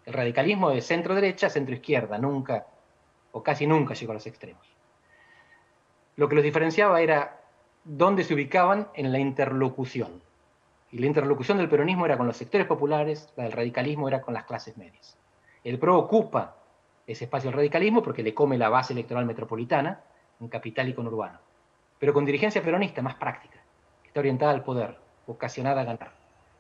El 0.05 0.13
radicalismo 0.13 0.69
de 0.69 0.81
centro-derecha 0.81 1.47
a 1.47 1.49
centro-izquierda, 1.49 2.17
nunca 2.17 2.67
o 3.31 3.41
casi 3.41 3.65
nunca 3.65 3.93
llegó 3.93 4.11
a 4.11 4.15
los 4.15 4.27
extremos. 4.27 4.67
Lo 6.15 6.29
que 6.29 6.35
los 6.35 6.43
diferenciaba 6.43 7.01
era 7.01 7.41
dónde 7.83 8.23
se 8.23 8.33
ubicaban 8.33 8.89
en 8.93 9.11
la 9.11 9.19
interlocución. 9.19 10.21
Y 10.91 10.99
la 10.99 11.07
interlocución 11.07 11.57
del 11.57 11.69
peronismo 11.69 12.05
era 12.05 12.17
con 12.17 12.27
los 12.27 12.37
sectores 12.37 12.67
populares, 12.67 13.29
la 13.35 13.43
del 13.43 13.53
radicalismo 13.53 14.07
era 14.07 14.21
con 14.21 14.33
las 14.33 14.45
clases 14.45 14.77
medias. 14.77 15.17
El 15.65 15.79
PRO 15.79 15.97
ocupa 15.97 16.57
ese 17.07 17.23
espacio 17.23 17.49
del 17.49 17.57
radicalismo 17.57 18.03
porque 18.03 18.21
le 18.21 18.35
come 18.35 18.55
la 18.55 18.69
base 18.69 18.93
electoral 18.93 19.25
metropolitana 19.25 19.99
en 20.39 20.47
capital 20.47 20.87
y 20.89 20.93
conurbano, 20.93 21.39
pero 21.97 22.13
con 22.13 22.23
dirigencia 22.23 22.61
peronista 22.61 23.01
más 23.01 23.15
práctica, 23.15 23.59
que 24.03 24.09
está 24.09 24.19
orientada 24.19 24.51
al 24.51 24.63
poder, 24.63 24.95
vocacionada 25.25 25.81
a 25.81 25.85
ganar. 25.85 26.11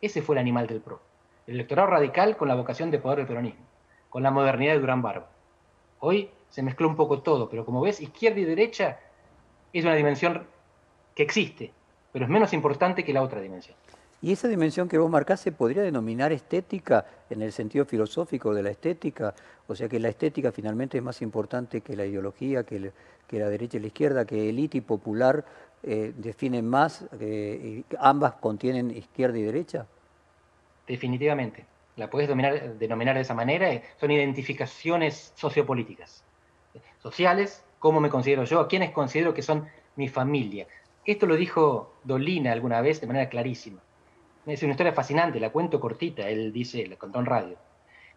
Ese 0.01 0.23
fue 0.23 0.33
el 0.33 0.39
animal 0.39 0.65
del 0.65 0.81
PRO. 0.81 0.99
El 1.45 1.53
electorado 1.53 1.87
radical 1.87 2.35
con 2.35 2.47
la 2.47 2.55
vocación 2.55 2.89
de 2.89 2.97
poder 2.97 3.19
del 3.19 3.27
peronismo, 3.27 3.63
con 4.09 4.23
la 4.23 4.31
modernidad 4.31 4.73
de 4.73 4.79
Durán 4.79 5.03
Barba. 5.03 5.29
Hoy 5.99 6.31
se 6.49 6.63
mezcló 6.63 6.87
un 6.87 6.95
poco 6.95 7.21
todo, 7.21 7.47
pero 7.47 7.63
como 7.63 7.81
ves, 7.81 8.01
izquierda 8.01 8.39
y 8.39 8.45
derecha 8.45 8.99
es 9.71 9.85
una 9.85 9.93
dimensión 9.93 10.47
que 11.13 11.21
existe, 11.21 11.71
pero 12.11 12.25
es 12.25 12.31
menos 12.31 12.53
importante 12.53 13.03
que 13.03 13.13
la 13.13 13.21
otra 13.21 13.39
dimensión. 13.39 13.77
¿Y 14.25 14.31
esa 14.31 14.47
dimensión 14.47 14.89
que 14.89 14.97
vos 14.97 15.07
marcás 15.07 15.39
se 15.39 15.51
podría 15.51 15.83
denominar 15.83 16.31
estética 16.31 17.05
en 17.29 17.43
el 17.43 17.51
sentido 17.51 17.85
filosófico 17.85 18.55
de 18.55 18.63
la 18.63 18.71
estética? 18.71 19.35
O 19.67 19.75
sea 19.75 19.87
que 19.87 19.99
la 19.99 20.09
estética 20.09 20.51
finalmente 20.51 20.97
es 20.97 21.03
más 21.03 21.21
importante 21.21 21.81
que 21.81 21.95
la 21.95 22.07
ideología, 22.07 22.63
que, 22.63 22.91
la 23.29 23.49
derecha 23.49 23.77
y 23.77 23.81
la 23.81 23.85
izquierda, 23.85 24.25
que 24.25 24.49
élite 24.49 24.79
y 24.79 24.81
popular 24.81 25.45
eh, 25.83 26.11
definen 26.17 26.67
más, 26.67 27.05
eh, 27.19 27.83
ambas 27.99 28.33
contienen 28.33 28.89
izquierda 28.89 29.37
y 29.37 29.43
derecha. 29.43 29.85
Definitivamente. 30.87 31.63
La 31.95 32.09
puedes 32.09 32.27
denominar 32.27 33.15
de 33.15 33.21
esa 33.21 33.35
manera. 33.35 33.71
Eh, 33.71 33.83
son 33.99 34.09
identificaciones 34.09 35.33
sociopolíticas, 35.35 36.23
sociales, 36.97 37.63
cómo 37.77 37.99
me 37.99 38.09
considero 38.09 38.43
yo, 38.45 38.59
a 38.59 38.67
quiénes 38.67 38.89
considero 38.89 39.35
que 39.35 39.43
son 39.43 39.67
mi 39.95 40.07
familia. 40.07 40.65
Esto 41.05 41.27
lo 41.27 41.35
dijo 41.35 41.93
Dolina 42.03 42.53
alguna 42.53 42.81
vez 42.81 43.01
de 43.01 43.05
manera 43.05 43.29
clarísima. 43.29 43.81
Es 44.45 44.61
una 44.61 44.73
historia 44.73 44.93
fascinante, 44.93 45.39
la 45.39 45.49
cuento 45.49 45.79
cortita, 45.79 46.29
él 46.29 46.53
dice, 46.53 46.85
le 46.85 46.97
contó 46.97 47.19
en 47.19 47.25
radio, 47.25 47.57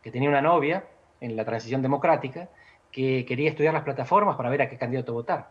que 0.02 0.10
tenía 0.10 0.28
una 0.28 0.42
novia 0.42 0.84
en 1.22 1.36
la 1.36 1.44
transición 1.46 1.80
democrática 1.80 2.50
que 2.92 3.24
quería 3.24 3.48
estudiar 3.48 3.72
las 3.72 3.82
plataformas 3.82 4.36
para 4.36 4.50
ver 4.50 4.60
a 4.60 4.68
qué 4.68 4.76
candidato 4.76 5.14
votar. 5.14 5.50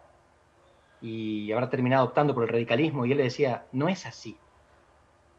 Y 1.01 1.51
habrá 1.51 1.69
terminado 1.69 2.05
optando 2.05 2.35
por 2.35 2.43
el 2.43 2.49
radicalismo 2.49 3.05
y 3.05 3.11
él 3.11 3.17
le 3.17 3.23
decía, 3.23 3.65
no 3.71 3.89
es 3.89 4.05
así. 4.05 4.37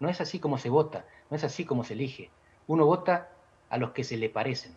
No 0.00 0.08
es 0.08 0.20
así 0.20 0.40
como 0.40 0.58
se 0.58 0.70
vota, 0.70 1.04
no 1.30 1.36
es 1.36 1.44
así 1.44 1.64
como 1.64 1.84
se 1.84 1.94
elige. 1.94 2.30
Uno 2.66 2.84
vota 2.84 3.30
a 3.70 3.78
los 3.78 3.92
que 3.92 4.02
se 4.02 4.16
le 4.16 4.30
parecen. 4.30 4.74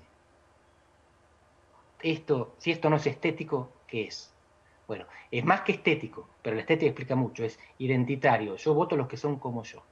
Esto, 2.04 2.54
si 2.60 2.72
esto 2.72 2.90
no 2.90 2.98
es 2.98 3.08
estético, 3.08 3.70
¿qué 3.88 4.06
es? 4.06 4.32
Bueno, 4.88 5.06
es 5.32 5.44
más 5.44 5.62
que 5.62 5.72
estético, 5.72 6.28
pero 6.44 6.56
la 6.56 6.62
estética 6.62 6.90
explica 6.90 7.16
mucho, 7.16 7.44
es 7.44 7.60
identitario. 7.80 8.56
Yo 8.58 8.76
voto 8.76 8.94
a 8.94 8.98
los 9.00 9.08
que 9.08 9.18
son 9.18 9.38
como 9.38 9.64
yo. 9.64 9.84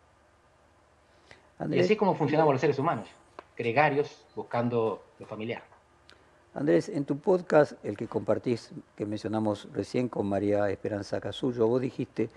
Y 1.67 1.79
así 1.79 1.93
es 1.93 1.99
como 1.99 2.15
funcionamos 2.15 2.53
los 2.53 2.61
seres 2.61 2.79
humanos, 2.79 3.09
gregarios, 3.57 4.25
buscando 4.35 5.03
lo 5.19 5.25
familiar. 5.25 5.61
Andrés, 6.53 6.89
en 6.89 7.05
tu 7.05 7.17
podcast, 7.19 7.73
el 7.83 7.97
que 7.97 8.07
compartís, 8.07 8.71
que 8.95 9.05
mencionamos 9.05 9.67
recién 9.73 10.07
con 10.07 10.27
María 10.27 10.69
Esperanza 10.69 11.19
Casullo, 11.19 11.67
vos 11.67 11.81
dijiste 11.81 12.29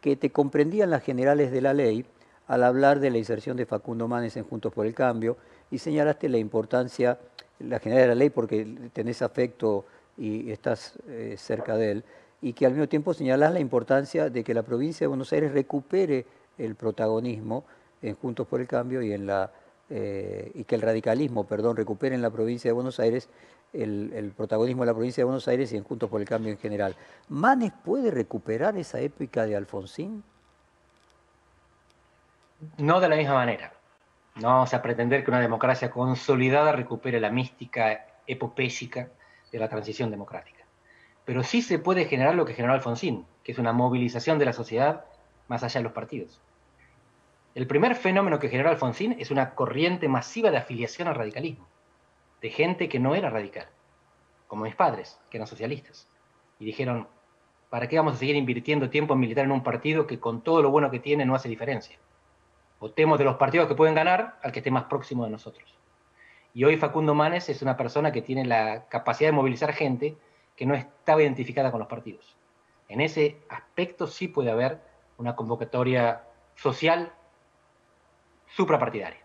que 0.00 0.16
te 0.16 0.30
comprendían 0.30 0.90
las 0.90 1.02
generales 1.02 1.50
de 1.50 1.60
la 1.60 1.74
ley 1.74 2.06
al 2.46 2.64
hablar 2.64 3.00
de 3.00 3.10
la 3.10 3.18
inserción 3.18 3.56
de 3.56 3.66
Facundo 3.66 4.08
Manes 4.08 4.36
en 4.36 4.44
Juntos 4.44 4.72
por 4.72 4.86
el 4.86 4.94
Cambio 4.94 5.36
y 5.70 5.78
señalaste 5.78 6.28
la 6.28 6.38
importancia, 6.38 7.18
la 7.58 7.78
general 7.80 8.04
de 8.04 8.08
la 8.08 8.14
ley 8.14 8.30
porque 8.30 8.90
tenés 8.92 9.20
afecto 9.22 9.84
y 10.16 10.50
estás 10.50 10.94
eh, 11.08 11.34
cerca 11.36 11.76
de 11.76 11.90
él, 11.90 12.04
y 12.40 12.52
que 12.52 12.66
al 12.66 12.72
mismo 12.72 12.88
tiempo 12.88 13.12
señalás 13.12 13.52
la 13.52 13.60
importancia 13.60 14.30
de 14.30 14.44
que 14.44 14.54
la 14.54 14.62
provincia 14.62 15.04
de 15.04 15.08
Buenos 15.08 15.32
Aires 15.32 15.52
recupere 15.52 16.24
el 16.56 16.74
protagonismo 16.74 17.64
en 18.02 18.14
Juntos 18.14 18.46
por 18.46 18.60
el 18.60 18.66
Cambio 18.66 19.02
y, 19.02 19.12
en 19.12 19.26
la, 19.26 19.50
eh, 19.90 20.50
y 20.54 20.64
que 20.64 20.74
el 20.74 20.82
radicalismo, 20.82 21.44
perdón, 21.44 21.76
recupere 21.76 22.14
en 22.14 22.22
la 22.22 22.30
provincia 22.30 22.68
de 22.68 22.72
Buenos 22.72 23.00
Aires 23.00 23.28
el, 23.72 24.32
protagonismo 24.36 24.82
de 24.82 24.86
la 24.86 24.94
provincia 24.94 25.22
de 25.22 25.26
Buenos 25.26 25.48
Aires 25.48 25.72
y 25.72 25.76
en 25.76 25.84
Juntos 25.84 26.08
por 26.08 26.20
el 26.20 26.28
Cambio 26.28 26.50
en 26.50 26.58
general. 26.58 26.94
¿Manes 27.28 27.72
puede 27.84 28.10
recuperar 28.10 28.76
esa 28.76 29.00
épica 29.00 29.46
de 29.46 29.56
Alfonsín? 29.56 30.22
No 32.78 33.00
de 33.00 33.08
la 33.08 33.16
misma 33.16 33.34
manera. 33.34 33.72
No 34.36 34.48
vamos 34.48 34.70
pretender 34.82 35.24
que 35.24 35.30
una 35.30 35.40
democracia 35.40 35.90
consolidada 35.90 36.72
recupere 36.72 37.20
la 37.20 37.30
mística 37.30 38.06
epopésica 38.26 39.08
de 39.50 39.58
la 39.58 39.68
transición 39.68 40.10
democrática. 40.10 40.64
Pero 41.24 41.42
sí 41.42 41.60
se 41.60 41.78
puede 41.78 42.06
generar 42.06 42.34
lo 42.34 42.44
que 42.44 42.54
generó 42.54 42.74
Alfonsín, 42.74 43.26
que 43.42 43.52
es 43.52 43.58
una 43.58 43.72
movilización 43.72 44.38
de 44.38 44.44
la 44.44 44.52
sociedad 44.52 45.04
más 45.48 45.62
allá 45.62 45.80
de 45.80 45.84
los 45.84 45.92
partidos. 45.92 46.40
El 47.58 47.66
primer 47.66 47.96
fenómeno 47.96 48.38
que 48.38 48.48
generó 48.48 48.70
Alfonsín 48.70 49.16
es 49.18 49.32
una 49.32 49.56
corriente 49.56 50.06
masiva 50.06 50.52
de 50.52 50.58
afiliación 50.58 51.08
al 51.08 51.16
radicalismo, 51.16 51.66
de 52.40 52.50
gente 52.50 52.88
que 52.88 53.00
no 53.00 53.16
era 53.16 53.30
radical, 53.30 53.66
como 54.46 54.62
mis 54.62 54.76
padres, 54.76 55.18
que 55.28 55.38
eran 55.38 55.48
socialistas. 55.48 56.08
Y 56.60 56.66
dijeron, 56.66 57.08
¿para 57.68 57.88
qué 57.88 57.96
vamos 57.96 58.14
a 58.14 58.18
seguir 58.18 58.36
invirtiendo 58.36 58.90
tiempo 58.90 59.14
en 59.14 59.18
militar 59.18 59.44
en 59.44 59.50
un 59.50 59.64
partido 59.64 60.06
que 60.06 60.20
con 60.20 60.42
todo 60.42 60.62
lo 60.62 60.70
bueno 60.70 60.88
que 60.92 61.00
tiene 61.00 61.26
no 61.26 61.34
hace 61.34 61.48
diferencia? 61.48 61.98
Votemos 62.78 63.18
de 63.18 63.24
los 63.24 63.34
partidos 63.38 63.66
que 63.66 63.74
pueden 63.74 63.96
ganar 63.96 64.38
al 64.40 64.52
que 64.52 64.60
esté 64.60 64.70
más 64.70 64.84
próximo 64.84 65.24
de 65.24 65.30
nosotros. 65.32 65.76
Y 66.54 66.62
hoy 66.62 66.76
Facundo 66.76 67.16
Manes 67.16 67.48
es 67.48 67.60
una 67.60 67.76
persona 67.76 68.12
que 68.12 68.22
tiene 68.22 68.44
la 68.44 68.86
capacidad 68.88 69.30
de 69.30 69.36
movilizar 69.36 69.72
gente 69.72 70.16
que 70.54 70.64
no 70.64 70.76
estaba 70.76 71.22
identificada 71.22 71.72
con 71.72 71.80
los 71.80 71.88
partidos. 71.88 72.36
En 72.88 73.00
ese 73.00 73.40
aspecto 73.48 74.06
sí 74.06 74.28
puede 74.28 74.52
haber 74.52 74.80
una 75.16 75.34
convocatoria 75.34 76.22
social 76.54 77.14
suprapartidaria. 78.54 79.20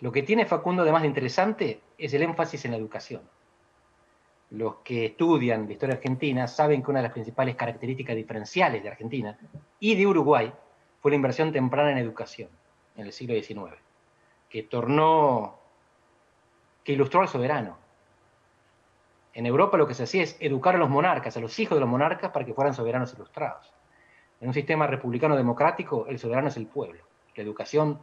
Lo 0.00 0.10
que 0.10 0.22
tiene 0.22 0.46
Facundo 0.46 0.82
además 0.82 1.02
de 1.02 1.08
interesante 1.08 1.80
es 1.96 2.12
el 2.14 2.22
énfasis 2.22 2.64
en 2.64 2.72
la 2.72 2.76
educación. 2.76 3.22
Los 4.50 4.76
que 4.84 5.06
estudian 5.06 5.66
la 5.66 5.72
historia 5.72 5.94
argentina 5.94 6.46
saben 6.46 6.82
que 6.82 6.90
una 6.90 6.98
de 6.98 7.04
las 7.04 7.12
principales 7.12 7.56
características 7.56 8.16
diferenciales 8.16 8.82
de 8.82 8.88
Argentina 8.88 9.38
y 9.80 9.94
de 9.94 10.06
Uruguay 10.06 10.52
fue 11.00 11.10
la 11.10 11.16
inversión 11.16 11.52
temprana 11.52 11.92
en 11.92 11.98
educación 11.98 12.50
en 12.96 13.06
el 13.06 13.12
siglo 13.12 13.34
XIX, 13.34 13.80
que 14.50 14.68
que 16.84 16.92
ilustró 16.92 17.20
al 17.20 17.28
soberano. 17.28 17.78
En 19.34 19.46
Europa 19.46 19.78
lo 19.78 19.86
que 19.86 19.94
se 19.94 20.02
hacía 20.02 20.24
es 20.24 20.36
educar 20.40 20.74
a 20.74 20.78
los 20.78 20.90
monarcas, 20.90 21.36
a 21.36 21.40
los 21.40 21.58
hijos 21.58 21.76
de 21.76 21.80
los 21.80 21.88
monarcas, 21.88 22.32
para 22.32 22.44
que 22.44 22.52
fueran 22.52 22.74
soberanos 22.74 23.14
ilustrados. 23.14 23.72
En 24.40 24.48
un 24.48 24.54
sistema 24.54 24.86
republicano 24.86 25.36
democrático, 25.36 26.06
el 26.08 26.18
soberano 26.18 26.48
es 26.48 26.56
el 26.56 26.66
pueblo. 26.66 27.04
La 27.36 27.42
educación 27.42 28.00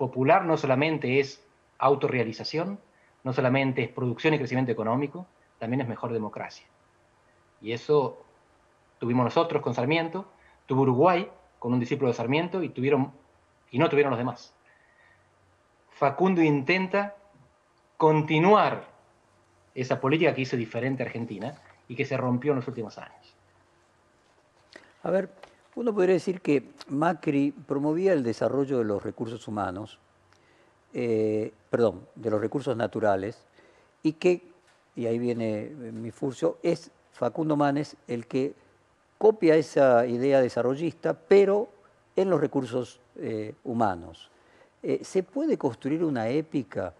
popular 0.00 0.46
no 0.46 0.56
solamente 0.56 1.20
es 1.20 1.46
autorrealización, 1.78 2.80
no 3.22 3.34
solamente 3.34 3.82
es 3.82 3.90
producción 3.90 4.32
y 4.32 4.38
crecimiento 4.38 4.72
económico, 4.72 5.26
también 5.58 5.82
es 5.82 5.88
mejor 5.88 6.10
democracia. 6.10 6.66
Y 7.60 7.72
eso 7.72 8.24
tuvimos 8.98 9.24
nosotros 9.24 9.60
con 9.60 9.74
Sarmiento, 9.74 10.24
tuvo 10.64 10.82
Uruguay 10.82 11.28
con 11.58 11.74
un 11.74 11.80
discípulo 11.80 12.08
de 12.08 12.14
Sarmiento 12.14 12.62
y 12.62 12.70
tuvieron 12.70 13.12
y 13.70 13.78
no 13.78 13.90
tuvieron 13.90 14.08
los 14.10 14.18
demás. 14.18 14.54
Facundo 15.90 16.42
intenta 16.42 17.14
continuar 17.98 18.88
esa 19.74 20.00
política 20.00 20.34
que 20.34 20.40
hizo 20.40 20.56
diferente 20.56 21.02
a 21.02 21.06
Argentina 21.06 21.60
y 21.88 21.94
que 21.94 22.06
se 22.06 22.16
rompió 22.16 22.52
en 22.52 22.56
los 22.56 22.68
últimos 22.68 22.96
años. 22.96 23.36
A 25.02 25.10
ver, 25.10 25.30
uno 25.80 25.94
podría 25.94 26.12
decir 26.12 26.42
que 26.42 26.72
Macri 26.88 27.52
promovía 27.52 28.12
el 28.12 28.22
desarrollo 28.22 28.78
de 28.78 28.84
los 28.84 29.02
recursos 29.02 29.48
humanos, 29.48 29.98
eh, 30.92 31.54
perdón, 31.70 32.06
de 32.16 32.28
los 32.28 32.38
recursos 32.38 32.76
naturales, 32.76 33.46
y 34.02 34.12
que, 34.12 34.42
y 34.94 35.06
ahí 35.06 35.18
viene 35.18 35.70
mi 35.70 36.10
furcio, 36.10 36.58
es 36.62 36.90
Facundo 37.12 37.56
Manes 37.56 37.96
el 38.08 38.26
que 38.26 38.52
copia 39.16 39.56
esa 39.56 40.04
idea 40.06 40.42
desarrollista, 40.42 41.14
pero 41.14 41.70
en 42.14 42.28
los 42.28 42.42
recursos 42.42 43.00
eh, 43.16 43.54
humanos. 43.64 44.30
Eh, 44.82 45.00
¿Se 45.02 45.22
puede 45.22 45.56
construir 45.56 46.04
una 46.04 46.28
épica 46.28 46.92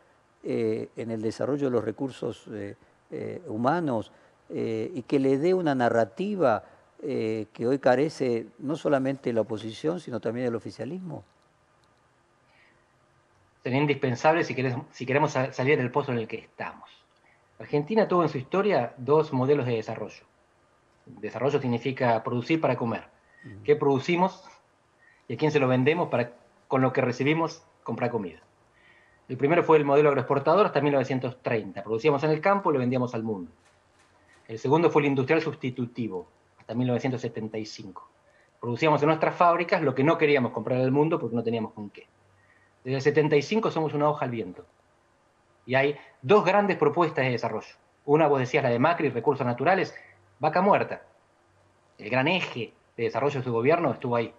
eh, 0.42 0.88
en 0.96 1.10
el 1.10 1.20
desarrollo 1.20 1.66
de 1.66 1.70
los 1.70 1.84
recursos 1.84 2.48
humanos 3.46 4.12
y 4.48 5.02
que 5.02 5.18
le 5.18 5.36
dé 5.36 5.52
una 5.52 5.74
narrativa 5.74 6.62
que 7.00 7.66
hoy 7.66 7.78
carece 7.78 8.46
no 8.58 8.76
solamente 8.76 9.32
la 9.32 9.40
oposición, 9.40 10.00
sino 10.00 10.20
también 10.20 10.46
el 10.46 10.54
oficialismo? 10.54 11.24
Sería 13.62 13.80
indispensable 13.80 14.44
si 14.44 14.54
queremos, 14.54 14.86
si 14.92 15.06
queremos 15.06 15.32
salir 15.32 15.76
del 15.78 15.90
pozo 15.90 16.12
en 16.12 16.18
el 16.18 16.28
que 16.28 16.38
estamos. 16.38 16.88
Argentina 17.58 18.08
tuvo 18.08 18.22
en 18.22 18.28
su 18.28 18.38
historia 18.38 18.94
dos 18.96 19.32
modelos 19.32 19.66
de 19.66 19.76
desarrollo. 19.76 20.24
Desarrollo 21.06 21.60
significa 21.60 22.22
producir 22.22 22.60
para 22.60 22.76
comer. 22.76 23.04
¿Qué 23.64 23.76
producimos? 23.76 24.44
y 25.30 25.34
a 25.34 25.36
quién 25.36 25.52
se 25.52 25.60
lo 25.60 25.68
vendemos 25.68 26.08
para 26.08 26.32
con 26.66 26.82
lo 26.82 26.92
que 26.92 27.00
recibimos 27.00 27.62
comprar 27.84 28.10
comida. 28.10 28.40
El 29.28 29.36
primero 29.36 29.62
fue 29.62 29.76
el 29.76 29.84
modelo 29.84 30.08
agroexportador 30.08 30.66
hasta 30.66 30.80
1930. 30.80 31.84
Producíamos 31.84 32.24
en 32.24 32.30
el 32.30 32.40
campo 32.40 32.70
y 32.70 32.72
lo 32.72 32.80
vendíamos 32.80 33.14
al 33.14 33.22
mundo. 33.22 33.52
El 34.48 34.58
segundo 34.58 34.90
fue 34.90 35.02
el 35.02 35.06
industrial 35.06 35.40
sustitutivo 35.40 36.26
hasta 36.70 36.78
1975. 36.78 38.08
Producíamos 38.60 39.02
en 39.02 39.08
nuestras 39.08 39.34
fábricas 39.34 39.82
lo 39.82 39.92
que 39.92 40.04
no 40.04 40.16
queríamos 40.16 40.52
comprar 40.52 40.80
al 40.80 40.92
mundo 40.92 41.18
porque 41.18 41.34
no 41.34 41.42
teníamos 41.42 41.72
con 41.72 41.90
qué. 41.90 42.06
Desde 42.84 42.96
el 42.96 43.02
75 43.02 43.72
somos 43.72 43.92
una 43.92 44.08
hoja 44.08 44.24
al 44.24 44.30
viento. 44.30 44.64
Y 45.66 45.74
hay 45.74 45.96
dos 46.22 46.44
grandes 46.44 46.76
propuestas 46.76 47.24
de 47.24 47.32
desarrollo. 47.32 47.74
Una, 48.04 48.28
vos 48.28 48.38
decías, 48.38 48.62
la 48.62 48.70
de 48.70 48.78
Macri, 48.78 49.10
recursos 49.10 49.44
naturales, 49.44 49.96
vaca 50.38 50.60
muerta. 50.60 51.02
El 51.98 52.08
gran 52.08 52.28
eje 52.28 52.72
de 52.96 53.02
desarrollo 53.02 53.40
de 53.40 53.44
su 53.44 53.52
gobierno 53.52 53.90
estuvo 53.90 54.14
ahí 54.14 54.32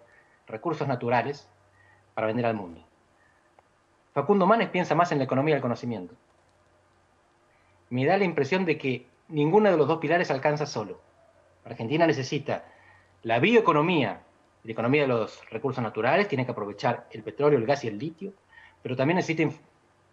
recursos 0.46 0.88
naturales 0.88 1.50
para 2.14 2.28
vender 2.28 2.46
al 2.46 2.54
mundo. 2.54 2.82
Facundo 4.14 4.46
Manes 4.46 4.70
piensa 4.70 4.94
más 4.94 5.12
en 5.12 5.18
la 5.18 5.24
economía 5.24 5.54
del 5.54 5.62
conocimiento. 5.62 6.14
Me 7.90 8.06
da 8.06 8.16
la 8.16 8.24
impresión 8.24 8.64
de 8.64 8.78
que 8.78 9.06
ninguno 9.28 9.70
de 9.70 9.76
los 9.76 9.86
dos 9.86 9.98
pilares 9.98 10.30
alcanza 10.30 10.64
solo. 10.64 11.11
Argentina 11.64 12.06
necesita 12.06 12.64
la 13.22 13.38
bioeconomía, 13.38 14.22
la 14.64 14.72
economía 14.72 15.02
de 15.02 15.08
los 15.08 15.48
recursos 15.50 15.82
naturales, 15.82 16.28
tiene 16.28 16.44
que 16.44 16.52
aprovechar 16.52 17.06
el 17.10 17.22
petróleo, 17.22 17.58
el 17.58 17.66
gas 17.66 17.84
y 17.84 17.88
el 17.88 17.98
litio, 17.98 18.32
pero 18.82 18.96
también 18.96 19.16
necesita 19.16 19.54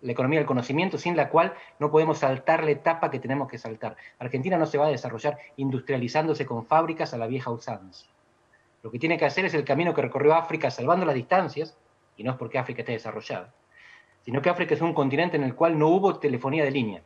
la 0.01 0.11
economía 0.11 0.39
del 0.39 0.45
conocimiento, 0.45 0.97
sin 0.97 1.17
la 1.17 1.29
cual 1.29 1.53
no 1.79 1.91
podemos 1.91 2.19
saltar 2.19 2.63
la 2.63 2.71
etapa 2.71 3.11
que 3.11 3.19
tenemos 3.19 3.49
que 3.49 3.57
saltar. 3.57 3.97
Argentina 4.19 4.57
no 4.57 4.65
se 4.65 4.77
va 4.77 4.87
a 4.87 4.89
desarrollar 4.89 5.37
industrializándose 5.57 6.45
con 6.45 6.65
fábricas 6.65 7.13
a 7.13 7.17
la 7.17 7.27
vieja 7.27 7.51
usanza. 7.51 8.05
Lo 8.81 8.91
que 8.91 8.99
tiene 8.99 9.17
que 9.17 9.25
hacer 9.25 9.45
es 9.45 9.53
el 9.53 9.65
camino 9.65 9.93
que 9.93 10.01
recorrió 10.01 10.35
África 10.35 10.71
salvando 10.71 11.05
las 11.05 11.15
distancias, 11.15 11.75
y 12.15 12.23
no 12.23 12.31
es 12.31 12.37
porque 12.37 12.59
África 12.59 12.81
esté 12.81 12.93
desarrollada, 12.93 13.53
sino 14.23 14.41
que 14.41 14.49
África 14.49 14.73
es 14.73 14.81
un 14.81 14.93
continente 14.93 15.35
en 15.35 15.43
el 15.43 15.55
cual 15.55 15.77
no 15.77 15.87
hubo 15.87 16.19
telefonía 16.19 16.63
de 16.63 16.71
línea. 16.71 17.01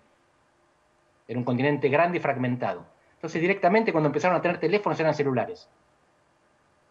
Era 1.27 1.39
un 1.39 1.45
continente 1.45 1.89
grande 1.89 2.17
y 2.17 2.21
fragmentado. 2.21 2.85
Entonces 3.23 3.39
directamente 3.39 3.93
cuando 3.93 4.07
empezaron 4.07 4.35
a 4.35 4.41
tener 4.41 4.59
teléfonos 4.59 4.99
eran 4.99 5.13
celulares. 5.13 5.69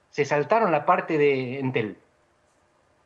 Se 0.08 0.24
saltaron 0.24 0.72
la 0.72 0.86
parte 0.86 1.18
de 1.18 1.58
Entel. 1.58 1.98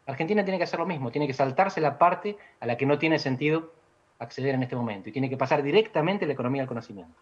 Argentina 0.07 0.45
tiene 0.45 0.59
que 0.59 0.62
hacer 0.62 0.79
lo 0.79 0.87
mismo, 0.87 1.11
tiene 1.11 1.27
que 1.27 1.33
saltarse 1.33 1.81
la 1.81 1.99
parte 1.99 2.39
a 2.61 2.67
la 2.67 2.77
que 2.77 2.87
no 2.87 3.01
tiene 3.01 3.19
sentido 3.19 3.73
acceder 4.21 4.55
en 4.55 4.62
este 4.62 4.77
momento 4.77 5.09
y 5.09 5.12
tiene 5.12 5.29
que 5.29 5.37
pasar 5.37 5.65
directamente 5.65 6.25
la 6.25 6.35
economía 6.35 6.62
del 6.62 6.69
conocimiento. 6.69 7.17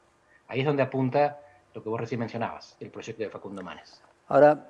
Ahí 0.49 0.61
es 0.61 0.67
donde 0.67 0.83
apunta 0.83 1.41
lo 1.73 1.83
que 1.83 1.89
vos 1.89 1.99
recién 1.99 2.21
mencionabas, 2.21 2.77
el 2.81 2.91
proyecto 2.91 3.23
de 3.23 3.31
Facundo 3.31 3.63
Manes. 3.63 4.03
Ahora, 4.29 4.63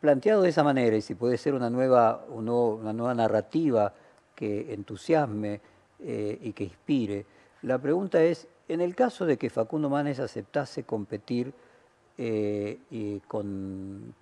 planteado 0.00 0.42
de 0.42 0.48
esa 0.48 0.64
manera, 0.64 0.96
y 0.96 1.02
si 1.02 1.14
puede 1.14 1.38
ser 1.38 1.54
una 1.54 1.70
nueva, 1.70 2.24
una 2.30 2.92
nueva 2.92 3.14
narrativa 3.14 3.94
que 4.34 4.74
entusiasme 4.74 5.60
eh, 6.00 6.36
y 6.42 6.52
que 6.52 6.64
inspire, 6.64 7.26
la 7.62 7.78
pregunta 7.78 8.20
es, 8.20 8.48
en 8.68 8.80
el 8.80 8.94
caso 8.94 9.26
de 9.26 9.36
que 9.36 9.50
Facundo 9.50 9.88
Manes 9.88 10.20
aceptase 10.20 10.84
competir 10.84 11.52
eh, 12.16 13.20
con, 13.26 14.14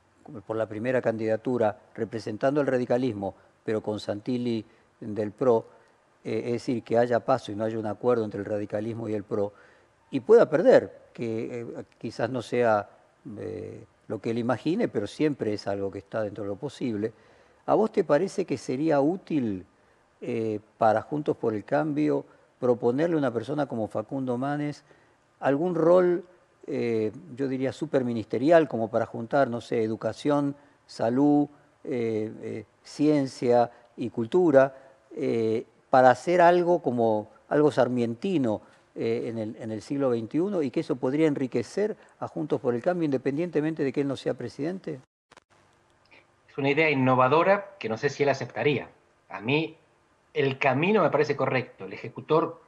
por 0.47 0.57
la 0.57 0.67
primera 0.67 1.03
candidatura 1.03 1.79
representando 1.95 2.61
el 2.61 2.67
radicalismo, 2.67 3.35
pero 3.65 3.83
con 3.83 4.01
Santilli 4.01 4.65
del 5.01 5.33
PRO, 5.33 5.67
eh, 6.25 6.43
es 6.47 6.53
decir, 6.53 6.83
que 6.83 6.99
haya 6.99 7.21
paso 7.21 7.53
y 7.53 7.57
no 7.57 7.65
haya 7.65 7.79
un 7.79 7.87
acuerdo 7.87 8.25
entre 8.25 8.41
el 8.41 8.47
radicalismo 8.47 9.09
y 9.09 9.15
el 9.15 9.25
PRO, 9.25 9.53
y 10.11 10.21
pueda 10.21 10.49
perder, 10.49 11.07
que 11.13 11.67
quizás 11.99 12.31
no 12.31 12.43
sea 12.43 12.89
lo 14.09 14.21
que 14.21 14.31
él 14.31 14.39
imagine, 14.39 14.89
pero 14.89 15.07
siempre 15.07 15.53
es 15.53 15.67
algo 15.67 15.91
que 15.91 15.99
está 15.99 16.23
dentro 16.23 16.45
de 16.45 16.49
lo 16.49 16.57
posible. 16.57 17.13
¿A 17.67 17.75
vos 17.75 17.91
te 17.91 18.05
parece 18.05 18.45
que 18.45 18.57
sería 18.57 19.01
útil 19.01 19.67
eh, 20.21 20.61
para 20.79 21.03
Juntos 21.03 21.37
por 21.37 21.55
el 21.55 21.65
Cambio 21.65 22.25
proponerle 22.59 23.17
a 23.17 23.19
una 23.19 23.33
persona 23.33 23.67
como 23.67 23.89
Facundo 23.89 24.39
Manes 24.39 24.85
algún 25.41 25.75
rol, 25.75 26.25
eh, 26.67 27.13
yo 27.37 27.49
diría, 27.49 27.73
superministerial, 27.73 28.69
como 28.69 28.89
para 28.89 29.07
juntar, 29.07 29.49
no 29.51 29.61
sé, 29.61 29.83
educación, 29.83 30.57
salud, 30.87 31.49
ciencia 32.83 33.71
y 33.97 34.11
cultura, 34.11 34.75
para 35.89 36.11
hacer 36.11 36.41
algo 36.41 36.83
como 36.83 37.31
algo 37.49 37.71
sarmientino 37.71 38.61
en 38.97 39.39
el, 39.39 39.57
en, 39.61 39.71
el, 39.71 39.83
siglo 39.83 40.11
XXI 40.11 40.67
y 40.67 40.71
que 40.73 40.81
eso 40.81 40.97
podría 40.97 41.29
enriquecer 41.29 41.97
a 42.19 42.27
Juntos 42.27 42.61
por 42.61 42.75
el 42.75 42.83
Cambio 42.83 43.05
independientemente 43.05 43.85
de 43.85 43.93
que 43.93 44.01
él 44.01 44.09
no 44.09 44.17
sea 44.17 44.35
presidente? 44.35 44.99
Es 46.57 46.59
una 46.59 46.71
idea 46.71 46.91
innovadora 46.91 47.77
que 47.79 47.91
no 47.91 47.99
sé 47.99 48.09
si 48.09 48.23
él 48.23 48.31
aceptaría. 48.31 48.89
A 49.29 49.41
mí 49.43 49.77
el 50.37 50.59
camino 50.59 51.03
me 51.03 51.09
parece 51.09 51.35
correcto, 51.35 51.87
el 51.87 51.95
ejecutor 51.95 52.63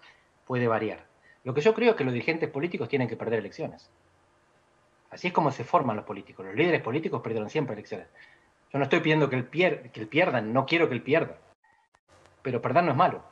puede 0.46 0.66
variar. 0.66 1.04
Lo 1.44 1.52
que 1.52 1.60
yo 1.60 1.74
creo 1.74 1.90
es 1.90 1.96
que 1.96 2.04
los 2.04 2.14
dirigentes 2.14 2.48
políticos 2.48 2.88
tienen 2.88 3.08
que 3.08 3.16
perder 3.16 3.40
elecciones. 3.40 3.90
Así 5.10 5.28
es 5.28 5.34
como 5.34 5.50
se 5.52 5.64
forman 5.64 5.96
los 5.96 6.06
políticos. 6.06 6.46
Los 6.46 6.54
líderes 6.54 6.80
políticos 6.80 7.20
perdieron 7.20 7.50
siempre 7.50 7.74
elecciones. 7.74 8.06
Yo 8.72 8.78
no 8.78 8.84
estoy 8.84 9.00
pidiendo 9.00 9.28
que 9.28 9.36
él, 9.36 9.90
que 9.90 10.06
pierdan, 10.06 10.52
no 10.52 10.64
quiero 10.64 10.88
que 10.88 10.94
él 10.94 11.02
pierda. 11.02 11.36
Pero 12.40 12.62
perder 12.62 12.84
no 12.84 12.92
es 12.92 12.96
malo. 12.96 13.22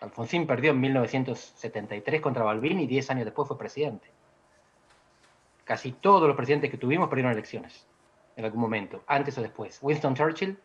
Alfonsín 0.00 0.46
perdió 0.46 0.72
en 0.72 0.80
1973 0.80 2.20
contra 2.20 2.44
Balbín 2.44 2.80
y 2.80 2.86
10 2.86 3.10
años 3.10 3.24
después 3.24 3.48
fue 3.48 3.56
presidente. 3.56 4.10
Casi 5.64 5.92
todos 5.92 6.28
los 6.28 6.36
presidentes 6.36 6.70
que 6.70 6.76
tuvimos 6.76 7.08
perdieron 7.08 7.32
elecciones 7.32 7.86
en 8.36 8.44
algún 8.44 8.60
momento, 8.60 9.02
antes 9.06 9.38
o 9.38 9.42
después. 9.42 9.78
Winston 9.80 10.14
Churchill 10.14 10.58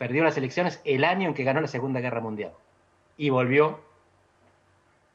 perdió 0.00 0.24
las 0.24 0.38
elecciones 0.38 0.80
el 0.84 1.04
año 1.04 1.28
en 1.28 1.34
que 1.34 1.44
ganó 1.44 1.60
la 1.60 1.68
Segunda 1.68 2.00
Guerra 2.00 2.22
Mundial 2.22 2.52
y 3.18 3.28
volvió 3.28 3.80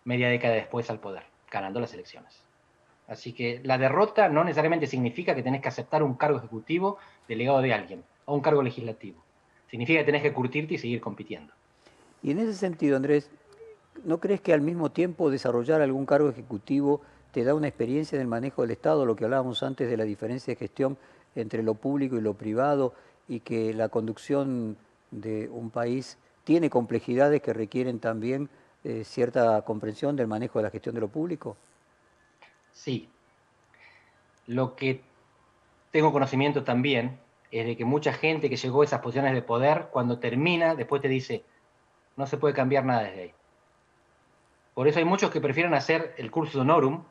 media 0.04 0.30
década 0.30 0.54
después 0.54 0.91
al 0.91 1.00
poder, 1.00 1.24
ganando 1.50 1.80
las 1.80 1.91
elecciones. 1.95 2.39
Así 3.08 3.34
que 3.34 3.62
la 3.63 3.80
derrota 3.80 4.30
no 4.30 4.43
necesariamente 4.43 4.86
significa 4.86 5.34
que 5.34 5.41
tenés 5.41 5.63
que 5.63 5.69
aceptar 5.69 6.04
un 6.04 6.13
cargo 6.13 6.38
ejecutivo 6.38 7.00
delegado 7.28 7.63
de 7.63 7.74
alguien 7.74 8.04
o 8.26 8.36
un 8.36 8.41
cargo 8.41 8.62
legislativo. 8.62 9.24
Significa 9.71 10.02
que 10.02 10.06
tenés 10.06 10.21
que 10.21 10.34
curtirte 10.34 10.76
y 10.76 10.78
seguir 10.78 11.02
compitiendo. 11.02 11.52
Y 12.21 12.30
en 12.30 12.38
ese 12.38 12.54
sentido, 12.54 12.95
Andrés, 12.95 13.32
¿no 14.04 14.19
crees 14.19 14.39
que 14.39 14.54
al 14.54 14.62
mismo 14.62 14.91
tiempo 14.91 15.32
desarrollar 15.32 15.82
algún 15.82 16.06
cargo 16.06 16.30
ejecutivo 16.30 17.02
te 17.32 17.43
da 17.43 17.56
una 17.56 17.67
experiencia 17.67 18.17
en 18.17 18.21
el 18.21 18.28
manejo 18.28 18.62
del 18.62 18.69
Estado, 18.69 19.04
lo 19.08 19.15
que 19.15 19.24
hablábamos 19.24 19.63
antes 19.63 19.89
de 19.89 19.98
la 19.98 20.04
diferencia 20.04 20.54
de 20.54 20.60
gestión 20.60 20.95
entre 21.34 21.63
lo 21.63 21.74
público 21.74 22.17
y 22.17 22.21
lo 22.21 22.36
privado, 22.36 22.93
y 23.28 23.40
que 23.40 23.74
la 23.74 23.90
conducción 23.90 24.78
de 25.12 25.50
un 25.50 25.72
país 25.72 26.18
tiene 26.44 26.70
complejidades 26.70 27.42
que 27.42 27.54
requieren 27.54 28.00
también 28.00 28.50
eh, 28.84 29.04
cierta 29.04 29.62
comprensión 29.64 30.16
del 30.16 30.28
manejo 30.28 30.60
de 30.60 30.64
la 30.64 30.70
gestión 30.70 30.96
de 30.96 31.02
lo 31.02 31.08
público? 31.08 31.58
Sí. 32.72 33.10
Lo 34.48 34.76
que 34.76 35.02
tengo 35.92 36.12
conocimiento 36.12 36.64
también 36.64 37.18
es 37.52 37.66
de 37.66 37.76
que 37.76 37.86
mucha 37.86 38.14
gente 38.14 38.50
que 38.50 38.58
llegó 38.58 38.82
a 38.82 38.86
esas 38.86 39.02
posiciones 39.02 39.34
de 39.34 39.42
poder, 39.42 39.88
cuando 39.92 40.20
termina, 40.20 40.76
después 40.76 41.02
te 41.02 41.08
dice, 41.08 41.44
no 42.16 42.28
se 42.28 42.38
puede 42.38 42.54
cambiar 42.54 42.86
nada 42.86 43.04
desde 43.04 43.22
ahí. 43.22 43.34
Por 44.76 44.88
eso 44.88 45.00
hay 45.00 45.06
muchos 45.06 45.32
que 45.32 45.42
prefieren 45.42 45.74
hacer 45.74 46.14
el 46.18 46.30
curso 46.32 46.62
honorum 46.62 47.04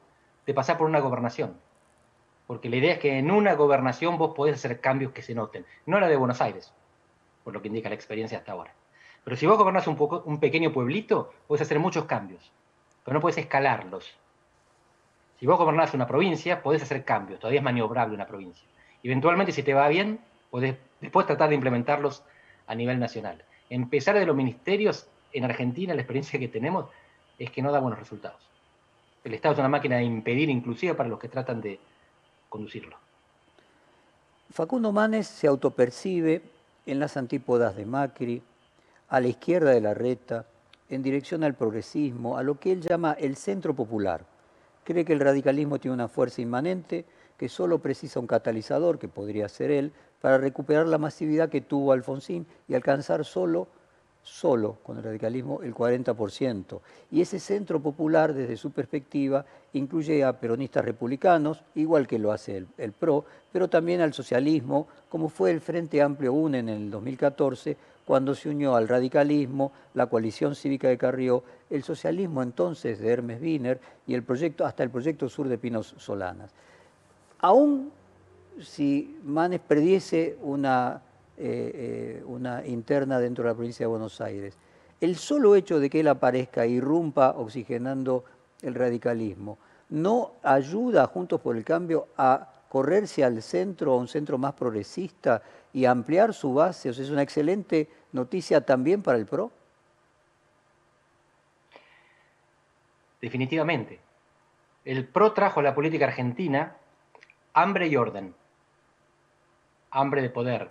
de 0.46 0.54
pasar 0.54 0.76
por 0.76 0.86
una 0.86 1.00
gobernación. 1.00 1.58
Porque 2.46 2.68
la 2.68 2.76
idea 2.76 2.92
es 2.94 2.98
que 2.98 3.18
en 3.18 3.30
una 3.30 3.54
gobernación 3.54 4.18
vos 4.18 4.34
podés 4.34 4.56
hacer 4.56 4.80
cambios 4.80 5.12
que 5.12 5.22
se 5.22 5.34
noten. 5.34 5.64
No 5.86 5.98
la 5.98 6.08
de 6.08 6.16
Buenos 6.16 6.40
Aires, 6.40 6.72
por 7.42 7.52
lo 7.54 7.62
que 7.62 7.68
indica 7.68 7.88
la 7.88 7.94
experiencia 7.94 8.38
hasta 8.38 8.52
ahora. 8.52 8.72
Pero 9.24 9.36
si 9.36 9.46
vos 9.46 9.56
gobernás 9.56 9.86
un, 9.86 9.96
poco, 9.96 10.22
un 10.26 10.38
pequeño 10.38 10.72
pueblito, 10.72 11.32
podés 11.46 11.62
hacer 11.62 11.78
muchos 11.78 12.04
cambios, 12.04 12.52
pero 13.04 13.14
no 13.14 13.20
podés 13.20 13.38
escalarlos. 13.38 14.14
Si 15.40 15.46
vos 15.46 15.58
gobernás 15.58 15.94
una 15.94 16.06
provincia, 16.06 16.62
podés 16.62 16.82
hacer 16.82 17.04
cambios, 17.04 17.40
todavía 17.40 17.60
es 17.60 17.64
maniobrable 17.64 18.14
una 18.14 18.26
provincia. 18.26 18.66
Eventualmente, 19.02 19.52
si 19.52 19.62
te 19.62 19.74
va 19.74 19.88
bien, 19.88 20.20
podés 20.50 20.76
después 21.00 21.26
tratar 21.26 21.48
de 21.48 21.54
implementarlos 21.54 22.22
a 22.66 22.74
nivel 22.74 22.98
nacional. 22.98 23.42
Empezar 23.70 24.18
de 24.18 24.26
los 24.26 24.36
ministerios, 24.36 25.08
en 25.32 25.44
Argentina 25.44 25.94
la 25.94 26.02
experiencia 26.02 26.38
que 26.38 26.48
tenemos 26.48 26.86
es 27.38 27.50
que 27.50 27.62
no 27.62 27.72
da 27.72 27.80
buenos 27.80 27.98
resultados. 27.98 28.40
El 29.24 29.34
Estado 29.34 29.54
es 29.54 29.58
una 29.58 29.68
máquina 29.68 29.96
de 29.96 30.04
impedir 30.04 30.50
inclusive 30.50 30.94
para 30.94 31.08
los 31.08 31.18
que 31.18 31.28
tratan 31.28 31.60
de 31.60 31.80
conducirlo. 32.54 32.96
Facundo 34.48 34.92
Manes 34.92 35.26
se 35.26 35.48
autopercibe 35.48 36.40
en 36.86 37.00
las 37.00 37.16
antípodas 37.16 37.74
de 37.74 37.84
Macri, 37.84 38.42
a 39.08 39.18
la 39.18 39.26
izquierda 39.26 39.72
de 39.72 39.80
la 39.80 39.92
reta, 39.92 40.46
en 40.88 41.02
dirección 41.02 41.42
al 41.42 41.54
progresismo, 41.54 42.38
a 42.38 42.44
lo 42.44 42.60
que 42.60 42.70
él 42.70 42.80
llama 42.80 43.16
el 43.18 43.34
centro 43.34 43.74
popular. 43.74 44.24
Cree 44.84 45.04
que 45.04 45.14
el 45.14 45.18
radicalismo 45.18 45.80
tiene 45.80 45.96
una 45.96 46.06
fuerza 46.06 46.42
inmanente, 46.42 47.04
que 47.36 47.48
solo 47.48 47.80
precisa 47.80 48.20
un 48.20 48.28
catalizador, 48.28 49.00
que 49.00 49.08
podría 49.08 49.48
ser 49.48 49.72
él, 49.72 49.92
para 50.20 50.38
recuperar 50.38 50.86
la 50.86 50.98
masividad 50.98 51.48
que 51.48 51.60
tuvo 51.60 51.90
Alfonsín 51.90 52.46
y 52.68 52.74
alcanzar 52.74 53.24
solo 53.24 53.66
solo 54.24 54.78
con 54.82 54.96
el 54.96 55.04
radicalismo 55.04 55.60
el 55.62 55.74
40%. 55.74 56.80
Y 57.12 57.20
ese 57.20 57.38
centro 57.38 57.80
popular, 57.80 58.32
desde 58.32 58.56
su 58.56 58.72
perspectiva, 58.72 59.44
incluye 59.74 60.24
a 60.24 60.40
peronistas 60.40 60.84
republicanos, 60.84 61.62
igual 61.74 62.08
que 62.08 62.18
lo 62.18 62.32
hace 62.32 62.66
el, 62.78 62.92
PRO, 62.92 63.24
pero 63.52 63.68
también 63.68 64.00
al 64.00 64.14
socialismo, 64.14 64.88
como 65.10 65.28
fue 65.28 65.50
el 65.50 65.60
Frente 65.60 66.00
Amplio 66.00 66.32
UNE 66.32 66.60
en 66.60 66.68
el 66.70 66.90
2014, 66.90 67.76
cuando 68.06 68.34
se 68.34 68.48
unió 68.48 68.74
al 68.74 68.88
radicalismo, 68.88 69.72
la 69.92 70.06
coalición 70.06 70.54
cívica 70.54 70.88
de 70.88 70.98
Carrió, 70.98 71.44
el 71.70 71.82
socialismo 71.82 72.42
entonces 72.42 72.98
de 72.98 73.10
Hermes 73.10 73.40
Wiener 73.40 73.80
y 74.06 74.14
el 74.14 74.22
proyecto, 74.22 74.64
hasta 74.64 74.82
el 74.82 74.90
proyecto 74.90 75.28
sur 75.28 75.48
de 75.48 75.58
Pinos 75.58 75.94
Solanas. 75.98 76.50
Aún 77.40 77.92
si 78.60 79.18
Manes 79.24 79.60
perdiese 79.60 80.38
una 80.42 81.02
eh, 81.36 82.18
eh, 82.18 82.22
una 82.26 82.64
interna 82.66 83.18
dentro 83.18 83.44
de 83.44 83.50
la 83.50 83.54
provincia 83.54 83.84
de 83.84 83.88
Buenos 83.88 84.20
Aires. 84.20 84.56
El 85.00 85.16
solo 85.16 85.56
hecho 85.56 85.80
de 85.80 85.90
que 85.90 86.00
él 86.00 86.08
aparezca 86.08 86.64
e 86.64 86.70
irrumpa 86.70 87.34
oxigenando 87.36 88.24
el 88.62 88.74
radicalismo 88.74 89.58
no 89.90 90.32
ayuda 90.42 91.06
Juntos 91.06 91.40
por 91.40 91.56
el 91.56 91.64
Cambio 91.64 92.08
a 92.16 92.48
correrse 92.68 93.22
al 93.22 93.42
centro, 93.42 93.92
a 93.92 93.96
un 93.96 94.08
centro 94.08 94.38
más 94.38 94.54
progresista 94.54 95.42
y 95.72 95.84
ampliar 95.84 96.34
su 96.34 96.54
base. 96.54 96.90
O 96.90 96.92
sea, 96.92 97.04
es 97.04 97.10
una 97.10 97.22
excelente 97.22 97.88
noticia 98.12 98.60
también 98.60 99.02
para 99.02 99.18
el 99.18 99.26
PRO. 99.26 99.50
Definitivamente. 103.20 104.00
El 104.84 105.06
PRO 105.06 105.32
trajo 105.32 105.60
a 105.60 105.62
la 105.62 105.74
política 105.74 106.06
argentina 106.06 106.76
hambre 107.52 107.86
y 107.86 107.96
orden. 107.96 108.34
Hambre 109.90 110.22
de 110.22 110.30
poder, 110.30 110.70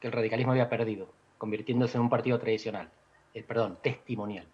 que 0.00 0.06
el 0.06 0.12
radicalismo 0.12 0.52
había 0.52 0.68
perdido, 0.68 1.08
convirtiéndose 1.38 1.96
en 1.96 2.02
un 2.02 2.10
partido 2.10 2.38
tradicional, 2.38 2.90
eh, 3.34 3.42
perdón, 3.42 3.78
testimonial. 3.82 4.46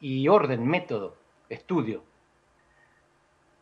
Y 0.00 0.28
orden, 0.28 0.66
método, 0.66 1.16
estudio. 1.48 2.02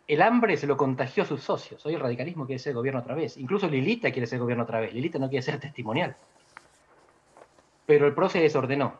El 0.09 0.23
hambre 0.23 0.57
se 0.57 0.67
lo 0.67 0.77
contagió 0.77 1.23
a 1.23 1.27
sus 1.27 1.43
socios. 1.43 1.85
Hoy 1.87 1.95
el 1.95 2.01
radicalismo 2.01 2.47
quiere 2.47 2.59
ser 2.59 2.75
gobierno 2.75 3.01
otra 3.01 3.15
vez. 3.15 3.37
Incluso 3.37 3.69
Lilita 3.69 4.11
quiere 4.11 4.27
ser 4.27 4.41
gobierno 4.41 4.65
otra 4.65 4.81
vez. 4.81 4.93
Lilita 4.93 5.19
no 5.19 5.29
quiere 5.29 5.43
ser 5.43 5.61
testimonial. 5.61 6.17
Pero 7.87 8.07
el 8.07 8.15
PRO 8.15 8.29
se 8.29 8.41
desordenó. 8.41 8.95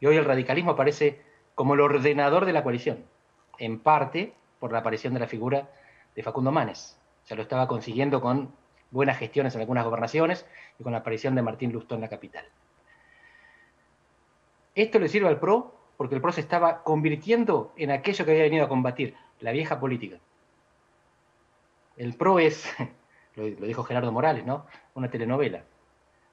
Y 0.00 0.06
hoy 0.06 0.16
el 0.16 0.24
radicalismo 0.24 0.72
aparece 0.72 1.22
como 1.54 1.74
el 1.74 1.80
ordenador 1.80 2.44
de 2.44 2.52
la 2.52 2.62
coalición. 2.62 3.04
En 3.58 3.78
parte 3.78 4.34
por 4.58 4.72
la 4.72 4.78
aparición 4.78 5.14
de 5.14 5.20
la 5.20 5.26
figura 5.26 5.70
de 6.14 6.22
Facundo 6.22 6.50
Manes. 6.50 6.98
Se 7.24 7.36
lo 7.36 7.42
estaba 7.42 7.68
consiguiendo 7.68 8.20
con 8.20 8.52
buenas 8.96 9.18
gestiones 9.18 9.54
en 9.54 9.60
algunas 9.60 9.84
gobernaciones 9.84 10.46
y 10.78 10.82
con 10.82 10.92
la 10.92 10.98
aparición 10.98 11.34
de 11.34 11.42
Martín 11.42 11.72
Lustó 11.72 11.94
en 11.94 12.00
la 12.00 12.08
capital. 12.08 12.44
Esto 14.74 14.98
le 14.98 15.08
sirve 15.08 15.28
al 15.28 15.38
PRO 15.38 15.74
porque 15.96 16.16
el 16.16 16.20
PRO 16.20 16.32
se 16.32 16.40
estaba 16.40 16.82
convirtiendo 16.82 17.72
en 17.76 17.90
aquello 17.90 18.24
que 18.24 18.32
había 18.32 18.42
venido 18.42 18.64
a 18.64 18.68
combatir, 18.68 19.14
la 19.40 19.52
vieja 19.52 19.78
política. 19.78 20.18
El 21.96 22.14
PRO 22.14 22.38
es, 22.38 22.66
lo 23.36 23.44
dijo 23.44 23.84
Gerardo 23.84 24.12
Morales, 24.12 24.44
¿no? 24.44 24.66
Una 24.94 25.10
telenovela 25.10 25.64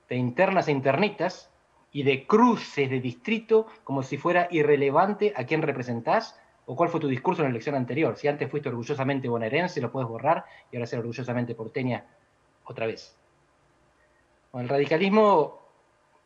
de 0.10 0.16
internas 0.16 0.68
e 0.68 0.72
internitas 0.72 1.50
y 1.92 2.04
de 2.04 2.26
cruces 2.28 2.90
de 2.90 3.00
distrito 3.00 3.68
como 3.84 4.04
si 4.04 4.18
fuera 4.18 4.48
irrelevante 4.52 5.34
a 5.36 5.46
quién 5.46 5.62
representás 5.62 6.40
o 6.66 6.76
cuál 6.76 6.90
fue 6.90 7.00
tu 7.00 7.08
discurso 7.08 7.42
en 7.42 7.46
la 7.46 7.50
elección 7.52 7.76
anterior. 7.76 8.16
Si 8.18 8.28
antes 8.28 8.50
fuiste 8.50 8.70
orgullosamente 8.70 9.28
bonaerense, 9.28 9.82
lo 9.82 9.92
puedes 9.92 10.10
borrar 10.10 10.46
y 10.72 10.76
ahora 10.76 10.88
ser 10.88 11.00
orgullosamente 11.00 11.56
porteña 11.56 12.06
otra 12.66 12.86
vez. 12.86 13.16
el 14.54 14.70
radicalismo 14.70 15.62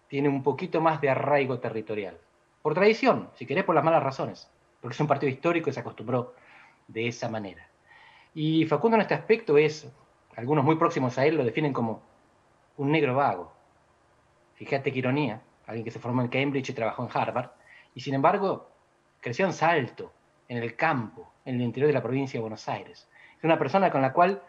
tiene 0.08 0.30
un 0.30 0.44
poquito 0.44 0.82
más 0.82 1.02
de 1.02 1.10
arraigo 1.10 1.60
territorial. 1.60 2.18
Por 2.62 2.74
tradición, 2.74 3.30
si 3.36 3.46
querés, 3.46 3.64
por 3.64 3.76
las 3.76 3.84
malas 3.84 4.04
razones. 4.04 4.50
Porque 4.82 4.94
es 4.94 5.00
un 5.00 5.08
partido 5.08 5.32
histórico 5.32 5.70
y 5.70 5.74
se 5.74 5.80
acostumbró 5.80 6.34
de 6.88 7.08
esa 7.08 7.30
manera. 7.30 7.68
Y 8.34 8.66
Facundo 8.66 8.96
en 8.96 9.02
este 9.02 9.14
aspecto 9.14 9.58
es, 9.58 9.92
algunos 10.36 10.64
muy 10.64 10.76
próximos 10.76 11.18
a 11.18 11.26
él 11.26 11.36
lo 11.36 11.44
definen 11.44 11.74
como 11.74 12.02
un 12.78 12.92
negro 12.92 13.16
vago. 13.16 13.52
Fíjate 14.56 14.92
qué 14.92 15.00
ironía, 15.00 15.42
alguien 15.66 15.84
que 15.84 15.92
se 15.92 16.00
formó 16.00 16.22
en 16.22 16.28
Cambridge 16.28 16.70
y 16.70 16.74
trabajó 16.74 17.04
en 17.04 17.10
Harvard, 17.14 17.52
y 17.96 18.02
sin 18.02 18.14
embargo 18.14 18.70
creció 19.20 19.46
en 19.46 19.54
Salto, 19.54 20.12
en 20.48 20.58
el 20.58 20.76
campo, 20.76 21.32
en 21.46 21.56
el 21.56 21.62
interior 21.62 21.88
de 21.88 21.94
la 21.94 22.04
provincia 22.04 22.38
de 22.38 22.42
Buenos 22.42 22.68
Aires. 22.70 23.08
Es 23.38 23.44
una 23.44 23.58
persona 23.58 23.92
con 23.92 24.02
la 24.02 24.14
cual 24.14 24.42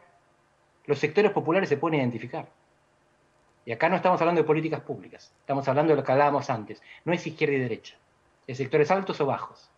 los 0.88 0.98
sectores 0.98 1.30
populares 1.32 1.68
se 1.68 1.76
pueden 1.76 2.00
identificar. 2.00 2.48
Y 3.66 3.72
acá 3.72 3.90
no 3.90 3.96
estamos 3.96 4.18
hablando 4.22 4.40
de 4.40 4.46
políticas 4.46 4.80
públicas, 4.80 5.34
estamos 5.40 5.68
hablando 5.68 5.92
de 5.92 5.96
lo 5.96 6.02
que 6.02 6.10
hablábamos 6.10 6.48
antes. 6.48 6.82
No 7.04 7.12
es 7.12 7.26
izquierda 7.26 7.56
y 7.56 7.60
derecha, 7.60 7.96
es 8.46 8.56
sectores 8.56 8.90
altos 8.90 9.20
o 9.20 9.26
bajos. 9.26 9.70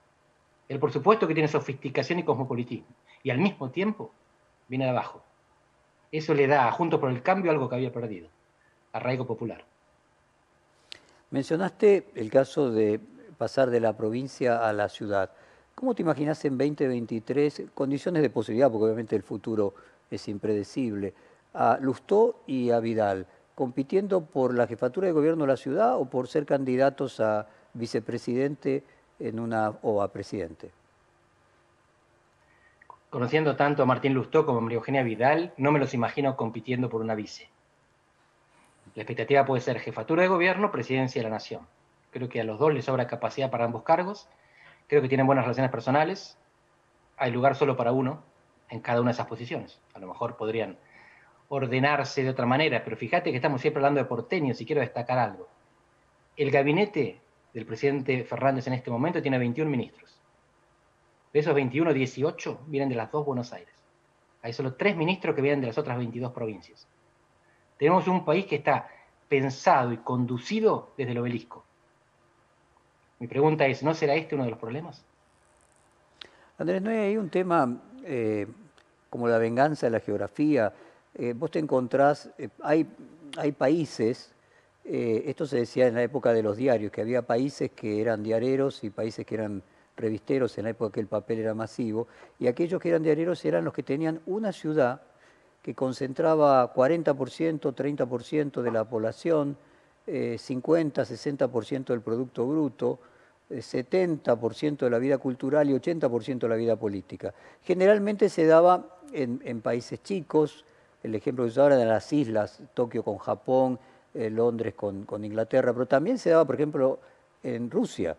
Él, 0.69 0.79
por 0.79 0.93
supuesto, 0.93 1.27
que 1.27 1.35
tiene 1.35 1.49
sofisticación 1.49 2.21
y 2.21 2.23
cosmopolitismo, 2.23 2.87
y 3.25 3.31
al 3.31 3.39
mismo 3.39 3.71
tiempo 3.71 4.13
viene 4.69 4.85
de 4.85 4.91
abajo. 4.91 5.21
Eso 6.13 6.33
le 6.33 6.47
da, 6.47 6.71
junto 6.71 7.01
por 7.01 7.11
el 7.11 7.23
cambio, 7.23 7.51
algo 7.51 7.69
que 7.69 7.75
había 7.75 7.93
perdido, 7.93 8.29
arraigo 8.93 9.27
popular. 9.27 9.65
Mencionaste 11.33 12.07
el 12.15 12.31
caso 12.31 12.71
de 12.71 13.01
pasar 13.37 13.71
de 13.71 13.81
la 13.81 13.97
provincia 13.97 14.69
a 14.69 14.73
la 14.73 14.89
ciudad. 14.89 15.33
¿Cómo 15.75 15.97
te 15.97 16.03
imaginas 16.03 16.45
en 16.45 16.57
2023 16.57 17.65
condiciones 17.75 18.23
de 18.23 18.31
posibilidad, 18.31 18.71
porque 18.71 18.85
obviamente 18.85 19.17
el 19.17 19.25
futuro 19.25 19.75
es 20.11 20.29
impredecible, 20.29 21.15
a 21.55 21.79
Lustó 21.81 22.43
y 22.47 22.71
a 22.71 22.81
Vidal, 22.81 23.27
compitiendo 23.55 24.25
por 24.25 24.55
la 24.55 24.67
jefatura 24.67 25.07
de 25.07 25.13
gobierno 25.13 25.45
de 25.45 25.49
la 25.49 25.57
ciudad 25.57 25.97
o 25.97 26.07
por 26.07 26.29
ser 26.29 26.47
candidatos 26.47 27.21
a 27.21 27.47
vicepresidente 27.75 28.85
en 29.19 29.41
una, 29.41 29.71
o 29.83 30.03
a 30.03 30.13
presidente? 30.13 30.71
Conociendo 33.11 33.57
tanto 33.57 33.83
a 33.83 33.87
Martín 33.87 34.15
Lustó 34.15 34.47
como 34.47 34.59
a 34.59 34.61
María 34.61 34.77
Eugenia 34.77 35.03
Vidal, 35.03 35.53
no 35.57 35.73
me 35.73 35.81
los 35.81 35.95
imagino 35.95 36.37
compitiendo 36.37 36.89
por 36.89 37.01
una 37.01 37.15
vice. 37.15 37.49
La 38.95 39.03
expectativa 39.03 39.45
puede 39.45 39.61
ser 39.61 39.81
jefatura 39.81 40.23
de 40.23 40.29
gobierno, 40.29 40.71
presidencia 40.71 41.21
de 41.21 41.29
la 41.29 41.35
nación. 41.35 41.67
Creo 42.13 42.29
que 42.29 42.41
a 42.41 42.45
los 42.45 42.59
dos 42.59 42.73
les 42.73 42.85
sobra 42.85 43.07
capacidad 43.07 43.51
para 43.51 43.65
ambos 43.65 43.83
cargos. 43.83 44.29
Creo 44.87 45.03
que 45.03 45.09
tienen 45.09 45.27
buenas 45.27 45.45
relaciones 45.45 45.71
personales. 45.71 46.39
Hay 47.17 47.31
lugar 47.31 47.55
solo 47.57 47.77
para 47.77 47.93
uno 47.93 48.30
en 48.71 48.81
cada 48.81 49.01
una 49.01 49.11
de 49.11 49.15
esas 49.15 49.27
posiciones. 49.27 49.81
A 49.95 49.99
lo 49.99 50.07
mejor 50.07 50.37
podrían 50.37 50.79
ordenarse 51.49 52.23
de 52.23 52.31
otra 52.31 52.47
manera, 52.47 52.83
pero 52.85 52.97
fíjate 52.97 53.31
que 53.31 53.37
estamos 53.37 53.61
siempre 53.61 53.81
hablando 53.81 54.01
de 54.01 54.07
porteños 54.07 54.61
y 54.61 54.67
quiero 54.67 54.81
destacar 54.81 55.19
algo. 55.19 55.49
El 56.37 56.51
gabinete 56.51 57.21
del 57.53 57.67
presidente 57.67 58.25
Fernández 58.25 58.67
en 58.69 58.75
este 58.75 58.91
momento 58.91 59.21
tiene 59.21 59.39
21 59.39 59.69
ministros. 59.69 60.21
De 61.33 61.41
esos 61.41 61.55
21, 61.55 61.93
18 61.93 62.61
vienen 62.67 62.89
de 62.89 62.95
las 62.95 63.11
dos 63.11 63.27
Buenos 63.27 63.53
Aires. 63.53 63.75
Hay 64.43 64.53
solo 64.53 64.75
tres 64.75 64.97
ministros 64.97 65.35
que 65.35 65.43
vienen 65.43 65.61
de 65.61 65.67
las 65.67 65.79
otras 65.79 65.99
22 65.99 66.33
provincias. 66.33 66.87
Tenemos 67.77 68.07
un 68.09 68.25
país 68.25 68.47
que 68.47 68.57
está 68.57 68.89
pensado 69.29 69.93
y 69.93 69.99
conducido 69.99 70.93
desde 70.97 71.13
el 71.13 71.19
obelisco. 71.19 71.65
Mi 73.19 73.27
pregunta 73.27 73.67
es, 73.67 73.83
¿no 73.83 73.93
será 73.95 74.15
este 74.15 74.35
uno 74.35 74.45
de 74.45 74.51
los 74.51 74.59
problemas? 74.59 75.05
Andrés, 76.59 76.81
¿no 76.83 76.91
hay 76.91 77.17
un 77.17 77.29
tema 77.29 77.81
eh, 78.05 78.47
como 79.11 79.29
la 79.29 79.39
venganza 79.39 79.87
de 79.87 79.91
la 79.91 80.01
geografía? 80.01 80.73
Eh, 81.15 81.35
vos 81.37 81.51
te 81.51 81.59
encontrás, 81.59 82.31
eh, 82.39 82.49
hay, 82.63 82.87
hay 83.37 83.53
países 83.53 84.33
eh, 84.85 85.25
esto 85.27 85.47
se 85.47 85.59
decía 85.59 85.87
en 85.87 85.95
la 85.95 86.03
época 86.03 86.33
de 86.33 86.43
los 86.43 86.57
diarios, 86.57 86.91
que 86.91 87.03
había 87.03 87.23
países 87.23 87.71
que 87.71 88.01
eran 88.01 88.23
diareros 88.23 88.83
y 88.83 88.91
países 88.91 89.27
que 89.27 89.35
eran 89.35 89.63
revisteros 89.97 90.57
en 90.57 90.65
la 90.65 90.71
época 90.71 90.95
que 90.95 91.01
el 91.01 91.07
papel 91.07 91.41
era 91.41 91.55
masivo, 91.55 92.09
y 92.39 92.47
aquellos 92.47 92.81
que 92.81 92.89
eran 92.89 93.03
diareros 93.03 93.45
eran 93.45 93.65
los 93.65 93.75
que 93.75 93.83
tenían 93.83 94.21
una 94.27 94.53
ciudad 94.53 95.03
que 95.63 95.75
concentraba 95.75 96.73
40%, 96.75 97.15
30% 97.15 98.63
de 98.63 98.71
la 98.71 98.85
población, 98.85 99.57
50, 100.07 101.03
60% 101.03 101.85
del 101.85 102.01
Producto 102.01 102.47
Bruto, 102.47 102.99
70% 103.51 104.79
de 104.79 104.91
la 104.91 104.99
vida 104.99 105.19
cultural 105.19 105.69
y 105.69 105.75
80% 105.75 106.39
de 106.39 106.49
la 106.49 106.57
vida 106.57 106.77
política. 106.77 107.35
Generalmente 107.63 108.29
se 108.29 108.47
daba 108.47 108.99
en, 109.13 109.61
países 109.61 110.03
chicos, 110.03 110.65
el 111.03 111.15
ejemplo 111.15 111.45
que 111.45 111.51
se 111.51 111.61
ahora 111.61 111.77
de 111.77 111.87
las 111.87 112.13
islas, 112.13 112.63
Tokio 112.75 113.03
con 113.03 113.19
Japón, 113.19 113.79
eh, 114.15 114.31
Londres 114.31 114.75
con, 114.75 115.25
Inglaterra, 115.25 115.73
pero 115.73 115.87
también 115.87 116.19
se 116.19 116.31
daba, 116.31 116.45
por 116.45 116.55
ejemplo, 116.55 116.99
en 117.43 117.71
Rusia, 117.71 118.17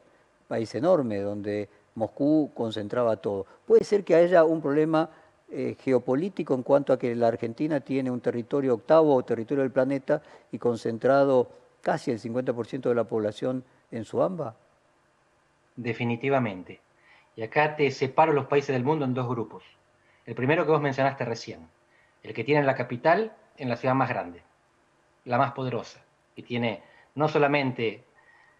país 0.48 0.74
enorme 0.76 1.20
donde 1.20 1.70
Moscú 1.96 2.52
concentraba 2.54 3.18
todo. 3.18 3.46
Puede 3.66 3.84
ser 3.84 4.04
que 4.04 4.16
haya 4.16 4.44
un 4.44 4.62
problema 4.62 5.10
eh, 5.50 5.76
geopolítico 5.80 6.54
en 6.56 6.64
cuanto 6.64 6.94
a 6.94 7.00
que 7.00 7.16
la 7.16 7.28
Argentina 7.28 7.80
tiene 7.80 8.12
un 8.12 8.22
territorio 8.22 8.74
octavo 8.74 9.22
territorio 9.24 9.64
del 9.64 9.72
planeta 9.72 10.22
y 10.52 10.58
concentrado 10.58 11.50
casi 11.82 12.12
el 12.12 12.20
50% 12.20 12.90
de 12.90 12.96
la 12.96 13.04
población 13.04 13.64
en 13.92 14.06
su 14.06 14.22
AMBA? 14.22 14.56
Definitivamente. 15.76 16.82
Y 17.36 17.44
acá 17.44 17.76
te 17.76 17.90
separo 17.92 18.34
los 18.34 18.48
países 18.48 18.74
del 18.74 18.84
mundo 18.84 19.06
en 19.06 19.14
dos 19.14 19.28
grupos. 19.28 19.64
El 20.26 20.36
primero 20.36 20.66
que 20.66 20.72
vos 20.72 20.82
mencionaste 20.82 21.26
recién, 21.26 21.68
el 22.24 22.34
que 22.34 22.44
tiene 22.44 22.64
la 22.64 22.76
capital 22.76 23.36
en 23.58 23.70
la 23.70 23.78
ciudad 23.78 23.96
más 23.96 24.10
grande 24.10 24.44
la 25.26 25.38
más 25.38 25.52
poderosa, 25.54 26.02
que 26.36 26.44
tiene 26.44 26.84
no 27.16 27.28
solamente 27.28 28.06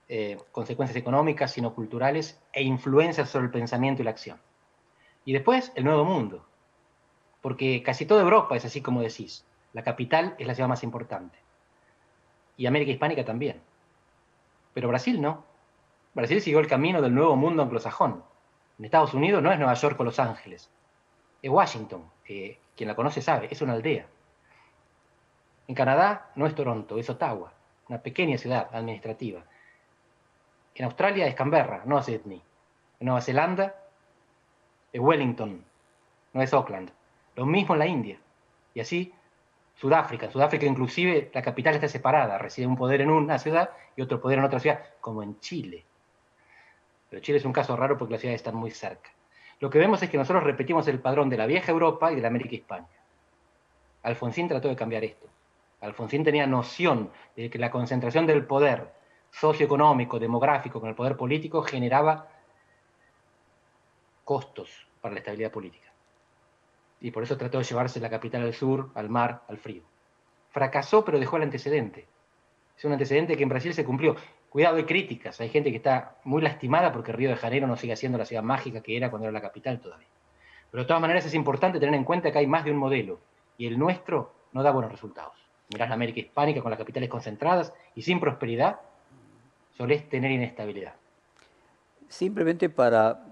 eh, 0.07 0.38
consecuencias 0.51 0.97
económicas, 0.97 1.51
sino 1.51 1.74
culturales 1.74 2.39
e 2.53 2.64
influencias 2.64 3.30
sobre 3.30 3.45
el 3.45 3.51
pensamiento 3.51 4.01
y 4.01 4.05
la 4.05 4.12
acción. 4.12 4.39
Y 5.26 5.34
después 5.34 5.72
el 5.76 5.86
Nuevo 5.86 6.05
Mundo, 6.05 6.45
porque 7.41 7.82
casi 7.84 8.05
toda 8.05 8.22
Europa 8.22 8.55
es 8.55 8.66
así 8.66 8.82
como 8.82 9.01
decís, 9.01 9.45
la 9.74 9.84
capital 9.84 10.36
es 10.38 10.47
la 10.47 10.53
ciudad 10.53 10.70
más 10.70 10.84
importante. 10.84 11.38
Y 12.57 12.66
América 12.66 12.91
Hispánica 12.91 13.24
también. 13.24 13.62
Pero 14.74 14.89
Brasil 14.89 15.22
no. 15.22 15.45
Brasil 16.14 16.41
siguió 16.41 16.59
el 16.59 16.68
camino 16.68 17.01
del 17.01 17.16
Nuevo 17.16 17.36
Mundo 17.36 17.64
anglosajón. 17.64 18.24
En 18.78 18.86
Estados 18.86 19.14
Unidos 19.14 19.41
no 19.41 19.51
es 19.51 19.57
Nueva 19.57 19.74
York 19.76 19.99
o 19.99 20.03
Los 20.03 20.20
Ángeles, 20.20 20.70
es 21.41 21.49
Washington, 21.49 22.09
que 22.24 22.59
quien 22.76 22.88
la 22.88 22.95
conoce 22.95 23.22
sabe, 23.22 23.47
es 23.49 23.62
una 23.62 23.74
aldea. 23.74 24.07
En 25.68 25.76
Canadá 25.76 26.32
no 26.36 26.45
es 26.47 26.55
Toronto, 26.55 26.97
es 26.97 27.09
Ottawa, 27.09 27.53
una 27.88 28.01
pequeña 28.01 28.38
ciudad 28.38 28.70
administrativa. 28.74 29.43
En 30.76 30.86
Australia 30.86 31.28
es 31.28 31.36
Canberra, 31.36 31.84
no 31.86 31.99
es 31.99 32.05
Sydney. 32.05 32.41
En 32.99 33.05
Nueva 33.05 33.22
Zelanda 33.22 33.76
es 34.91 34.99
Wellington, 34.99 35.64
no 36.34 36.41
es 36.41 36.53
Auckland. 36.53 36.91
Lo 37.36 37.45
mismo 37.45 37.76
en 37.76 37.80
la 37.80 37.88
India. 37.88 38.20
Y 38.74 38.80
así 38.80 39.14
Sudáfrica. 39.76 40.26
En 40.28 40.32
Sudáfrica 40.32 40.66
inclusive 40.66 41.32
la 41.34 41.41
capital 41.41 41.76
está 41.76 41.88
separada, 41.88 42.38
recibe 42.38 42.68
un 42.68 42.76
poder 42.76 43.01
en 43.01 43.09
una 43.09 43.39
ciudad 43.39 43.72
y 43.95 44.01
otro 44.01 44.22
poder 44.22 44.39
en 44.39 44.45
otra 44.45 44.59
ciudad, 44.59 44.82
como 44.99 45.24
en 45.24 45.39
Chile. 45.39 45.86
Pero 47.12 47.22
Chile 47.22 47.39
es 47.39 47.45
un 47.45 47.51
caso 47.51 47.76
raro 47.76 47.97
porque 47.97 48.14
las 48.14 48.22
ciudades 48.22 48.39
están 48.39 48.55
muy 48.55 48.72
cerca. 48.72 49.12
Lo 49.59 49.70
que 49.70 49.78
vemos 49.78 50.01
es 50.01 50.09
que 50.09 50.18
nosotros 50.18 50.45
repetimos 50.45 50.88
el 50.88 51.01
padrón 51.01 51.30
de 51.30 51.36
la 51.36 51.45
vieja 51.45 51.70
Europa 51.70 52.09
y 52.09 52.16
de 52.16 52.22
la 52.22 52.30
América 52.30 52.55
Hispánica. 52.55 52.95
Alfonsín 54.01 54.47
trató 54.47 54.70
de 54.70 54.78
cambiar 54.78 55.03
esto. 55.03 55.28
Alfonsín 55.82 56.24
tenía 56.24 56.47
noción 56.47 57.12
de 57.36 57.49
que 57.49 57.59
la 57.59 57.70
concentración 57.70 58.26
del 58.26 58.45
poder 58.45 58.93
socioeconómico, 59.30 60.20
demográfico 60.20 60.80
con 60.80 60.88
el 60.88 60.95
poder 60.95 61.18
político 61.18 61.62
generaba 61.64 62.30
costos 64.24 64.88
para 65.01 65.14
la 65.14 65.20
estabilidad 65.20 65.51
política. 65.51 65.91
Y 67.01 67.12
por 67.12 67.24
eso 67.24 67.36
trató 67.36 67.57
de 67.57 67.66
llevarse 67.66 67.99
la 67.99 68.09
capital 68.09 68.43
al 68.43 68.53
sur, 68.53 68.89
al 68.95 69.09
mar, 69.09 69.41
al 69.49 69.57
frío. 69.57 69.84
Fracasó, 70.51 71.03
pero 71.03 71.20
dejó 71.20 71.36
el 71.36 71.43
antecedente. 71.43 72.07
Es 72.78 72.86
un 72.86 72.93
antecedente 72.93 73.36
que 73.36 73.43
en 73.43 73.49
Brasil 73.49 73.74
se 73.74 73.84
cumplió. 73.84 74.16
Cuidado, 74.51 74.75
hay 74.75 74.83
críticas. 74.83 75.41
Hay 75.41 75.49
gente 75.49 75.71
que 75.71 75.77
está 75.77 76.17
muy 76.23 76.43
lastimada 76.43 76.91
porque 76.93 77.11
Río 77.11 77.29
de 77.29 77.37
Janeiro 77.37 77.65
no 77.65 77.75
sigue 77.75 77.95
siendo 77.95 78.19
la 78.19 78.25
ciudad 78.25 78.43
mágica 78.43 78.81
que 78.81 78.95
era 78.95 79.09
cuando 79.09 79.27
era 79.27 79.33
la 79.33 79.41
capital 79.41 79.79
todavía. 79.79 80.07
Pero 80.69 80.83
de 80.83 80.87
todas 80.87 81.01
maneras 81.01 81.25
es 81.25 81.33
importante 81.33 81.79
tener 81.79 81.95
en 81.95 82.03
cuenta 82.03 82.31
que 82.31 82.37
hay 82.37 82.47
más 82.47 82.63
de 82.63 82.71
un 82.71 82.77
modelo 82.77 83.19
y 83.57 83.65
el 83.65 83.79
nuestro 83.79 84.33
no 84.53 84.61
da 84.61 84.71
buenos 84.71 84.91
resultados 84.91 85.41
mirás 85.73 85.89
la 85.89 85.95
América 85.95 86.19
hispánica 86.19 86.61
con 86.61 86.69
las 86.69 86.77
capitales 86.77 87.09
concentradas 87.09 87.73
y 87.95 88.01
sin 88.01 88.19
prosperidad, 88.19 88.79
solés 89.77 90.07
tener 90.09 90.31
inestabilidad. 90.31 90.93
Simplemente 92.07 92.69
para 92.69 93.23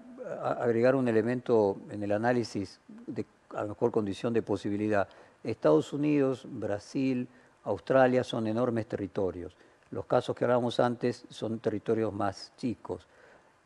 agregar 0.41 0.95
un 0.95 1.07
elemento 1.07 1.77
en 1.89 2.03
el 2.03 2.11
análisis 2.11 2.79
de 3.07 3.25
a 3.55 3.63
lo 3.63 3.69
mejor 3.69 3.91
condición 3.91 4.33
de 4.33 4.41
posibilidad, 4.41 5.09
Estados 5.43 5.91
Unidos, 5.91 6.45
Brasil, 6.47 7.27
Australia 7.63 8.23
son 8.23 8.47
enormes 8.47 8.87
territorios. 8.87 9.55
Los 9.91 10.05
casos 10.05 10.35
que 10.35 10.45
hablábamos 10.45 10.79
antes 10.79 11.25
son 11.29 11.59
territorios 11.59 12.13
más 12.13 12.53
chicos. 12.57 13.07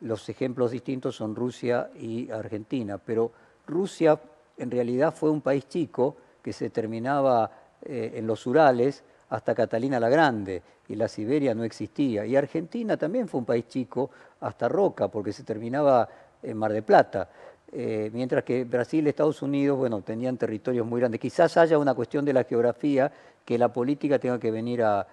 Los 0.00 0.28
ejemplos 0.28 0.70
distintos 0.70 1.16
son 1.16 1.34
Rusia 1.34 1.90
y 1.98 2.30
Argentina, 2.30 2.98
pero 2.98 3.32
Rusia 3.66 4.18
en 4.56 4.70
realidad 4.70 5.14
fue 5.14 5.30
un 5.30 5.40
país 5.40 5.68
chico 5.68 6.16
que 6.42 6.52
se 6.52 6.70
terminaba 6.70 7.50
eh, 7.82 8.12
en 8.14 8.26
los 8.26 8.46
Urales 8.46 9.02
hasta 9.30 9.54
Catalina 9.54 9.98
la 9.98 10.08
Grande, 10.08 10.62
y 10.88 10.96
la 10.96 11.08
Siberia 11.08 11.54
no 11.54 11.64
existía. 11.64 12.26
Y 12.26 12.36
Argentina 12.36 12.96
también 12.96 13.28
fue 13.28 13.40
un 13.40 13.46
país 13.46 13.66
chico 13.68 14.10
hasta 14.40 14.68
Roca, 14.68 15.08
porque 15.08 15.32
se 15.32 15.42
terminaba 15.42 16.08
en 16.42 16.56
Mar 16.56 16.72
de 16.72 16.82
Plata. 16.82 17.28
Eh, 17.72 18.10
mientras 18.12 18.44
que 18.44 18.64
Brasil 18.64 19.06
y 19.06 19.08
Estados 19.08 19.42
Unidos, 19.42 19.78
bueno, 19.78 20.02
tenían 20.02 20.36
territorios 20.36 20.86
muy 20.86 21.00
grandes. 21.00 21.20
Quizás 21.20 21.56
haya 21.56 21.78
una 21.78 21.94
cuestión 21.94 22.24
de 22.24 22.32
la 22.32 22.44
geografía 22.44 23.10
que 23.44 23.58
la 23.58 23.72
política 23.72 24.18
tenga 24.18 24.38
que 24.38 24.50
venir 24.50 24.82
a, 24.82 25.06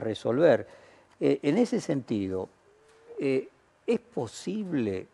resolver. 0.00 0.66
Eh, 1.18 1.40
en 1.42 1.58
ese 1.58 1.80
sentido, 1.80 2.48
¿es 3.18 4.00
posible 4.14 5.06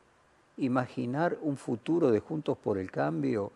imaginar 0.58 1.36
un 1.42 1.56
futuro 1.56 2.10
de 2.10 2.20
Juntos 2.20 2.56
por 2.58 2.78
el 2.78 2.90
Cambio 2.90 3.52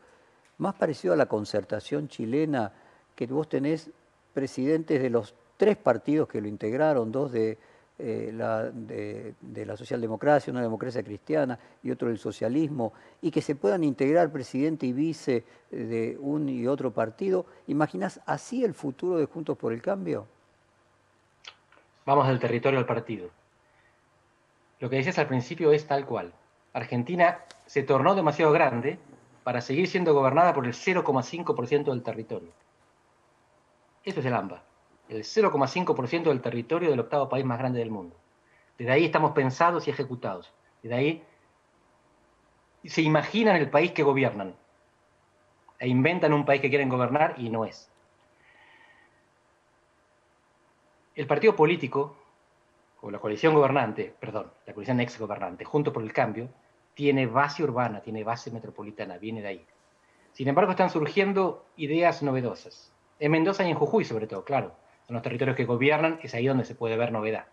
más 0.59 0.75
parecido 0.75 1.15
a 1.15 1.17
la 1.17 1.27
concertación 1.27 2.09
chilena 2.09 2.73
que 3.15 3.27
vos 3.27 3.49
tenés 3.49 3.91
presidentes 4.35 5.01
de 5.01 5.11
los 5.11 5.35
tres 5.57 5.77
partidos 5.77 6.29
que 6.29 6.41
lo 6.41 6.49
integraron, 6.49 7.11
dos 7.11 7.33
de, 7.33 7.59
eh, 7.99 8.31
la, 8.33 8.71
de, 8.71 9.35
la 9.67 9.77
socialdemocracia, 9.77 10.51
una 10.51 10.63
democracia 10.63 11.03
cristiana 11.03 11.59
y 11.83 11.91
otro 11.91 12.09
del 12.09 12.19
socialismo, 12.19 12.93
y 13.21 13.31
que 13.31 13.43
se 13.43 13.57
puedan 13.57 13.85
integrar 13.85 14.31
presidente 14.33 14.87
y 14.87 14.93
vice 14.93 15.45
de 15.71 16.17
un 16.21 16.49
y 16.49 16.67
otro 16.67 16.93
partido, 16.93 17.47
¿imaginas 17.67 18.21
así 18.27 18.65
el 18.65 18.75
futuro 18.75 19.19
de 19.19 19.27
Juntos 19.27 19.57
por 19.59 19.73
el 19.73 19.83
Cambio? 19.83 20.27
Vamos 22.11 22.27
del 22.27 22.41
territorio 22.41 22.81
al 22.81 22.87
partido. 22.87 23.31
Lo 24.81 24.91
que 24.91 24.97
decías 24.97 25.21
al 25.21 25.29
principio 25.29 25.71
es 25.71 25.87
tal 25.87 26.07
cual. 26.07 26.33
Argentina 26.73 27.45
se 27.67 27.85
tornó 27.85 28.17
demasiado 28.17 28.51
grande 28.51 28.99
para 29.45 29.61
seguir 29.61 29.87
siendo 29.87 30.13
gobernada 30.13 30.53
por 30.53 30.67
el 30.67 30.73
0,5% 30.73 31.85
del 31.85 32.03
territorio. 32.03 32.51
Eso 34.03 34.19
es 34.19 34.27
el 34.27 34.35
AMBA, 34.35 34.61
el 35.09 35.23
0,5% 35.23 36.25
del 36.25 36.41
territorio 36.41 36.91
del 36.91 36.99
octavo 36.99 37.29
país 37.29 37.45
más 37.45 37.61
grande 37.61 37.79
del 37.79 37.93
mundo. 37.93 38.17
Desde 38.77 38.91
ahí 38.91 39.05
estamos 39.05 39.31
pensados 39.31 39.87
y 39.87 39.93
ejecutados. 39.93 40.53
Desde 40.83 40.97
ahí 40.97 41.25
se 42.87 43.03
imaginan 43.03 43.55
el 43.55 43.71
país 43.71 43.93
que 43.93 44.03
gobiernan 44.03 44.57
e 45.79 45.87
inventan 45.87 46.33
un 46.33 46.45
país 46.45 46.61
que 46.61 46.71
quieren 46.71 46.89
gobernar 46.89 47.37
y 47.39 47.51
no 47.51 47.65
es. 47.65 47.89
El 51.15 51.27
partido 51.27 51.57
político, 51.57 52.17
o 53.01 53.11
la 53.11 53.19
coalición 53.19 53.55
gobernante, 53.55 54.15
perdón, 54.19 54.53
la 54.67 54.73
coalición 54.73 55.01
ex 55.01 55.19
gobernante, 55.19 55.65
junto 55.65 55.93
por 55.93 56.03
el 56.03 56.13
cambio, 56.13 56.49
tiene 56.95 57.27
base 57.27 57.63
urbana, 57.63 58.01
tiene 58.01 58.25
base 58.25 58.51
metropolitana, 58.51 59.19
viene 59.19 59.43
de 59.43 59.49
ahí. 59.49 59.67
Sin 60.33 60.49
embargo, 60.49 60.71
están 60.71 60.91
surgiendo 60.91 61.67
ideas 61.77 62.23
novedosas. 62.23 62.93
En 63.19 63.33
Mendoza 63.33 63.65
y 63.65 63.71
en 63.71 63.77
Jujuy, 63.77 64.05
sobre 64.05 64.27
todo, 64.27 64.45
claro. 64.45 64.75
Son 65.07 65.15
los 65.15 65.23
territorios 65.23 65.57
que 65.57 65.65
gobiernan, 65.65 66.21
es 66.23 66.35
ahí 66.35 66.47
donde 66.47 66.65
se 66.65 66.75
puede 66.75 66.97
ver 66.97 67.11
novedad. 67.11 67.47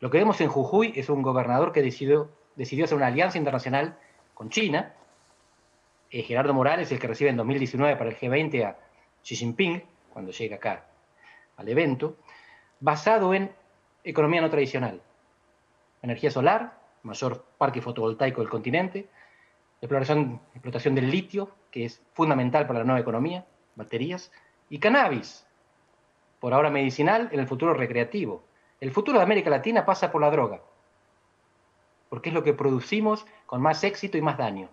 Lo 0.00 0.10
que 0.10 0.18
vemos 0.18 0.40
en 0.40 0.48
Jujuy 0.48 0.92
es 0.94 1.08
un 1.08 1.22
gobernador 1.22 1.72
que 1.72 1.82
decidió, 1.82 2.30
decidió 2.54 2.84
hacer 2.84 2.96
una 2.96 3.08
alianza 3.08 3.36
internacional 3.36 3.98
con 4.34 4.48
China. 4.48 4.94
Eh, 6.10 6.22
Gerardo 6.22 6.54
Morales, 6.54 6.92
el 6.92 7.00
que 7.00 7.08
recibe 7.08 7.30
en 7.30 7.36
2019 7.36 7.96
para 7.96 8.10
el 8.10 8.16
G20 8.16 8.64
a 8.64 8.78
Xi 9.22 9.34
Jinping, 9.34 9.82
cuando 10.12 10.30
llega 10.30 10.56
acá 10.56 10.86
al 11.56 11.68
evento, 11.68 12.16
basado 12.80 13.34
en 13.34 13.52
economía 14.04 14.40
no 14.40 14.50
tradicional. 14.50 15.00
Energía 16.02 16.30
solar, 16.30 16.78
mayor 17.02 17.44
parque 17.58 17.82
fotovoltaico 17.82 18.40
del 18.40 18.50
continente, 18.50 19.08
exploración, 19.80 20.40
explotación 20.54 20.94
del 20.94 21.10
litio, 21.10 21.50
que 21.70 21.84
es 21.84 22.02
fundamental 22.12 22.66
para 22.66 22.80
la 22.80 22.84
nueva 22.84 23.00
economía, 23.00 23.44
baterías, 23.74 24.32
y 24.70 24.78
cannabis, 24.78 25.46
por 26.40 26.54
ahora 26.54 26.70
medicinal, 26.70 27.28
en 27.32 27.40
el 27.40 27.46
futuro 27.46 27.74
recreativo. 27.74 28.44
El 28.80 28.92
futuro 28.92 29.18
de 29.18 29.24
América 29.24 29.50
Latina 29.50 29.84
pasa 29.84 30.10
por 30.12 30.20
la 30.20 30.30
droga, 30.30 30.60
porque 32.08 32.28
es 32.28 32.34
lo 32.34 32.42
que 32.42 32.54
producimos 32.54 33.26
con 33.46 33.60
más 33.60 33.82
éxito 33.82 34.16
y 34.18 34.22
más 34.22 34.38
daño. 34.38 34.68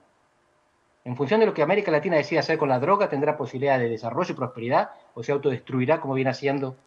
En 1.05 1.15
función 1.15 1.39
de 1.39 1.45
lo 1.45 1.53
que 1.53 1.61
América 1.61 1.91
Latina 1.91 2.17
decida 2.17 2.39
hacer 2.39 2.57
con 2.57 2.69
la 2.69 2.79
droga, 2.79 3.09
tendrá 3.09 3.37
posibilidad 3.37 3.79
de 3.79 3.89
desarrollo 3.89 4.31
y 4.31 4.35
prosperidad, 4.35 4.91
o 5.13 5.23
se 5.23 5.31
autodestruirá, 5.31 6.01
como 6.01 6.13
viene 6.15 6.31
haciendo 6.31 6.77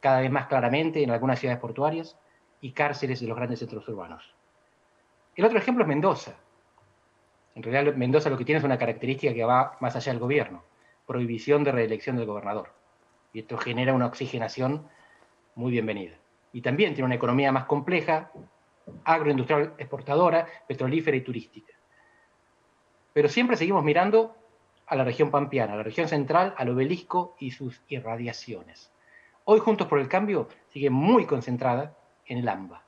cada 0.00 0.20
vez 0.20 0.30
más 0.30 0.46
claramente 0.46 1.02
en 1.02 1.10
algunas 1.10 1.38
ciudades 1.38 1.60
portuarias 1.60 2.16
y 2.60 2.72
cárceles 2.72 3.20
de 3.20 3.26
los 3.26 3.36
grandes 3.36 3.58
centros 3.58 3.88
urbanos. 3.88 4.34
El 5.36 5.44
otro 5.44 5.58
ejemplo 5.58 5.84
es 5.84 5.88
Mendoza. 5.88 6.34
En 7.54 7.62
realidad, 7.62 7.94
Mendoza 7.94 8.30
lo 8.30 8.36
que 8.38 8.44
tiene 8.44 8.58
es 8.58 8.64
una 8.64 8.78
característica 8.78 9.34
que 9.34 9.44
va 9.44 9.76
más 9.80 9.96
allá 9.96 10.12
del 10.12 10.20
gobierno, 10.20 10.62
prohibición 11.06 11.64
de 11.64 11.72
reelección 11.72 12.16
del 12.16 12.26
gobernador. 12.26 12.72
Y 13.32 13.40
esto 13.40 13.56
genera 13.56 13.94
una 13.94 14.06
oxigenación 14.06 14.88
muy 15.54 15.72
bienvenida. 15.72 16.16
Y 16.52 16.60
también 16.60 16.94
tiene 16.94 17.06
una 17.06 17.14
economía 17.14 17.52
más 17.52 17.64
compleja, 17.64 18.30
agroindustrial 19.04 19.74
exportadora, 19.78 20.46
petrolífera 20.66 21.16
y 21.16 21.20
turística. 21.20 21.74
Pero 23.12 23.28
siempre 23.28 23.56
seguimos 23.56 23.84
mirando 23.84 24.36
a 24.86 24.96
la 24.96 25.04
región 25.04 25.30
pampeana, 25.30 25.74
a 25.74 25.76
la 25.76 25.82
región 25.82 26.08
central, 26.08 26.54
al 26.56 26.70
obelisco 26.70 27.36
y 27.38 27.50
sus 27.50 27.82
irradiaciones. 27.88 28.90
Hoy 29.50 29.60
Juntos 29.60 29.86
por 29.86 29.98
el 29.98 30.08
Cambio 30.08 30.46
sigue 30.74 30.90
muy 30.90 31.24
concentrada 31.24 31.96
en 32.26 32.36
el 32.36 32.48
AMBA. 32.50 32.84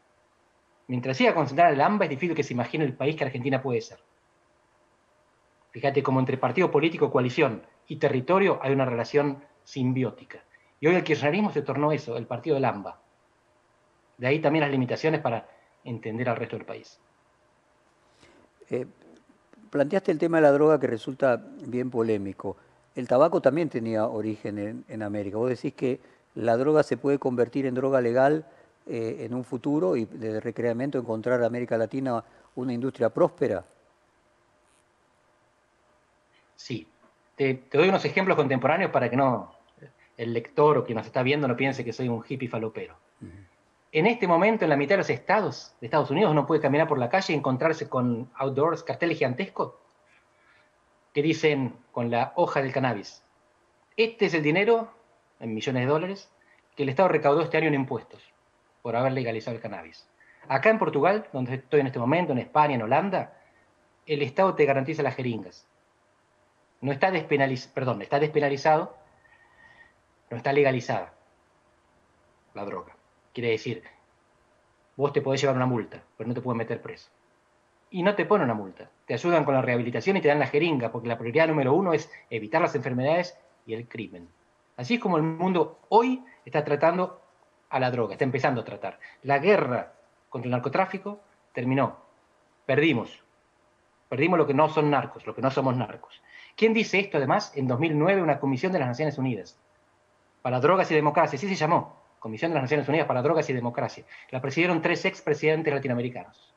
Mientras 0.89 1.17
siga 1.17 1.33
concentrada 1.33 1.71
en 1.71 1.77
el 1.77 1.81
AMBA, 1.81 2.05
es 2.05 2.11
difícil 2.11 2.37
que 2.37 2.43
se 2.43 2.53
imagine 2.53 2.85
el 2.85 2.93
país 2.93 3.17
que 3.17 3.25
Argentina 3.25 3.63
puede 3.63 3.81
ser. 3.81 3.99
Fíjate 5.71 6.03
cómo 6.03 6.21
entre 6.21 6.37
partido 6.37 6.71
político, 6.71 7.11
coalición 7.11 7.63
y 7.87 7.97
territorio 7.97 8.59
hay 8.61 8.75
una 8.75 8.85
relación 8.85 9.43
simbiótica. 9.65 10.45
Y 10.81 10.87
hoy 10.89 10.97
el 10.97 11.03
kirchnerismo 11.03 11.51
se 11.51 11.63
tornó 11.63 11.93
eso, 11.93 12.19
el 12.19 12.27
partido 12.27 12.57
del 12.57 12.67
AMBA. 12.67 13.01
De 14.19 14.27
ahí 14.27 14.39
también 14.41 14.61
las 14.61 14.71
limitaciones 14.71 15.23
para 15.23 15.49
entender 15.83 16.29
al 16.29 16.37
resto 16.37 16.57
del 16.57 16.67
país. 16.67 17.01
Eh, 18.69 18.85
planteaste 19.71 20.13
el 20.13 20.19
tema 20.19 20.37
de 20.37 20.43
la 20.43 20.53
droga 20.53 20.79
que 20.79 20.89
resulta 20.89 21.43
bien 21.67 21.89
polémico. 21.89 22.59
El 22.95 23.09
tabaco 23.09 23.41
también 23.41 23.71
tenía 23.71 24.07
origen 24.07 24.59
en, 24.59 24.85
en 24.89 25.03
América. 25.03 25.39
Vos 25.39 25.49
decís 25.49 25.73
que 25.73 26.20
la 26.35 26.57
droga 26.57 26.83
se 26.83 26.97
puede 26.97 27.19
convertir 27.19 27.67
en 27.67 27.75
droga 27.75 28.01
legal 28.01 28.47
eh, 28.87 29.19
en 29.21 29.35
un 29.35 29.45
futuro 29.45 29.97
y 29.97 30.05
de 30.05 30.41
recreamiento 30.41 30.99
encontrar 30.99 31.43
América 31.43 31.77
Latina 31.77 32.25
una 32.55 32.73
industria 32.73 33.11
próspera? 33.11 33.65
Sí. 36.57 36.87
Te, 37.37 37.65
doy 37.73 37.89
unos 37.89 38.05
ejemplos 38.05 38.37
contemporáneos 38.37 38.91
para 38.91 39.09
que 39.09 39.17
no 39.17 39.55
el 40.17 40.35
lector 40.35 40.77
o 40.77 40.85
quien 40.85 40.99
nos 40.99 41.07
está 41.07 41.23
viendo 41.23 41.49
no 41.49 41.57
piense 41.57 41.85
que 41.85 41.93
soy 41.93 42.09
un 42.09 42.23
hippie 42.27 42.49
falopero. 42.49 42.97
En 43.93 44.07
este 44.07 44.29
momento, 44.29 44.65
en 44.65 44.71
la 44.71 44.77
mitad 44.77 44.95
de 44.95 44.99
los 44.99 45.11
estados 45.11 45.75
de 45.81 45.87
Estados 45.87 46.11
Unidos, 46.11 46.31
uno 46.31 46.47
puede 46.47 46.61
caminar 46.61 46.87
por 46.87 46.99
la 46.99 47.09
calle 47.09 47.33
y 47.33 47.37
encontrarse 47.37 47.89
con 47.89 48.31
outdoors, 48.35 48.85
carteles 48.85 49.19
gigantescos, 49.19 49.73
que 51.13 51.23
dicen 51.23 51.75
con 51.91 52.11
la 52.11 52.33
hoja 52.37 52.63
del 52.63 52.73
cannabis, 52.73 53.23
este 53.97 54.27
es 54.27 54.35
el 54.35 54.43
dinero, 54.43 54.91
en 55.41 55.55
millones 55.55 55.83
de 55.83 55.89
dólares, 55.89 56.31
que 56.77 56.85
el 56.85 56.89
Estado 56.89 57.09
recaudó 57.09 57.43
este 57.43 57.57
año 57.57 57.69
en 57.69 57.75
impuestos 57.75 58.23
por 58.83 58.97
haber 58.97 59.13
legalizado 59.13 59.57
el 59.57 59.63
cannabis. 59.63 60.09
Acá 60.49 60.71
en 60.71 60.79
Portugal, 60.79 61.29
donde 61.33 61.55
estoy 61.55 61.81
en 61.81 61.87
este 61.87 61.99
momento, 61.99 62.33
en 62.33 62.39
España, 62.39 62.75
en 62.75 62.83
Holanda, 62.83 63.35
el 64.07 64.23
Estado 64.23 64.55
te 64.55 64.65
garantiza 64.65 65.03
las 65.03 65.15
jeringas. 65.15 65.67
No 66.81 66.93
está 66.93 67.11
despenalizado, 67.11 67.75
perdón, 67.75 68.03
está 68.03 68.19
despenalizado, 68.19 68.97
no 70.31 70.37
está 70.37 70.53
legalizada 70.53 71.13
la 72.55 72.65
droga. 72.65 72.97
Quiere 73.33 73.51
decir, 73.51 73.83
vos 74.97 75.13
te 75.13 75.21
podés 75.21 75.41
llevar 75.41 75.57
una 75.57 75.67
multa, 75.67 76.03
pero 76.17 76.29
no 76.29 76.35
te 76.35 76.41
pueden 76.41 76.59
meter 76.59 76.81
preso. 76.81 77.11
Y 77.91 78.03
no 78.03 78.15
te 78.15 78.25
ponen 78.25 78.45
una 78.45 78.55
multa, 78.55 78.91
te 79.07 79.15
ayudan 79.15 79.45
con 79.45 79.55
la 79.55 79.63
rehabilitación 79.63 80.17
y 80.17 80.21
te 80.21 80.29
dan 80.29 80.39
la 80.39 80.47
jeringa, 80.47 80.91
porque 80.91 81.09
la 81.09 81.19
prioridad 81.19 81.49
número 81.49 81.75
uno 81.75 81.93
es 81.93 82.11
evitar 82.31 82.63
las 82.63 82.75
enfermedades 82.75 83.37
y 83.67 83.75
el 83.75 83.89
crimen. 83.89 84.29
Así 84.81 84.95
es 84.95 85.01
como 85.01 85.19
el 85.19 85.23
mundo 85.23 85.81
hoy 85.91 86.25
está 86.43 86.65
tratando 86.65 87.21
a 87.69 87.79
la 87.79 87.91
droga, 87.91 88.15
está 88.15 88.25
empezando 88.25 88.63
a 88.63 88.65
tratar. 88.65 88.99
La 89.25 89.39
guerra 89.39 89.93
contra 90.31 90.47
el 90.47 90.53
narcotráfico 90.53 91.21
terminó. 91.53 91.99
Perdimos. 92.65 93.23
Perdimos 94.09 94.39
lo 94.39 94.47
que 94.47 94.55
no 94.55 94.71
son 94.71 94.89
narcos, 94.89 95.27
lo 95.27 95.35
que 95.35 95.43
no 95.43 95.51
somos 95.51 95.77
narcos. 95.77 96.23
¿Quién 96.57 96.73
dice 96.73 96.99
esto 96.99 97.19
además? 97.19 97.53
En 97.57 97.69
2009 97.69 98.23
una 98.23 98.41
comisión 98.41 98.73
de 98.73 98.79
las 98.79 98.89
Naciones 98.89 99.19
Unidas 99.19 99.59
para 100.41 100.61
drogas 100.61 100.91
y 100.91 100.95
democracia, 100.95 101.37
así 101.37 101.47
se 101.47 101.57
llamó, 101.57 102.01
Comisión 102.19 102.51
de 102.51 102.55
las 102.55 102.63
Naciones 102.63 102.89
Unidas 102.89 103.07
para 103.07 103.21
Drogas 103.21 103.51
y 103.51 103.53
Democracia. 103.53 104.07
La 104.31 104.41
presidieron 104.41 104.81
tres 104.81 105.05
expresidentes 105.05 105.75
latinoamericanos. 105.75 106.55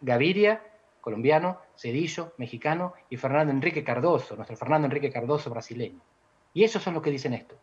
Gaviria, 0.00 0.62
colombiano, 1.00 1.58
Cedillo, 1.74 2.34
mexicano, 2.38 2.94
y 3.08 3.16
Fernando 3.16 3.52
Enrique 3.52 3.82
Cardoso, 3.82 4.36
nuestro 4.36 4.56
Fernando 4.56 4.86
Enrique 4.86 5.10
Cardoso 5.10 5.50
brasileño. 5.50 6.00
Y 6.52 6.64
esos 6.64 6.82
son 6.82 6.94
los 6.94 7.02
que 7.02 7.10
dicen 7.10 7.34
esto. 7.34 7.56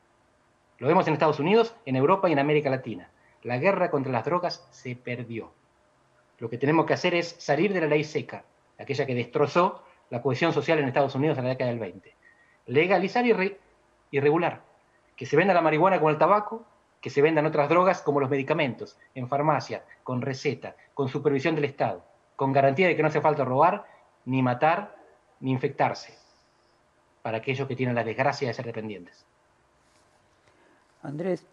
Lo 0.79 0.87
vemos 0.87 1.07
en 1.07 1.13
Estados 1.13 1.39
Unidos, 1.39 1.75
en 1.85 1.95
Europa 1.95 2.29
y 2.29 2.33
en 2.33 2.39
América 2.39 2.69
Latina. 2.69 3.09
La 3.43 3.57
guerra 3.57 3.89
contra 3.89 4.11
las 4.11 4.25
drogas 4.25 4.67
se 4.71 4.95
perdió. 4.95 5.51
Lo 6.39 6.49
que 6.49 6.57
tenemos 6.57 6.85
que 6.85 6.93
hacer 6.93 7.15
es 7.15 7.35
salir 7.39 7.73
de 7.73 7.81
la 7.81 7.87
ley 7.87 8.03
seca, 8.03 8.43
aquella 8.77 9.05
que 9.05 9.15
destrozó 9.15 9.83
la 10.09 10.21
cohesión 10.21 10.53
social 10.53 10.79
en 10.79 10.87
Estados 10.87 11.15
Unidos 11.15 11.37
en 11.37 11.45
la 11.45 11.49
década 11.51 11.71
del 11.71 11.79
20. 11.79 12.15
Legalizar 12.67 13.25
y, 13.25 14.19
regular. 14.19 14.61
Que 15.15 15.25
se 15.25 15.35
venda 15.35 15.53
la 15.53 15.61
marihuana 15.61 15.99
con 15.99 16.11
el 16.11 16.17
tabaco, 16.17 16.65
que 17.01 17.09
se 17.09 17.21
vendan 17.21 17.45
otras 17.45 17.69
drogas 17.69 18.01
como 18.01 18.19
los 18.19 18.29
medicamentos, 18.29 18.97
en 19.15 19.27
farmacia, 19.27 19.83
con 20.03 20.21
receta, 20.21 20.75
con 20.93 21.09
supervisión 21.09 21.55
del 21.55 21.65
Estado, 21.65 22.03
con 22.35 22.53
garantía 22.53 22.87
de 22.87 22.95
que 22.95 23.01
no 23.01 23.07
hace 23.07 23.21
falta 23.21 23.43
robar, 23.43 23.85
ni 24.25 24.43
matar, 24.43 24.95
ni 25.39 25.51
infectarse, 25.51 26.17
para 27.27 27.39
aquellos 27.39 27.67
que 27.67 27.75
tienen 27.75 27.93
la 27.93 28.05
desgracia 28.05 28.47
de 28.47 28.53
ser 28.53 28.65
dependientes. 28.65 29.25
Andrés, 31.03 31.45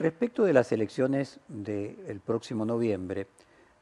respecto 0.00 0.42
de 0.42 0.52
las 0.52 0.72
elecciones 0.72 1.38
del 1.46 2.18
próximo 2.26 2.66
noviembre, 2.66 3.28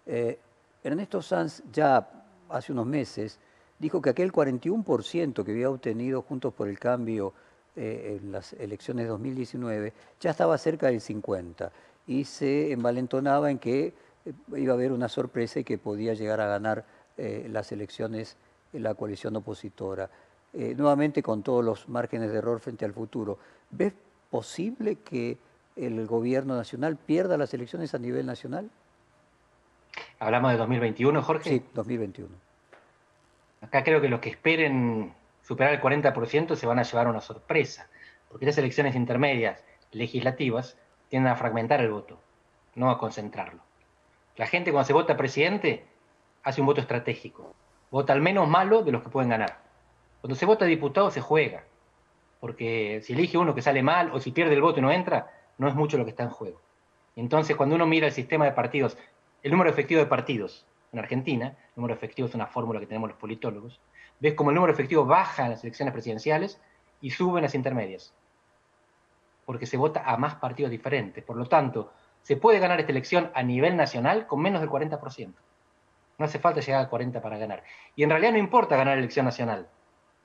eh, 0.04 0.38
Ernesto 0.84 1.22
Sanz 1.22 1.62
ya 1.72 2.06
hace 2.50 2.72
unos 2.72 2.84
meses 2.84 3.38
dijo 3.78 4.02
que 4.02 4.10
aquel 4.10 4.30
41% 4.30 5.42
que 5.42 5.52
había 5.52 5.70
obtenido 5.70 6.20
Juntos 6.20 6.52
por 6.52 6.68
el 6.68 6.78
Cambio 6.78 7.32
eh, 7.74 8.18
en 8.20 8.32
las 8.32 8.52
elecciones 8.52 9.06
de 9.06 9.08
2019, 9.08 9.94
ya 10.20 10.32
estaba 10.32 10.58
cerca 10.58 10.88
del 10.88 11.00
50 11.00 11.72
y 12.06 12.26
se 12.26 12.70
envalentonaba 12.70 13.50
en 13.50 13.58
que 13.58 13.94
eh, 14.26 14.32
iba 14.58 14.74
a 14.74 14.76
haber 14.76 14.92
una 14.92 15.08
sorpresa 15.08 15.60
y 15.60 15.64
que 15.64 15.78
podía 15.78 16.12
llegar 16.12 16.42
a 16.42 16.48
ganar 16.48 16.84
eh, 17.16 17.48
las 17.50 17.72
elecciones 17.72 18.36
en 18.74 18.82
la 18.82 18.92
coalición 18.92 19.34
opositora. 19.36 20.10
Nuevamente 20.52 21.22
con 21.22 21.42
todos 21.42 21.64
los 21.64 21.88
márgenes 21.88 22.30
de 22.32 22.38
error 22.38 22.60
frente 22.60 22.84
al 22.84 22.92
futuro. 22.92 23.38
¿Ves 23.70 23.92
posible 24.30 24.96
que 24.96 25.38
el 25.76 26.06
gobierno 26.06 26.56
nacional 26.56 26.96
pierda 26.96 27.36
las 27.36 27.54
elecciones 27.54 27.94
a 27.94 27.98
nivel 27.98 28.26
nacional? 28.26 28.70
Hablamos 30.18 30.52
de 30.52 30.58
2021, 30.58 31.22
Jorge. 31.22 31.50
Sí, 31.50 31.62
2021. 31.74 32.28
Acá 33.62 33.84
creo 33.84 34.00
que 34.00 34.08
los 34.08 34.20
que 34.20 34.30
esperen 34.30 35.14
superar 35.42 35.74
el 35.74 35.80
40% 35.80 36.56
se 36.56 36.66
van 36.66 36.78
a 36.78 36.82
llevar 36.82 37.08
una 37.08 37.20
sorpresa, 37.20 37.88
porque 38.28 38.46
las 38.46 38.56
elecciones 38.58 38.94
intermedias 38.94 39.62
legislativas 39.92 40.76
tienden 41.08 41.32
a 41.32 41.36
fragmentar 41.36 41.80
el 41.80 41.90
voto, 41.90 42.18
no 42.74 42.90
a 42.90 42.98
concentrarlo. 42.98 43.60
La 44.36 44.46
gente 44.46 44.72
cuando 44.72 44.86
se 44.86 44.92
vota 44.92 45.16
presidente 45.16 45.84
hace 46.42 46.60
un 46.60 46.66
voto 46.66 46.80
estratégico, 46.80 47.54
vota 47.90 48.12
al 48.12 48.22
menos 48.22 48.48
malo 48.48 48.82
de 48.82 48.92
los 48.92 49.02
que 49.02 49.10
pueden 49.10 49.30
ganar. 49.30 49.58
Cuando 50.20 50.34
se 50.34 50.46
vota 50.46 50.64
diputado 50.64 51.10
se 51.10 51.20
juega, 51.20 51.64
porque 52.40 53.00
si 53.02 53.14
elige 53.14 53.38
uno 53.38 53.54
que 53.54 53.62
sale 53.62 53.82
mal 53.82 54.10
o 54.12 54.20
si 54.20 54.32
pierde 54.32 54.54
el 54.54 54.62
voto 54.62 54.78
y 54.78 54.82
no 54.82 54.90
entra, 54.90 55.32
no 55.58 55.68
es 55.68 55.74
mucho 55.74 55.96
lo 55.98 56.04
que 56.04 56.10
está 56.10 56.24
en 56.24 56.30
juego. 56.30 56.60
Entonces, 57.16 57.56
cuando 57.56 57.74
uno 57.74 57.86
mira 57.86 58.06
el 58.06 58.12
sistema 58.12 58.44
de 58.44 58.52
partidos, 58.52 58.96
el 59.42 59.50
número 59.52 59.70
efectivo 59.70 60.00
de 60.00 60.06
partidos 60.06 60.66
en 60.92 60.98
Argentina, 60.98 61.48
el 61.48 61.72
número 61.76 61.94
efectivo 61.94 62.28
es 62.28 62.34
una 62.34 62.46
fórmula 62.46 62.80
que 62.80 62.86
tenemos 62.86 63.10
los 63.10 63.18
politólogos, 63.18 63.80
ves 64.20 64.34
como 64.34 64.50
el 64.50 64.56
número 64.56 64.72
efectivo 64.72 65.04
baja 65.04 65.44
en 65.44 65.50
las 65.50 65.64
elecciones 65.64 65.92
presidenciales 65.92 66.60
y 67.00 67.10
sube 67.10 67.38
en 67.38 67.44
las 67.44 67.54
intermedias, 67.54 68.14
porque 69.46 69.66
se 69.66 69.76
vota 69.76 70.02
a 70.04 70.16
más 70.16 70.34
partidos 70.36 70.70
diferentes. 70.70 71.24
Por 71.24 71.36
lo 71.36 71.46
tanto, 71.46 71.92
se 72.22 72.36
puede 72.36 72.58
ganar 72.58 72.78
esta 72.78 72.92
elección 72.92 73.30
a 73.34 73.42
nivel 73.42 73.76
nacional 73.76 74.26
con 74.26 74.40
menos 74.40 74.60
del 74.60 74.70
40%. 74.70 75.32
No 76.18 76.24
hace 76.26 76.38
falta 76.38 76.60
llegar 76.60 76.80
al 76.80 76.90
40% 76.90 77.22
para 77.22 77.38
ganar. 77.38 77.64
Y 77.96 78.02
en 78.02 78.10
realidad 78.10 78.32
no 78.32 78.38
importa 78.38 78.76
ganar 78.76 78.94
la 78.94 79.00
elección 79.00 79.24
nacional, 79.24 79.68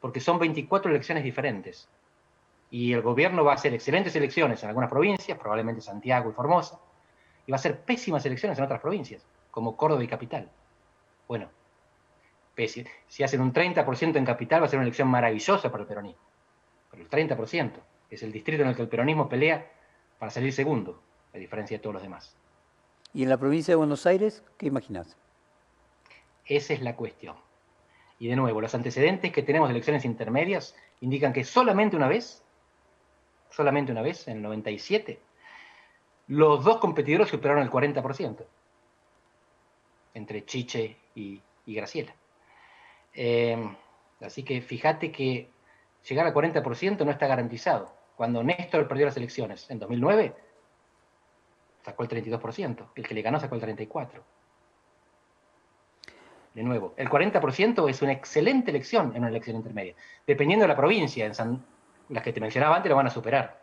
porque 0.06 0.20
son 0.20 0.38
24 0.38 0.92
elecciones 0.92 1.24
diferentes. 1.24 1.90
Y 2.70 2.94
el 2.94 3.02
gobierno 3.02 3.44
va 3.44 3.54
a 3.54 3.56
hacer 3.56 3.74
excelentes 3.74 4.16
elecciones 4.16 4.62
en 4.62 4.70
algunas 4.70 4.88
provincias, 4.88 5.36
probablemente 5.36 5.82
Santiago 5.82 6.30
y 6.30 6.34
Formosa, 6.34 6.80
y 7.48 7.52
va 7.52 7.56
a 7.56 7.58
hacer 7.58 7.80
pésimas 7.82 8.24
elecciones 8.24 8.60
en 8.60 8.66
otras 8.66 8.82
provincias 8.82 9.26
como 9.50 9.76
Córdoba 9.76 10.04
y 10.04 10.08
Capital. 10.08 10.52
Bueno, 11.28 11.50
si 13.08 13.24
hacen 13.24 13.42
un 13.42 13.52
30% 13.52 14.16
en 14.16 14.26
Capital 14.26 14.62
va 14.62 14.68
a 14.68 14.70
ser 14.70 14.78
una 14.78 14.86
elección 14.86 15.08
maravillosa 15.08 15.72
para 15.72 15.82
el 15.82 15.88
peronismo. 15.88 16.22
Pero 16.92 17.02
el 17.02 17.10
30% 17.10 17.72
es 18.12 18.22
el 18.22 18.32
distrito 18.32 18.62
en 18.62 18.70
el 18.70 18.76
que 18.76 18.84
el 18.84 18.90
peronismo 18.90 19.28
pelea 19.28 19.72
para 20.20 20.30
salir 20.30 20.54
segundo, 20.54 21.02
a 21.34 21.40
diferencia 21.40 21.80
de 21.80 21.82
todos 21.82 21.96
los 21.96 22.04
demás. 22.04 22.38
¿Y 23.12 23.24
en 23.24 23.30
la 23.30 23.38
provincia 23.38 23.72
de 23.72 23.78
Buenos 23.78 24.06
Aires, 24.06 24.44
qué 24.60 24.68
imaginas? 24.68 25.18
Esa 26.46 26.76
es 26.76 26.84
la 26.84 26.96
cuestión. 26.96 27.44
Y 28.20 28.28
de 28.28 28.36
nuevo, 28.36 28.62
los 28.62 28.74
antecedentes 28.74 29.32
que 29.32 29.44
tenemos 29.44 29.68
de 29.68 29.74
elecciones 29.74 30.06
intermedias 30.06 30.76
indican 31.02 31.34
que 31.34 31.44
solamente 31.44 31.96
una 31.96 32.08
vez, 32.08 32.44
solamente 33.50 33.92
una 33.92 34.02
vez, 34.02 34.28
en 34.28 34.38
el 34.38 34.44
97, 34.44 35.20
los 36.28 36.64
dos 36.64 36.78
competidores 36.78 37.30
superaron 37.30 37.62
el 37.62 37.70
40% 37.70 38.46
entre 40.14 40.46
Chiche 40.46 40.98
y, 41.14 41.42
Graciela. 41.68 42.16
Eh, 43.14 43.58
así 44.22 44.44
que 44.44 44.62
fíjate 44.62 45.12
que 45.12 45.50
llegar 46.08 46.26
al 46.26 46.34
40% 46.34 47.06
no 47.06 47.12
está 47.12 47.28
garantizado. 47.28 47.94
Cuando 48.16 48.44
Néstor 48.44 48.88
perdió 48.88 49.06
las 49.06 49.18
elecciones 49.18 49.70
en 49.70 49.80
2009, 49.80 50.34
sacó 51.84 52.04
el 52.04 52.10
32%, 52.10 52.88
el 52.96 53.08
que 53.08 53.14
le 53.14 53.22
ganó 53.22 53.40
sacó 53.40 53.56
el 53.56 53.62
34%. 53.62 54.10
De 56.56 56.64
nuevo, 56.64 56.94
el 56.96 57.10
40% 57.10 57.90
es 57.90 58.02
una 58.02 58.14
excelente 58.14 58.72
elección 58.72 59.12
en 59.14 59.20
una 59.20 59.28
elección 59.28 59.58
intermedia. 59.58 59.94
Dependiendo 60.26 60.64
de 60.64 60.70
la 60.70 60.78
provincia, 60.78 61.30
las 62.10 62.24
que 62.24 62.32
te 62.32 62.40
mencionaba 62.40 62.78
antes 62.78 62.90
lo 62.90 62.96
van 62.96 63.08
a 63.08 63.10
superar. 63.10 63.62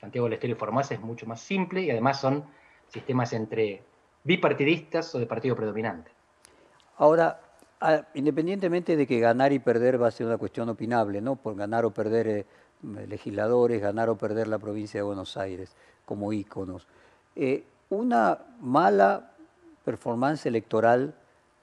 Santiago 0.00 0.26
del 0.26 0.34
Estero 0.34 0.54
y 0.54 0.56
Formosa 0.56 0.94
es 0.94 1.00
mucho 1.00 1.24
más 1.24 1.40
simple 1.40 1.82
y 1.82 1.90
además 1.92 2.20
son 2.20 2.44
sistemas 2.88 3.32
entre 3.32 3.84
bipartidistas 4.24 5.14
o 5.14 5.20
de 5.20 5.26
partido 5.26 5.54
predominante. 5.54 6.10
Ahora, 6.96 7.40
independientemente 8.14 8.96
de 8.96 9.06
que 9.06 9.20
ganar 9.20 9.52
y 9.52 9.60
perder 9.60 10.02
va 10.02 10.08
a 10.08 10.10
ser 10.10 10.26
una 10.26 10.36
cuestión 10.36 10.68
opinable, 10.68 11.20
¿no? 11.20 11.36
Por 11.36 11.54
ganar 11.54 11.84
o 11.84 11.92
perder 11.92 12.26
eh, 12.26 12.46
legisladores, 13.06 13.80
ganar 13.80 14.08
o 14.08 14.18
perder 14.18 14.48
la 14.48 14.58
provincia 14.58 14.98
de 14.98 15.04
Buenos 15.04 15.36
Aires 15.36 15.76
como 16.04 16.32
íconos. 16.32 16.88
Eh, 17.36 17.62
una 17.90 18.38
mala 18.60 19.30
performance 19.84 20.46
electoral 20.46 21.14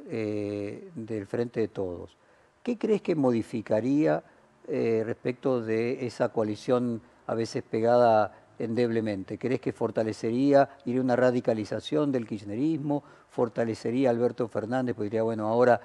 eh, 0.10 0.90
del 0.96 1.26
Frente 1.28 1.62
de 1.62 1.68
Todos, 1.68 2.18
¿qué 2.64 2.78
crees 2.78 3.02
que 3.02 3.16
modificaría 3.16 4.24
respecto 4.68 5.62
de 5.62 6.06
esa 6.06 6.30
coalición 6.30 7.02
a 7.26 7.34
veces 7.34 7.64
pegada 7.64 8.32
endeblemente? 8.60 9.40
¿Crees 9.40 9.62
que 9.62 9.74
fortalecería, 9.74 10.70
iría 10.86 11.02
una 11.02 11.16
radicalización 11.16 12.12
del 12.12 12.28
kirchnerismo? 12.28 13.04
¿Fortalecería 13.30 14.10
Alberto 14.10 14.48
Fernández? 14.48 14.96
Pues 14.96 15.08
diría, 15.08 15.24
bueno, 15.24 15.48
ahora 15.48 15.82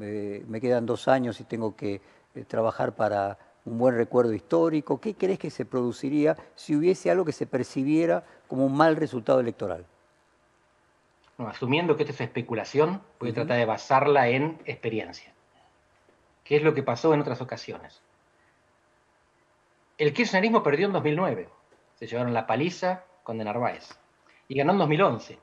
eh, 0.00 0.44
me 0.48 0.60
quedan 0.60 0.86
dos 0.86 1.06
años 1.08 1.40
y 1.40 1.44
tengo 1.44 1.76
que 1.76 2.00
eh, 2.34 2.44
trabajar 2.44 2.96
para 2.96 3.38
un 3.66 3.78
buen 3.78 3.94
recuerdo 3.94 4.32
histórico. 4.32 5.00
¿Qué 5.00 5.14
crees 5.14 5.38
que 5.38 5.50
se 5.50 5.64
produciría 5.64 6.36
si 6.54 6.74
hubiese 6.74 7.10
algo 7.10 7.24
que 7.24 7.32
se 7.32 7.46
percibiera 7.46 8.24
como 8.48 8.66
un 8.66 8.76
mal 8.76 8.96
resultado 8.96 9.40
electoral? 9.40 9.86
Asumiendo 11.38 11.96
que 11.96 12.04
esto 12.04 12.14
es 12.14 12.20
especulación, 12.20 13.02
voy 13.18 13.30
a 13.30 13.34
tratar 13.34 13.58
de 13.58 13.64
basarla 13.64 14.28
en 14.28 14.60
experiencia. 14.66 15.32
¿Qué 16.44 16.56
es 16.56 16.62
lo 16.62 16.74
que 16.74 16.82
pasó 16.82 17.14
en 17.14 17.20
otras 17.20 17.40
ocasiones? 17.40 18.02
El 19.98 20.12
kirchnerismo 20.12 20.62
perdió 20.62 20.86
en 20.86 20.92
2009 20.92 21.48
se 21.94 22.06
llevaron 22.06 22.34
la 22.34 22.46
paliza 22.46 23.04
con 23.22 23.38
De 23.38 23.44
Narváez. 23.44 23.88
Y 24.48 24.56
ganó 24.56 24.72
en 24.72 24.78
2011, 24.78 25.38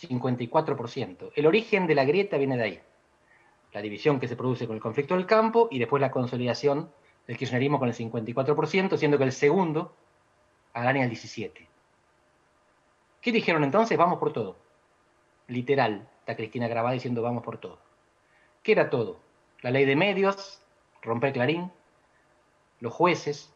54%. 0.00 1.32
El 1.34 1.46
origen 1.46 1.86
de 1.86 1.94
la 1.94 2.04
grieta 2.04 2.36
viene 2.36 2.56
de 2.56 2.62
ahí. 2.62 2.80
La 3.72 3.80
división 3.80 4.20
que 4.20 4.28
se 4.28 4.36
produce 4.36 4.66
con 4.66 4.76
el 4.76 4.82
conflicto 4.82 5.16
del 5.16 5.26
campo 5.26 5.68
y 5.70 5.78
después 5.78 6.00
la 6.00 6.10
consolidación 6.10 6.92
del 7.26 7.36
kirchnerismo 7.36 7.78
con 7.78 7.88
el 7.88 7.94
54%, 7.94 8.96
siendo 8.96 9.18
que 9.18 9.24
el 9.24 9.32
segundo 9.32 9.94
gana 10.74 11.02
el 11.02 11.10
17%. 11.10 11.66
¿Qué 13.20 13.32
dijeron 13.32 13.64
entonces? 13.64 13.96
Vamos 13.96 14.18
por 14.18 14.32
todo. 14.32 14.56
Literal, 15.52 16.08
está 16.20 16.34
Cristina 16.34 16.66
grabada 16.66 16.94
diciendo 16.94 17.20
vamos 17.20 17.42
por 17.42 17.58
todo. 17.58 17.78
¿Qué 18.62 18.72
era 18.72 18.88
todo? 18.88 19.20
La 19.60 19.70
ley 19.70 19.84
de 19.84 19.96
medios, 19.96 20.62
romper 21.02 21.34
Clarín, 21.34 21.70
los 22.80 22.94
jueces, 22.94 23.52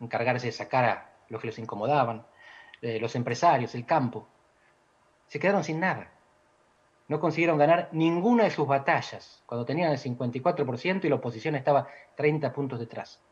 encargarse 0.00 0.46
de 0.46 0.52
sacar 0.52 0.84
a 0.84 1.10
los 1.28 1.40
que 1.40 1.46
los 1.46 1.58
incomodaban, 1.60 2.26
eh, 2.82 2.98
los 2.98 3.14
empresarios, 3.14 3.76
el 3.76 3.86
campo, 3.86 4.26
se 5.28 5.38
quedaron 5.38 5.62
sin 5.62 5.78
nada. 5.78 6.10
No 7.06 7.20
consiguieron 7.20 7.58
ganar 7.58 7.90
ninguna 7.92 8.42
de 8.42 8.50
sus 8.50 8.66
batallas 8.66 9.44
cuando 9.46 9.64
tenían 9.64 9.92
el 9.92 9.98
54% 9.98 11.04
y 11.04 11.08
la 11.08 11.14
oposición 11.14 11.54
estaba 11.54 11.86
30 12.16 12.52
puntos 12.52 12.80
detrás. 12.80 13.22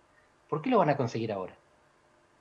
¿Por 0.49 0.63
qué 0.63 0.71
lo 0.71 0.79
van 0.79 0.91
a 0.91 0.97
conseguir 0.97 1.33
ahora? 1.33 1.57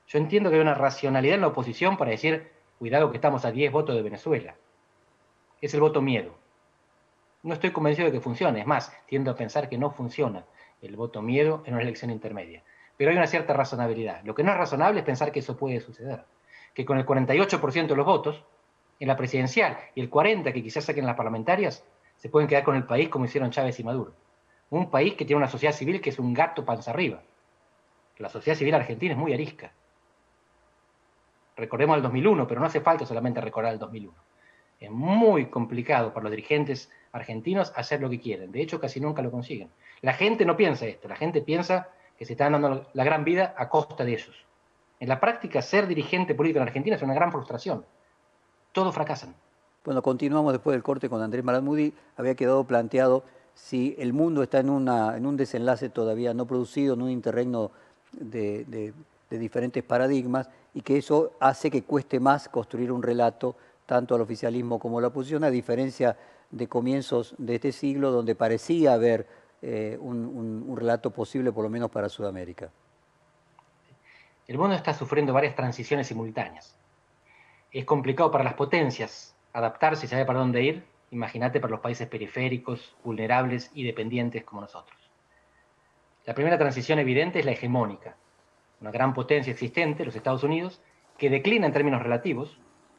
Yo 0.08 0.20
entiendo 0.20 0.52
que 0.52 0.58
hay 0.58 0.62
una 0.62 0.76
racionalidad 0.76 1.34
en 1.34 1.42
la 1.42 1.48
oposición 1.48 1.98
para 1.98 2.12
decir, 2.12 2.52
cuidado 2.78 3.10
que 3.10 3.18
estamos 3.18 3.44
a 3.44 3.52
10 3.52 3.72
votos 3.72 3.96
de 3.96 4.04
Venezuela. 4.04 4.56
Es 5.64 5.74
el 5.74 5.80
voto 5.80 6.02
miedo. 6.02 6.36
No 7.42 7.54
estoy 7.54 7.72
convencido 7.72 8.08
de 8.08 8.12
que 8.12 8.22
funcione, 8.22 8.60
es 8.60 8.68
más, 8.68 8.92
tiendo 9.08 9.32
a 9.32 9.36
pensar 9.36 9.70
que 9.70 9.78
no 9.78 9.92
funciona 9.92 10.46
el 10.82 10.96
voto 10.96 11.22
miedo 11.22 11.64
en 11.66 11.74
una 11.74 11.84
elección 11.84 12.12
intermedia 12.12 12.64
pero 12.98 13.12
hay 13.12 13.18
una 13.18 13.28
cierta 13.28 13.54
razonabilidad. 13.54 14.24
Lo 14.24 14.36
que 14.36 14.44
no 14.44 14.52
es 14.52 14.58
razonable 14.58 15.00
es 15.00 15.06
pensar 15.06 15.32
que 15.32 15.40
eso 15.40 15.58
puede 15.58 15.80
suceder. 15.80 16.24
Que 16.74 16.86
con 16.86 16.98
el 16.98 17.06
48% 17.06 17.88
de 17.88 17.96
los 17.96 18.06
votos 18.06 18.44
en 19.00 19.08
la 19.08 19.18
presidencial 19.18 19.78
y 19.96 20.02
el 20.02 20.10
40% 20.10 20.54
que 20.54 20.64
quizás 20.64 20.86
saquen 20.86 21.06
las 21.06 21.16
parlamentarias, 21.16 21.84
se 22.18 22.30
pueden 22.30 22.48
quedar 22.48 22.64
con 22.64 22.76
el 22.76 22.86
país 22.86 23.10
como 23.10 23.26
hicieron 23.26 23.52
Chávez 23.52 23.80
y 23.80 23.84
Maduro. 23.84 24.14
Un 24.70 24.90
país 24.90 25.16
que 25.16 25.26
tiene 25.26 25.38
una 25.38 25.50
sociedad 25.50 25.74
civil 25.74 26.02
que 26.02 26.12
es 26.12 26.20
un 26.20 26.34
gato 26.34 26.64
panza 26.64 26.92
arriba. 26.92 27.22
La 28.18 28.30
sociedad 28.30 28.58
civil 28.58 28.76
argentina 28.76 29.14
es 29.14 29.20
muy 29.20 29.34
arisca. 29.34 29.72
Recordemos 31.56 31.98
el 31.98 32.04
2001, 32.04 32.48
pero 32.48 32.60
no 32.60 32.68
hace 32.68 32.82
falta 32.82 33.06
solamente 33.06 33.42
recordar 33.42 33.74
el 33.74 33.80
2001. 33.80 34.14
Es 34.84 34.92
muy 34.92 35.46
complicado 35.46 36.14
para 36.14 36.26
los 36.26 36.32
dirigentes 36.32 36.92
argentinos 37.14 37.72
hacer 37.78 38.02
lo 38.02 38.10
que 38.10 38.20
quieren. 38.20 38.52
De 38.52 38.62
hecho, 38.62 38.82
casi 38.82 39.00
nunca 39.00 39.22
lo 39.22 39.32
consiguen. 39.32 39.70
La 40.02 40.12
gente 40.12 40.44
no 40.44 40.58
piensa 40.58 40.86
esto. 40.86 41.08
La 41.08 41.16
gente 41.16 41.42
piensa 41.42 41.88
que 42.18 42.26
se 42.26 42.34
están 42.34 42.52
dando 42.52 42.86
la 42.92 43.04
gran 43.06 43.24
vida 43.24 43.56
a 43.58 43.70
costa 43.70 44.04
de 44.04 44.12
ellos. 44.12 44.36
En 45.00 45.08
la 45.08 45.22
práctica, 45.22 45.62
ser 45.62 45.88
dirigente 45.88 46.36
político 46.36 46.58
en 46.58 46.68
Argentina 46.68 46.98
es 46.98 47.02
una 47.02 47.14
gran 47.14 47.32
frustración. 47.32 47.86
Todos 48.74 48.94
fracasan. 48.94 49.34
Bueno, 49.86 50.02
continuamos 50.02 50.52
después 50.52 50.76
del 50.76 50.84
corte 50.84 51.08
con 51.08 51.22
Andrés 51.22 51.46
Maradmudi. 51.46 51.94
Había 52.18 52.36
quedado 52.36 52.66
planteado 52.66 53.24
si 53.54 53.96
el 53.98 54.12
mundo 54.12 54.44
está 54.44 54.60
en, 54.60 54.70
una, 54.70 55.16
en 55.16 55.26
un 55.26 55.38
desenlace 55.38 55.88
todavía 55.88 56.34
no 56.34 56.46
producido, 56.46 56.96
en 56.96 57.04
un 57.04 57.10
interregno 57.10 57.72
de 58.12 58.94
diferentes 59.30 59.82
paradigmas 59.82 60.50
y 60.74 60.82
que 60.82 60.98
eso 60.98 61.32
hace 61.40 61.72
que 61.72 61.84
cueste 61.84 62.20
más 62.20 62.50
construir 62.50 62.92
un 62.92 63.02
relato 63.02 63.56
tanto 63.94 64.16
al 64.16 64.22
oficialismo 64.22 64.80
como 64.80 64.98
a 64.98 65.02
la 65.04 65.10
oposición, 65.10 65.44
a 65.44 65.52
diferencia 65.52 66.18
de 66.50 66.68
comienzos 66.68 67.36
de 67.38 67.54
este 67.54 67.72
siglo 67.72 68.10
donde 68.10 68.34
parecía 68.34 68.94
haber 68.94 69.28
eh, 69.62 70.00
un, 70.02 70.76
relato 70.76 71.12
posible 71.12 71.52
por 71.52 71.64
lo 71.64 71.70
menos 71.70 71.92
para 71.92 72.10
Sudamérica. 72.10 72.72
El 74.48 74.58
mundo 74.58 74.74
está 74.74 74.96
sufriendo 74.96 75.32
varias 75.32 75.54
transiciones 75.54 76.08
simultáneas. 76.08 76.76
Es 77.72 77.86
complicado 77.86 78.32
para 78.32 78.44
las 78.44 78.56
potencias 78.56 79.36
adaptarse 79.54 80.08
y 80.08 80.10
saber 80.10 80.26
para 80.26 80.40
dónde 80.40 80.64
ir. 80.64 80.84
Imagínate 81.12 81.60
para 81.60 81.70
los 81.70 81.80
países 81.80 82.08
periféricos, 82.08 82.96
vulnerables 83.04 83.70
y 83.76 83.84
dependientes 83.84 84.44
como 84.44 84.62
nosotros. 84.62 84.98
La 86.26 86.34
primera 86.34 86.58
transición 86.58 86.98
evidente 86.98 87.38
es 87.38 87.46
la 87.46 87.52
hegemónica, 87.52 88.16
una 88.82 88.90
gran 88.90 89.14
potencia 89.14 89.52
existente, 89.52 90.04
los 90.04 90.16
Estados 90.16 90.42
Unidos, 90.42 90.82
que 91.20 91.30
declina 91.30 91.68
en 91.68 91.74
términos 91.74 92.02
relativos, 92.02 92.58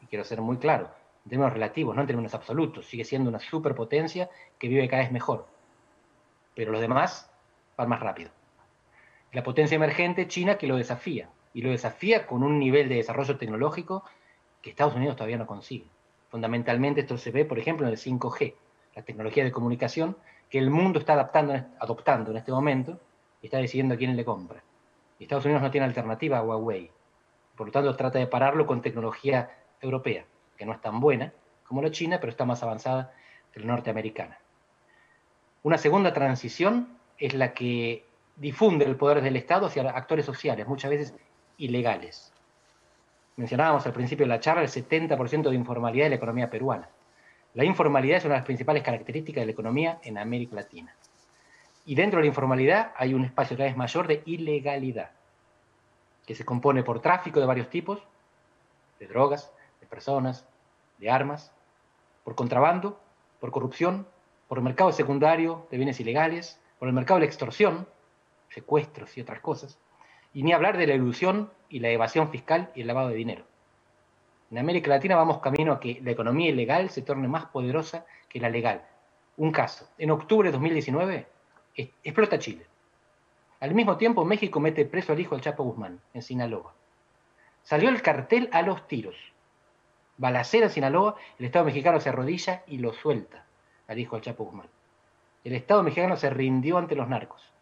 quiero 0.09 0.23
ser 0.23 0.41
muy 0.41 0.57
claro, 0.57 0.89
en 1.25 1.29
términos 1.29 1.53
relativos, 1.53 1.95
no 1.95 2.01
en 2.01 2.07
términos 2.07 2.33
absolutos, 2.33 2.85
sigue 2.85 3.03
siendo 3.03 3.29
una 3.29 3.39
superpotencia 3.39 4.29
que 4.59 4.67
vive 4.67 4.87
cada 4.87 5.03
vez 5.03 5.11
mejor. 5.11 5.47
Pero 6.55 6.71
los 6.71 6.81
demás 6.81 7.31
van 7.77 7.89
más 7.89 7.99
rápido. 7.99 8.29
La 9.31 9.43
potencia 9.43 9.75
emergente, 9.75 10.27
China, 10.27 10.57
que 10.57 10.67
lo 10.67 10.77
desafía, 10.77 11.29
y 11.53 11.61
lo 11.61 11.71
desafía 11.71 12.27
con 12.27 12.43
un 12.43 12.59
nivel 12.59 12.89
de 12.89 12.95
desarrollo 12.95 13.37
tecnológico 13.37 14.03
que 14.61 14.69
Estados 14.69 14.95
Unidos 14.95 15.15
todavía 15.15 15.37
no 15.37 15.47
consigue. 15.47 15.87
Fundamentalmente 16.29 17.01
esto 17.01 17.17
se 17.17 17.31
ve, 17.31 17.45
por 17.45 17.59
ejemplo, 17.59 17.85
en 17.85 17.93
el 17.93 17.99
5G, 17.99 18.53
la 18.95 19.01
tecnología 19.03 19.43
de 19.43 19.51
comunicación 19.51 20.17
que 20.49 20.59
el 20.59 20.69
mundo 20.69 20.99
está 20.99 21.13
adaptando, 21.13 21.53
adoptando 21.79 22.31
en 22.31 22.37
este 22.37 22.51
momento 22.51 22.99
y 23.41 23.47
está 23.47 23.57
decidiendo 23.57 23.95
a 23.95 23.97
quién 23.97 24.15
le 24.15 24.25
compra. 24.25 24.63
Estados 25.19 25.45
Unidos 25.45 25.63
no 25.63 25.71
tiene 25.71 25.85
alternativa 25.85 26.37
a 26.37 26.43
Huawei. 26.43 26.91
Por 27.55 27.67
lo 27.67 27.71
tanto, 27.71 27.95
trata 27.95 28.19
de 28.19 28.27
pararlo 28.27 28.65
con 28.65 28.81
tecnología 28.81 29.49
europea 29.85 30.25
que 30.57 30.65
no 30.65 30.73
es 30.73 30.81
tan 30.81 30.99
buena 30.99 31.33
como 31.67 31.81
la 31.81 31.91
china, 31.91 32.19
pero 32.19 32.31
está 32.31 32.45
más 32.45 32.61
avanzada 32.63 33.13
que 33.51 33.59
la 33.59 33.67
norteamericana. 33.67 34.37
Una 35.63 35.77
segunda 35.77 36.13
transición 36.13 36.97
es 37.17 37.33
la 37.33 37.53
que 37.53 38.05
difunde 38.35 38.85
el 38.85 38.95
poder 38.95 39.21
del 39.21 39.35
Estado 39.35 39.67
hacia 39.67 39.89
actores 39.89 40.25
sociales, 40.25 40.67
muchas 40.67 40.91
veces 40.91 41.13
ilegales. 41.57 42.31
Mencionábamos 43.37 43.85
al 43.85 43.93
principio 43.93 44.25
de 44.25 44.29
la 44.29 44.39
charla 44.39 44.61
el 44.61 44.69
70% 44.69 45.49
de 45.49 45.55
informalidad 45.55 46.05
de 46.05 46.09
la 46.11 46.15
economía 46.15 46.49
peruana. 46.49 46.89
La 47.53 47.65
informalidad 47.65 48.17
es 48.17 48.25
una 48.25 48.35
de 48.35 48.39
las 48.39 48.45
principales 48.45 48.83
características 48.83 49.41
de 49.41 49.45
la 49.45 49.51
economía 49.51 49.99
en 50.03 50.17
América 50.17 50.55
Latina. 50.55 50.95
Y 51.85 51.95
dentro 51.95 52.17
de 52.17 52.23
la 52.23 52.27
informalidad 52.27 52.93
hay 52.97 53.13
un 53.13 53.25
espacio 53.25 53.57
cada 53.57 53.69
vez 53.69 53.77
mayor 53.77 54.07
de 54.07 54.23
ilegalidad, 54.25 55.11
que 56.25 56.35
se 56.35 56.45
compone 56.45 56.83
por 56.83 57.01
tráfico 57.01 57.39
de 57.39 57.45
varios 57.45 57.69
tipos, 57.69 58.01
de 58.99 59.07
drogas, 59.07 59.51
personas, 59.87 60.47
de 60.97 61.09
armas, 61.09 61.53
por 62.23 62.35
contrabando, 62.35 62.99
por 63.39 63.51
corrupción, 63.51 64.07
por 64.47 64.57
el 64.57 64.63
mercado 64.63 64.91
secundario 64.91 65.67
de 65.71 65.77
bienes 65.77 65.99
ilegales, 65.99 66.59
por 66.79 66.87
el 66.87 66.93
mercado 66.93 67.19
de 67.19 67.25
la 67.25 67.31
extorsión, 67.31 67.87
secuestros 68.49 69.17
y 69.17 69.21
otras 69.21 69.39
cosas, 69.39 69.79
y 70.33 70.43
ni 70.43 70.53
hablar 70.53 70.77
de 70.77 70.87
la 70.87 70.93
ilusión 70.93 71.51
y 71.69 71.79
la 71.79 71.89
evasión 71.89 72.29
fiscal 72.29 72.71
y 72.75 72.81
el 72.81 72.87
lavado 72.87 73.09
de 73.09 73.15
dinero. 73.15 73.45
En 74.51 74.59
América 74.59 74.89
Latina 74.89 75.15
vamos 75.15 75.39
camino 75.39 75.73
a 75.73 75.79
que 75.79 75.99
la 76.03 76.11
economía 76.11 76.49
ilegal 76.49 76.89
se 76.89 77.01
torne 77.01 77.27
más 77.27 77.45
poderosa 77.47 78.05
que 78.29 78.39
la 78.39 78.49
legal. 78.49 78.85
Un 79.37 79.51
caso, 79.51 79.89
en 79.97 80.11
octubre 80.11 80.49
de 80.49 80.53
2019 80.53 81.27
explota 82.03 82.39
Chile. 82.39 82.65
Al 83.59 83.73
mismo 83.73 83.97
tiempo 83.97 84.23
México 84.23 84.59
mete 84.59 84.85
preso 84.85 85.13
al 85.13 85.19
hijo 85.19 85.35
del 85.35 85.43
Chapo 85.43 85.63
Guzmán, 85.63 85.99
en 86.13 86.21
Sinaloa. 86.21 86.73
Salió 87.63 87.89
el 87.89 88.01
cartel 88.01 88.49
a 88.51 88.61
los 88.61 88.87
tiros 88.87 89.15
balacera 90.17 90.65
en 90.67 90.71
Sinaloa, 90.71 91.15
el 91.39 91.45
Estado 91.45 91.65
mexicano 91.65 91.99
se 91.99 92.09
arrodilla 92.09 92.63
y 92.67 92.77
lo 92.77 92.93
suelta, 92.93 93.45
dijo 93.89 94.15
el 94.15 94.21
Chapo 94.21 94.45
Guzmán. 94.45 94.67
El 95.43 95.53
Estado 95.53 95.83
mexicano 95.83 96.15
se 96.15 96.29
rindió 96.29 96.77
ante 96.77 96.95
los 96.95 97.07
narcos. 97.07 97.53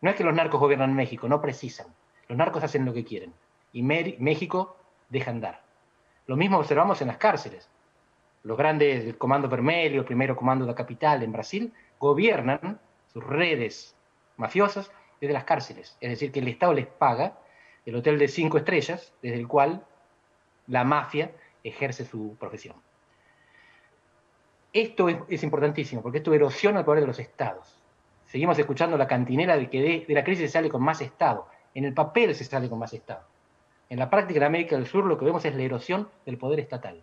No 0.00 0.10
es 0.10 0.16
que 0.16 0.24
los 0.24 0.34
narcos 0.34 0.60
gobiernan 0.60 0.94
México, 0.94 1.28
no 1.28 1.40
precisan. 1.40 1.88
Los 2.28 2.38
narcos 2.38 2.62
hacen 2.62 2.84
lo 2.84 2.92
que 2.92 3.04
quieren. 3.04 3.34
Y 3.72 3.82
México 3.82 4.76
deja 5.08 5.30
andar. 5.30 5.62
Lo 6.26 6.36
mismo 6.36 6.58
observamos 6.58 7.00
en 7.02 7.08
las 7.08 7.16
cárceles. 7.16 7.68
Los 8.44 8.56
grandes 8.56 9.04
del 9.04 9.18
Comando 9.18 9.48
Vermelho, 9.48 10.00
el 10.00 10.06
primero 10.06 10.36
Comando 10.36 10.64
de 10.64 10.70
la 10.70 10.76
Capital 10.76 11.22
en 11.22 11.32
Brasil, 11.32 11.72
gobiernan 11.98 12.78
sus 13.12 13.24
redes 13.24 13.96
mafiosas 14.36 14.92
desde 15.20 15.34
las 15.34 15.44
cárceles. 15.44 15.96
Es 16.00 16.10
decir, 16.10 16.30
que 16.30 16.38
el 16.38 16.48
Estado 16.48 16.74
les 16.74 16.86
paga 16.86 17.38
el 17.84 17.96
hotel 17.96 18.18
de 18.18 18.28
cinco 18.28 18.58
estrellas, 18.58 19.12
desde 19.22 19.38
el 19.38 19.48
cual 19.48 19.84
la 20.66 20.84
mafia 20.84 21.32
ejerce 21.64 22.04
su 22.04 22.36
profesión. 22.38 22.76
Esto 24.72 25.08
es, 25.08 25.42
importantísimo, 25.42 26.02
porque 26.02 26.18
esto 26.18 26.34
erosiona 26.34 26.80
el 26.80 26.84
poder 26.84 27.00
de 27.00 27.06
los 27.06 27.18
estados. 27.18 27.74
Seguimos 28.26 28.58
escuchando 28.58 28.98
la 28.98 29.06
cantinera 29.06 29.56
de 29.56 29.70
que 29.70 30.04
de, 30.06 30.14
la 30.14 30.22
crisis 30.22 30.46
se 30.46 30.52
sale 30.52 30.68
con 30.68 30.82
más 30.82 31.00
Estado. 31.00 31.48
En 31.74 31.84
el 31.84 31.94
papel 31.94 32.34
se 32.34 32.44
sale 32.44 32.68
con 32.68 32.78
más 32.78 32.92
Estado. 32.92 33.22
En 33.88 33.98
la 33.98 34.10
práctica 34.10 34.40
de 34.40 34.46
América 34.46 34.76
del 34.76 34.86
Sur 34.86 35.06
lo 35.06 35.18
que 35.18 35.24
vemos 35.24 35.44
es 35.44 35.54
la 35.54 35.62
erosión 35.62 36.08
del 36.26 36.36
poder 36.36 36.60
estatal. 36.60 37.02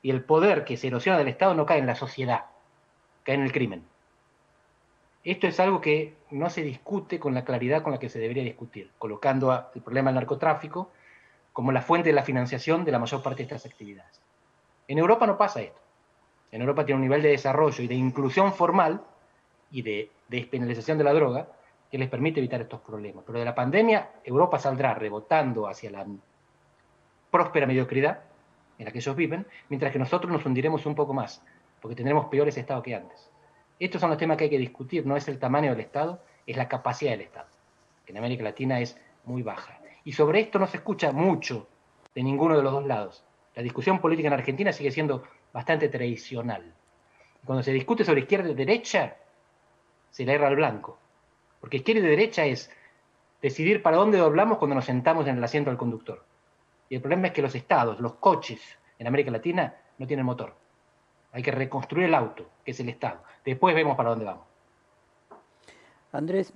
Y 0.00 0.10
el 0.10 0.24
poder 0.24 0.64
que 0.64 0.76
se 0.76 0.86
erosiona 0.86 1.18
del 1.18 1.28
Estado 1.28 1.54
no 1.54 1.66
cae 1.66 1.78
en 1.78 1.86
la 1.86 1.96
sociedad, 1.96 2.46
cae 3.24 3.34
en 3.34 3.42
el 3.42 3.52
crimen. 3.52 3.84
Esto 5.24 5.46
es 5.46 5.58
algo 5.60 5.80
que 5.80 6.14
no 6.30 6.50
se 6.50 6.62
discute 6.62 7.18
con 7.18 7.34
la 7.34 7.44
claridad 7.44 7.82
con 7.82 7.92
la 7.92 7.98
que 7.98 8.08
se 8.08 8.18
debería 8.18 8.42
discutir, 8.42 8.90
colocando 8.98 9.70
el 9.74 9.82
problema 9.82 10.10
del 10.10 10.16
narcotráfico 10.16 10.90
como 11.52 11.72
la 11.72 11.82
fuente 11.82 12.08
de 12.08 12.14
la 12.14 12.22
financiación 12.22 12.84
de 12.84 12.92
la 12.92 12.98
mayor 12.98 13.22
parte 13.22 13.38
de 13.38 13.42
estas 13.44 13.66
actividades. 13.66 14.20
En 14.88 14.98
Europa 14.98 15.26
no 15.26 15.36
pasa 15.36 15.60
esto. 15.60 15.80
En 16.50 16.60
Europa 16.60 16.84
tiene 16.84 16.96
un 16.96 17.02
nivel 17.02 17.22
de 17.22 17.30
desarrollo 17.30 17.82
y 17.82 17.88
de 17.88 17.94
inclusión 17.94 18.52
formal 18.52 19.02
y 19.70 19.82
de 19.82 20.10
despenalización 20.28 20.98
de 20.98 21.04
la 21.04 21.12
droga 21.12 21.48
que 21.90 21.98
les 21.98 22.08
permite 22.08 22.40
evitar 22.40 22.60
estos 22.60 22.80
problemas. 22.80 23.24
Pero 23.26 23.38
de 23.38 23.44
la 23.44 23.54
pandemia, 23.54 24.10
Europa 24.24 24.58
saldrá 24.58 24.94
rebotando 24.94 25.66
hacia 25.66 25.90
la 25.90 26.06
próspera 27.30 27.66
mediocridad 27.66 28.20
en 28.78 28.86
la 28.86 28.90
que 28.90 28.98
ellos 28.98 29.16
viven, 29.16 29.46
mientras 29.68 29.92
que 29.92 29.98
nosotros 29.98 30.32
nos 30.32 30.44
hundiremos 30.44 30.86
un 30.86 30.94
poco 30.94 31.12
más, 31.14 31.42
porque 31.80 31.94
tendremos 31.94 32.26
peores 32.26 32.56
estados 32.56 32.82
que 32.82 32.94
antes. 32.94 33.30
Estos 33.78 34.00
son 34.00 34.10
los 34.10 34.18
temas 34.18 34.36
que 34.36 34.44
hay 34.44 34.50
que 34.50 34.58
discutir, 34.58 35.06
no 35.06 35.16
es 35.16 35.28
el 35.28 35.38
tamaño 35.38 35.70
del 35.70 35.80
Estado, 35.80 36.22
es 36.46 36.56
la 36.56 36.68
capacidad 36.68 37.12
del 37.12 37.22
Estado, 37.22 37.48
que 38.04 38.12
en 38.12 38.18
América 38.18 38.42
Latina 38.42 38.80
es 38.80 38.98
muy 39.24 39.42
baja. 39.42 39.81
Y 40.04 40.12
sobre 40.12 40.40
esto 40.40 40.58
no 40.58 40.66
se 40.66 40.78
escucha 40.78 41.12
mucho 41.12 41.68
de 42.14 42.22
ninguno 42.22 42.56
de 42.56 42.62
los 42.62 42.72
dos 42.72 42.86
lados. 42.86 43.24
La 43.54 43.62
discusión 43.62 44.00
política 44.00 44.28
en 44.28 44.34
Argentina 44.34 44.72
sigue 44.72 44.90
siendo 44.90 45.24
bastante 45.52 45.88
tradicional. 45.88 46.74
Cuando 47.44 47.62
se 47.62 47.72
discute 47.72 48.04
sobre 48.04 48.20
izquierda 48.20 48.50
y 48.50 48.54
derecha, 48.54 49.16
se 50.10 50.24
le 50.24 50.34
erra 50.34 50.48
al 50.48 50.56
blanco. 50.56 50.98
Porque 51.60 51.78
izquierda 51.78 52.06
y 52.06 52.10
derecha 52.10 52.44
es 52.44 52.70
decidir 53.40 53.82
para 53.82 53.96
dónde 53.96 54.18
doblamos 54.18 54.58
cuando 54.58 54.74
nos 54.74 54.84
sentamos 54.84 55.26
en 55.26 55.36
el 55.36 55.44
asiento 55.44 55.70
del 55.70 55.78
conductor. 55.78 56.24
Y 56.88 56.96
el 56.96 57.00
problema 57.00 57.28
es 57.28 57.32
que 57.32 57.42
los 57.42 57.54
estados, 57.54 58.00
los 58.00 58.14
coches 58.14 58.60
en 58.98 59.06
América 59.06 59.30
Latina 59.30 59.74
no 59.98 60.06
tienen 60.06 60.26
motor. 60.26 60.54
Hay 61.32 61.42
que 61.42 61.50
reconstruir 61.50 62.06
el 62.06 62.14
auto, 62.14 62.48
que 62.64 62.72
es 62.72 62.80
el 62.80 62.88
Estado. 62.88 63.22
Después 63.44 63.74
vemos 63.74 63.96
para 63.96 64.10
dónde 64.10 64.26
vamos. 64.26 64.44
Andrés, 66.12 66.52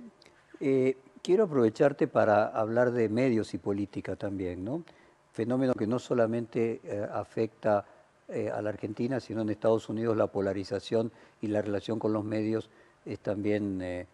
eh, 0.59 0.95
quiero 1.27 1.43
aprovecharte 1.43 2.07
para 2.07 2.47
hablar 2.47 2.93
de 2.93 3.09
medios 3.09 3.53
y 3.53 3.57
política 3.57 4.15
también, 4.15 4.63
¿no? 4.63 4.85
Fenómeno 5.33 5.73
que 5.73 5.85
no 5.85 5.99
solamente 5.99 6.79
eh, 6.85 7.05
afecta 7.11 7.83
eh, 8.29 8.49
a 8.49 8.61
la 8.61 8.69
Argentina, 8.69 9.19
sino 9.19 9.41
en 9.41 9.49
Estados 9.49 9.89
Unidos 9.89 10.15
la 10.15 10.27
polarización 10.27 11.11
y 11.41 11.47
la 11.47 11.61
relación 11.61 11.99
con 11.99 12.13
los 12.13 12.23
medios 12.23 12.69
es 13.05 13.19
también 13.19 13.81
eh, 13.81 14.07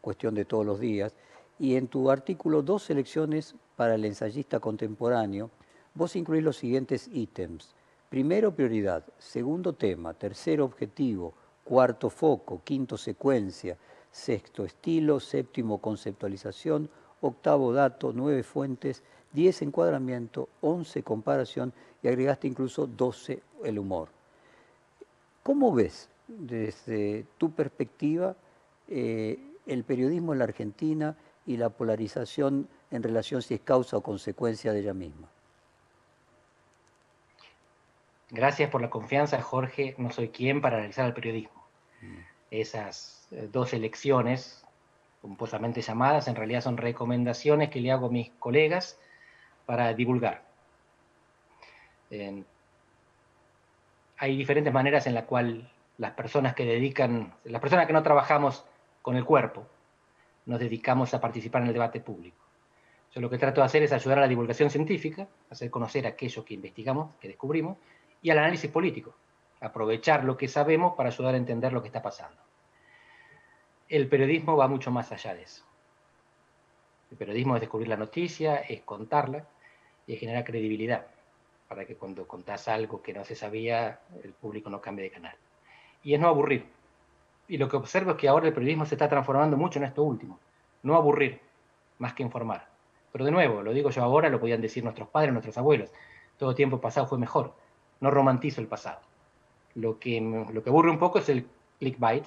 cuestión 0.00 0.34
de 0.34 0.46
todos 0.46 0.64
los 0.64 0.80
días. 0.80 1.14
Y 1.58 1.76
en 1.76 1.88
tu 1.88 2.10
artículo, 2.10 2.62
dos 2.62 2.84
selecciones 2.84 3.54
para 3.76 3.96
el 3.96 4.04
ensayista 4.06 4.58
contemporáneo, 4.58 5.50
vos 5.92 6.16
incluís 6.16 6.42
los 6.42 6.56
siguientes 6.56 7.10
ítems. 7.12 7.74
Primero, 8.08 8.54
prioridad. 8.54 9.04
Segundo, 9.18 9.74
tema. 9.74 10.14
Tercero, 10.14 10.64
objetivo. 10.64 11.34
Cuarto, 11.62 12.08
foco. 12.08 12.62
Quinto, 12.64 12.96
secuencia 12.96 13.76
sexto 14.12 14.64
estilo, 14.64 15.18
séptimo 15.18 15.78
conceptualización, 15.78 16.90
octavo 17.20 17.72
dato, 17.72 18.12
nueve 18.14 18.42
fuentes, 18.42 19.02
diez 19.32 19.62
encuadramiento, 19.62 20.48
once 20.60 21.02
comparación 21.02 21.72
y 22.02 22.08
agregaste 22.08 22.46
incluso 22.46 22.86
doce 22.86 23.42
el 23.64 23.78
humor. 23.78 24.08
¿Cómo 25.42 25.72
ves 25.72 26.08
desde 26.28 27.24
tu 27.38 27.50
perspectiva 27.52 28.36
eh, 28.88 29.38
el 29.66 29.84
periodismo 29.84 30.32
en 30.32 30.38
la 30.38 30.44
Argentina 30.44 31.16
y 31.46 31.56
la 31.56 31.70
polarización 31.70 32.68
en 32.90 33.02
relación 33.02 33.42
si 33.42 33.54
es 33.54 33.60
causa 33.60 33.96
o 33.96 34.02
consecuencia 34.02 34.72
de 34.72 34.80
ella 34.80 34.94
misma? 34.94 35.28
Gracias 38.30 38.70
por 38.70 38.80
la 38.80 38.90
confianza, 38.90 39.40
Jorge. 39.42 39.94
No 39.98 40.10
soy 40.10 40.28
quien 40.28 40.60
para 40.60 40.78
analizar 40.78 41.06
el 41.06 41.12
periodismo. 41.12 41.66
Mm. 42.00 42.18
Esas 42.50 43.21
dos 43.50 43.72
elecciones 43.72 44.64
pomposamente 45.20 45.80
llamadas, 45.80 46.28
en 46.28 46.36
realidad 46.36 46.60
son 46.60 46.76
recomendaciones 46.76 47.70
que 47.70 47.80
le 47.80 47.92
hago 47.92 48.06
a 48.06 48.10
mis 48.10 48.30
colegas 48.38 48.98
para 49.64 49.94
divulgar. 49.94 50.44
hay 54.18 54.36
diferentes 54.36 54.72
maneras 54.72 55.06
en 55.06 55.14
las 55.14 55.24
cuales 55.24 55.64
las 55.98 56.12
personas 56.12 56.54
que 56.54 56.64
dedican, 56.64 57.34
las 57.44 57.60
personas 57.60 57.86
que 57.86 57.92
no 57.92 58.02
trabajamos 58.02 58.64
con 59.00 59.16
el 59.16 59.24
cuerpo, 59.24 59.66
nos 60.46 60.60
dedicamos 60.60 61.14
a 61.14 61.20
participar 61.20 61.62
en 61.62 61.68
el 61.68 61.74
debate 61.74 62.00
público. 62.00 62.44
Yo 63.14 63.20
lo 63.20 63.30
que 63.30 63.38
trato 63.38 63.60
de 63.60 63.66
hacer 63.66 63.82
es 63.82 63.92
ayudar 63.92 64.18
a 64.18 64.22
la 64.22 64.28
divulgación 64.28 64.70
científica, 64.70 65.26
hacer 65.50 65.70
conocer 65.70 66.06
aquello 66.06 66.44
que 66.44 66.54
investigamos, 66.54 67.14
que 67.20 67.28
descubrimos, 67.28 67.78
y 68.20 68.30
al 68.30 68.38
análisis 68.38 68.70
político, 68.70 69.14
aprovechar 69.60 70.24
lo 70.24 70.36
que 70.36 70.48
sabemos 70.48 70.94
para 70.94 71.08
ayudar 71.10 71.34
a 71.34 71.38
entender 71.38 71.72
lo 71.72 71.82
que 71.82 71.88
está 71.88 72.02
pasando. 72.02 72.42
El 73.92 74.08
periodismo 74.08 74.56
va 74.56 74.68
mucho 74.68 74.90
más 74.90 75.12
allá 75.12 75.34
de 75.34 75.42
eso. 75.42 75.62
El 77.10 77.18
periodismo 77.18 77.56
es 77.56 77.60
descubrir 77.60 77.88
la 77.88 77.98
noticia, 77.98 78.56
es 78.56 78.80
contarla 78.80 79.44
y 80.06 80.14
es 80.14 80.18
generar 80.18 80.44
credibilidad, 80.44 81.08
para 81.68 81.84
que 81.84 81.96
cuando 81.96 82.26
contás 82.26 82.68
algo 82.68 83.02
que 83.02 83.12
no 83.12 83.22
se 83.22 83.34
sabía, 83.34 84.00
el 84.24 84.32
público 84.32 84.70
no 84.70 84.80
cambie 84.80 85.04
de 85.04 85.10
canal. 85.10 85.34
Y 86.02 86.14
es 86.14 86.20
no 86.20 86.28
aburrir. 86.28 86.64
Y 87.48 87.58
lo 87.58 87.68
que 87.68 87.76
observo 87.76 88.12
es 88.12 88.16
que 88.16 88.28
ahora 88.28 88.46
el 88.46 88.54
periodismo 88.54 88.86
se 88.86 88.94
está 88.94 89.10
transformando 89.10 89.58
mucho 89.58 89.78
en 89.78 89.84
esto 89.84 90.02
último. 90.02 90.40
No 90.82 90.96
aburrir, 90.96 91.42
más 91.98 92.14
que 92.14 92.22
informar. 92.22 92.66
Pero 93.12 93.26
de 93.26 93.30
nuevo, 93.30 93.60
lo 93.60 93.74
digo 93.74 93.90
yo 93.90 94.02
ahora, 94.02 94.30
lo 94.30 94.40
podían 94.40 94.62
decir 94.62 94.82
nuestros 94.82 95.08
padres, 95.08 95.34
nuestros 95.34 95.58
abuelos. 95.58 95.90
Todo 96.38 96.54
tiempo 96.54 96.80
pasado 96.80 97.06
fue 97.06 97.18
mejor. 97.18 97.52
No 98.00 98.10
romantizo 98.10 98.62
el 98.62 98.68
pasado. 98.68 99.00
Lo 99.74 99.98
que, 99.98 100.18
lo 100.18 100.62
que 100.62 100.70
aburre 100.70 100.90
un 100.90 100.98
poco 100.98 101.18
es 101.18 101.28
el 101.28 101.46
clickbait 101.78 102.24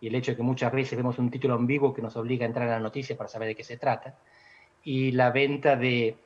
y 0.00 0.08
el 0.08 0.14
hecho 0.14 0.32
de 0.32 0.36
que 0.36 0.42
muchas 0.42 0.72
veces 0.72 0.96
vemos 0.96 1.18
un 1.18 1.30
título 1.30 1.54
ambiguo 1.54 1.92
que 1.92 2.02
nos 2.02 2.16
obliga 2.16 2.44
a 2.44 2.48
entrar 2.48 2.68
a 2.68 2.72
la 2.72 2.80
noticia 2.80 3.16
para 3.16 3.28
saber 3.28 3.48
de 3.48 3.54
qué 3.54 3.64
se 3.64 3.76
trata. 3.76 4.16
Y 4.82 5.12
la 5.12 5.30
venta 5.30 5.76
de 5.76 6.16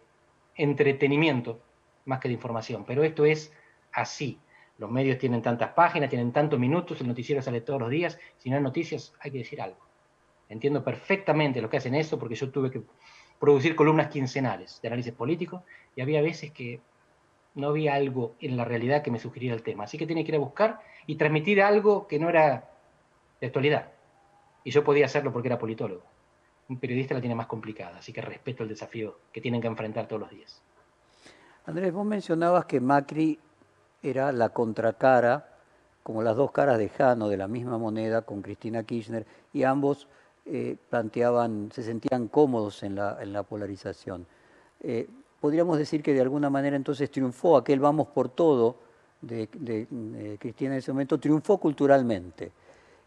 entretenimiento 0.54 1.60
más 2.04 2.20
que 2.20 2.28
de 2.28 2.34
información. 2.34 2.84
Pero 2.84 3.02
esto 3.02 3.24
es 3.24 3.52
así. 3.92 4.38
Los 4.78 4.90
medios 4.90 5.18
tienen 5.18 5.42
tantas 5.42 5.70
páginas, 5.70 6.08
tienen 6.08 6.32
tantos 6.32 6.58
minutos, 6.58 7.00
el 7.00 7.08
noticiero 7.08 7.42
sale 7.42 7.60
todos 7.60 7.80
los 7.80 7.90
días. 7.90 8.18
Si 8.38 8.50
no 8.50 8.56
hay 8.56 8.62
noticias, 8.62 9.12
hay 9.20 9.30
que 9.30 9.38
decir 9.38 9.60
algo. 9.60 9.78
Entiendo 10.48 10.84
perfectamente 10.84 11.60
lo 11.60 11.70
que 11.70 11.78
hacen 11.78 11.94
eso 11.94 12.18
porque 12.18 12.34
yo 12.34 12.50
tuve 12.50 12.70
que 12.70 12.82
producir 13.40 13.74
columnas 13.74 14.08
quincenales 14.08 14.80
de 14.80 14.88
análisis 14.88 15.12
político 15.12 15.64
y 15.96 16.00
había 16.00 16.22
veces 16.22 16.52
que 16.52 16.80
no 17.54 17.68
había 17.68 17.94
algo 17.94 18.34
en 18.40 18.56
la 18.56 18.64
realidad 18.64 19.02
que 19.02 19.10
me 19.10 19.18
sugiriera 19.18 19.54
el 19.54 19.62
tema. 19.62 19.84
Así 19.84 19.96
que 19.96 20.06
tenía 20.06 20.24
que 20.24 20.30
ir 20.30 20.36
a 20.36 20.40
buscar 20.40 20.80
y 21.06 21.16
transmitir 21.16 21.62
algo 21.62 22.06
que 22.06 22.18
no 22.18 22.28
era 22.28 22.73
actualidad. 23.46 23.88
Y 24.64 24.70
yo 24.70 24.82
podía 24.84 25.06
hacerlo 25.06 25.32
porque 25.32 25.48
era 25.48 25.58
politólogo. 25.58 26.02
Un 26.68 26.78
periodista 26.78 27.14
la 27.14 27.20
tiene 27.20 27.34
más 27.34 27.46
complicada, 27.46 27.98
así 27.98 28.12
que 28.12 28.20
respeto 28.20 28.62
el 28.62 28.68
desafío 28.68 29.18
que 29.32 29.40
tienen 29.40 29.60
que 29.60 29.66
enfrentar 29.66 30.06
todos 30.06 30.20
los 30.20 30.30
días. 30.30 30.62
Andrés, 31.66 31.92
vos 31.92 32.06
mencionabas 32.06 32.64
que 32.64 32.80
Macri 32.80 33.38
era 34.02 34.32
la 34.32 34.50
contracara, 34.50 35.48
como 36.02 36.22
las 36.22 36.36
dos 36.36 36.52
caras 36.52 36.78
de 36.78 36.88
Jano 36.88 37.28
de 37.28 37.36
la 37.36 37.48
misma 37.48 37.78
moneda 37.78 38.22
con 38.22 38.42
Cristina 38.42 38.82
Kirchner, 38.82 39.26
y 39.52 39.62
ambos 39.62 40.08
eh, 40.46 40.76
planteaban, 40.90 41.70
se 41.72 41.82
sentían 41.82 42.28
cómodos 42.28 42.82
en 42.82 42.94
la, 42.96 43.18
en 43.20 43.32
la 43.32 43.42
polarización. 43.42 44.26
Eh, 44.82 45.08
podríamos 45.40 45.78
decir 45.78 46.02
que 46.02 46.12
de 46.12 46.20
alguna 46.20 46.50
manera 46.50 46.76
entonces 46.76 47.10
triunfó 47.10 47.56
aquel 47.56 47.80
vamos 47.80 48.08
por 48.08 48.28
todo 48.28 48.76
de, 49.22 49.48
Cristina 50.38 50.72
en 50.72 50.78
ese 50.78 50.92
momento, 50.92 51.18
triunfó 51.18 51.58
culturalmente. 51.58 52.52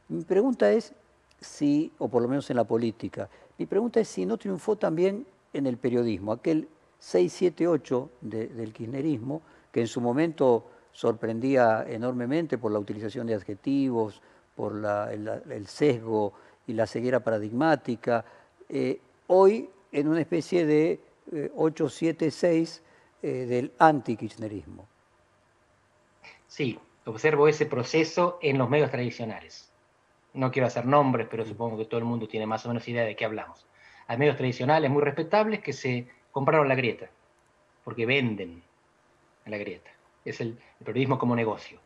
Mi 0.10 0.24
pregunta 0.24 0.72
es 0.72 0.94
si, 1.40 1.92
o 1.98 2.08
por 2.08 2.22
lo 2.22 2.28
menos 2.28 2.50
en 2.50 2.58
la 2.58 2.64
política, 2.64 3.30
mi 3.58 3.66
pregunta 3.66 4.00
es 4.00 4.08
si 4.08 4.26
no 4.26 4.38
triunfó 4.38 4.76
también 4.76 5.26
en 5.54 5.68
el 5.68 5.78
periodismo, 5.78 6.32
aquel 6.32 6.68
678 7.00 8.10
del 8.22 8.74
kirchnerismo, 8.74 9.42
que 9.72 9.82
en 9.82 9.88
su 9.88 10.02
momento 10.02 10.66
sorprendía 10.92 11.86
enormemente 11.88 12.58
por 12.58 12.72
la 12.72 12.80
utilización 12.80 13.28
de 13.28 13.36
adjetivos, 13.36 14.22
por 14.56 14.74
el, 15.12 15.68
sesgo 15.68 16.34
y 16.66 16.74
la 16.74 16.88
ceguera 16.88 17.20
paradigmática. 17.20 18.26
Eh, 18.68 19.00
hoy, 19.28 19.70
en 19.92 20.08
una 20.08 20.22
especie 20.22 20.66
de 20.66 21.00
876 21.56 22.82
eh, 23.22 23.30
eh, 23.30 23.46
del 23.46 23.72
anti-kirchnerismo. 23.78 24.88
Sí, 26.48 26.80
observo 27.06 27.48
ese 27.48 27.66
proceso 27.66 28.40
en 28.42 28.58
los 28.58 28.70
medios 28.70 28.90
tradicionales. 28.90 29.67
No 30.38 30.52
quiero 30.52 30.68
hacer 30.68 30.86
nombres, 30.86 31.28
pero 31.30 31.46
supongo 31.46 31.78
que 31.78 31.86
todo 31.86 32.00
el 32.00 32.06
mundo 32.06 32.28
tiene 32.28 32.46
más 32.46 32.66
o 32.66 32.70
menos 32.70 32.88
idea 32.88 33.04
de 33.04 33.16
qué 33.16 33.26
hablamos. 33.26 33.66
Hay 34.08 34.18
medios 34.18 34.38
tradicionales 34.38 34.90
muy 34.90 35.02
respetables 35.02 35.60
que 35.62 35.74
se 35.74 36.08
compraron 36.32 36.68
la 36.68 36.76
grieta, 36.76 37.10
porque 37.84 38.06
venden 38.06 38.64
la 39.46 39.58
grieta 39.58 39.98
es 40.30 40.42
el, 40.42 40.58
periodismo 40.84 41.18
como 41.18 41.36
negocio. 41.36 41.80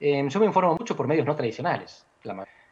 Em, 0.00 0.28
yo 0.28 0.40
me 0.40 0.46
informo 0.46 0.76
mucho 0.76 0.96
por 0.96 1.06
medios 1.06 1.26
no 1.26 1.34
tradicionales. 1.34 2.06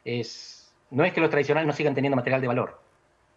Es, 0.04 0.72
no 0.90 1.04
es 1.04 1.12
que 1.12 1.20
los 1.20 1.30
tradicionales 1.30 1.66
no 1.66 1.72
sigan 1.72 1.94
teniendo 1.94 2.16
material 2.16 2.40
de 2.40 2.48
valor, 2.48 2.80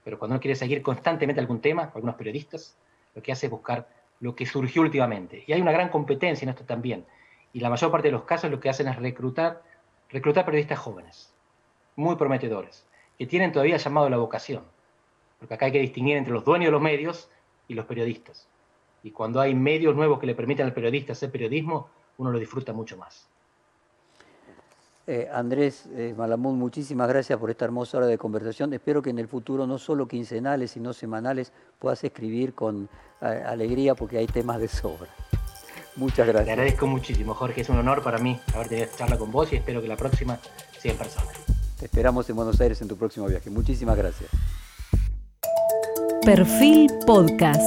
pero 0.03 0.17
cuando 0.19 0.35
uno 0.35 0.41
quiere 0.41 0.55
seguir 0.55 0.81
constantemente 0.81 1.39
algún 1.39 1.61
tema, 1.61 1.91
algunos 1.93 2.15
periodistas, 2.15 2.77
lo 3.13 3.21
que 3.21 3.31
hace 3.31 3.47
es 3.47 3.51
buscar 3.51 3.87
lo 4.19 4.35
que 4.35 4.45
surgió 4.45 4.81
últimamente. 4.81 5.43
Y 5.47 5.53
hay 5.53 5.61
una 5.61 5.71
gran 5.71 5.89
competencia 5.89 6.45
en 6.45 6.49
esto 6.49 6.63
también. 6.63 7.05
Y 7.53 7.59
la 7.59 7.69
mayor 7.69 7.91
parte 7.91 8.07
de 8.07 8.11
los 8.11 8.23
casos 8.23 8.51
lo 8.51 8.59
que 8.59 8.69
hacen 8.69 8.87
es 8.87 8.95
reclutar 8.95 9.61
periodistas 10.09 10.79
jóvenes, 10.79 11.33
muy 11.95 12.15
prometedores, 12.15 12.85
que 13.17 13.25
tienen 13.25 13.51
todavía 13.51 13.77
llamado 13.77 14.07
a 14.07 14.09
la 14.09 14.17
vocación. 14.17 14.63
Porque 15.39 15.53
acá 15.53 15.65
hay 15.67 15.71
que 15.71 15.79
distinguir 15.79 16.17
entre 16.17 16.33
los 16.33 16.45
dueños 16.45 16.67
de 16.67 16.71
los 16.71 16.81
medios 16.81 17.29
y 17.67 17.73
los 17.73 17.85
periodistas. 17.85 18.47
Y 19.03 19.11
cuando 19.11 19.39
hay 19.39 19.53
medios 19.53 19.95
nuevos 19.95 20.19
que 20.19 20.25
le 20.25 20.35
permiten 20.35 20.65
al 20.65 20.73
periodista 20.73 21.13
hacer 21.13 21.31
periodismo, 21.31 21.89
uno 22.17 22.31
lo 22.31 22.39
disfruta 22.39 22.73
mucho 22.73 22.97
más. 22.97 23.27
Eh, 25.07 25.29
Andrés 25.31 25.87
eh, 25.93 26.15
Malamud, 26.17 26.55
muchísimas 26.55 27.07
gracias 27.07 27.37
por 27.37 27.51
esta 27.51 27.65
hermosa 27.65 27.97
hora 27.97 28.07
de 28.07 28.17
conversación. 28.17 28.73
Espero 28.73 29.03
que 29.03 29.11
en 29.11 29.19
el 29.19 29.27
futuro, 29.27 29.67
no 29.67 29.77
solo 29.77 30.07
quincenales, 30.07 30.71
sino 30.71 30.93
semanales, 30.93 31.53
puedas 31.77 32.03
escribir 32.03 32.53
con 32.53 32.89
alegría 33.21 33.95
porque 33.95 34.17
hay 34.17 34.27
temas 34.27 34.59
de 34.59 34.67
sobra. 34.67 35.09
Muchas 35.95 36.27
gracias. 36.27 36.45
Te 36.45 36.51
agradezco 36.51 36.87
muchísimo, 36.87 37.33
Jorge. 37.33 37.61
Es 37.61 37.69
un 37.69 37.77
honor 37.77 38.03
para 38.03 38.17
mí 38.17 38.39
haber 38.53 38.67
tenido 38.67 38.85
esta 38.85 38.97
charla 38.97 39.17
con 39.17 39.31
vos 39.31 39.51
y 39.53 39.57
espero 39.57 39.81
que 39.81 39.87
la 39.87 39.95
próxima 39.95 40.39
sea 40.77 40.91
en 40.91 40.97
persona. 40.97 41.54
Esperamos 41.85 42.27
en 42.31 42.35
Buenos 42.35 42.59
Aires 42.59 42.81
en 42.81 42.87
tu 42.87 42.97
próximo 42.97 43.27
viaje. 43.27 43.51
Muchísimas 43.51 43.95
gracias. 43.95 44.29
Perfil 46.25 46.91
Podcast. 47.05 47.61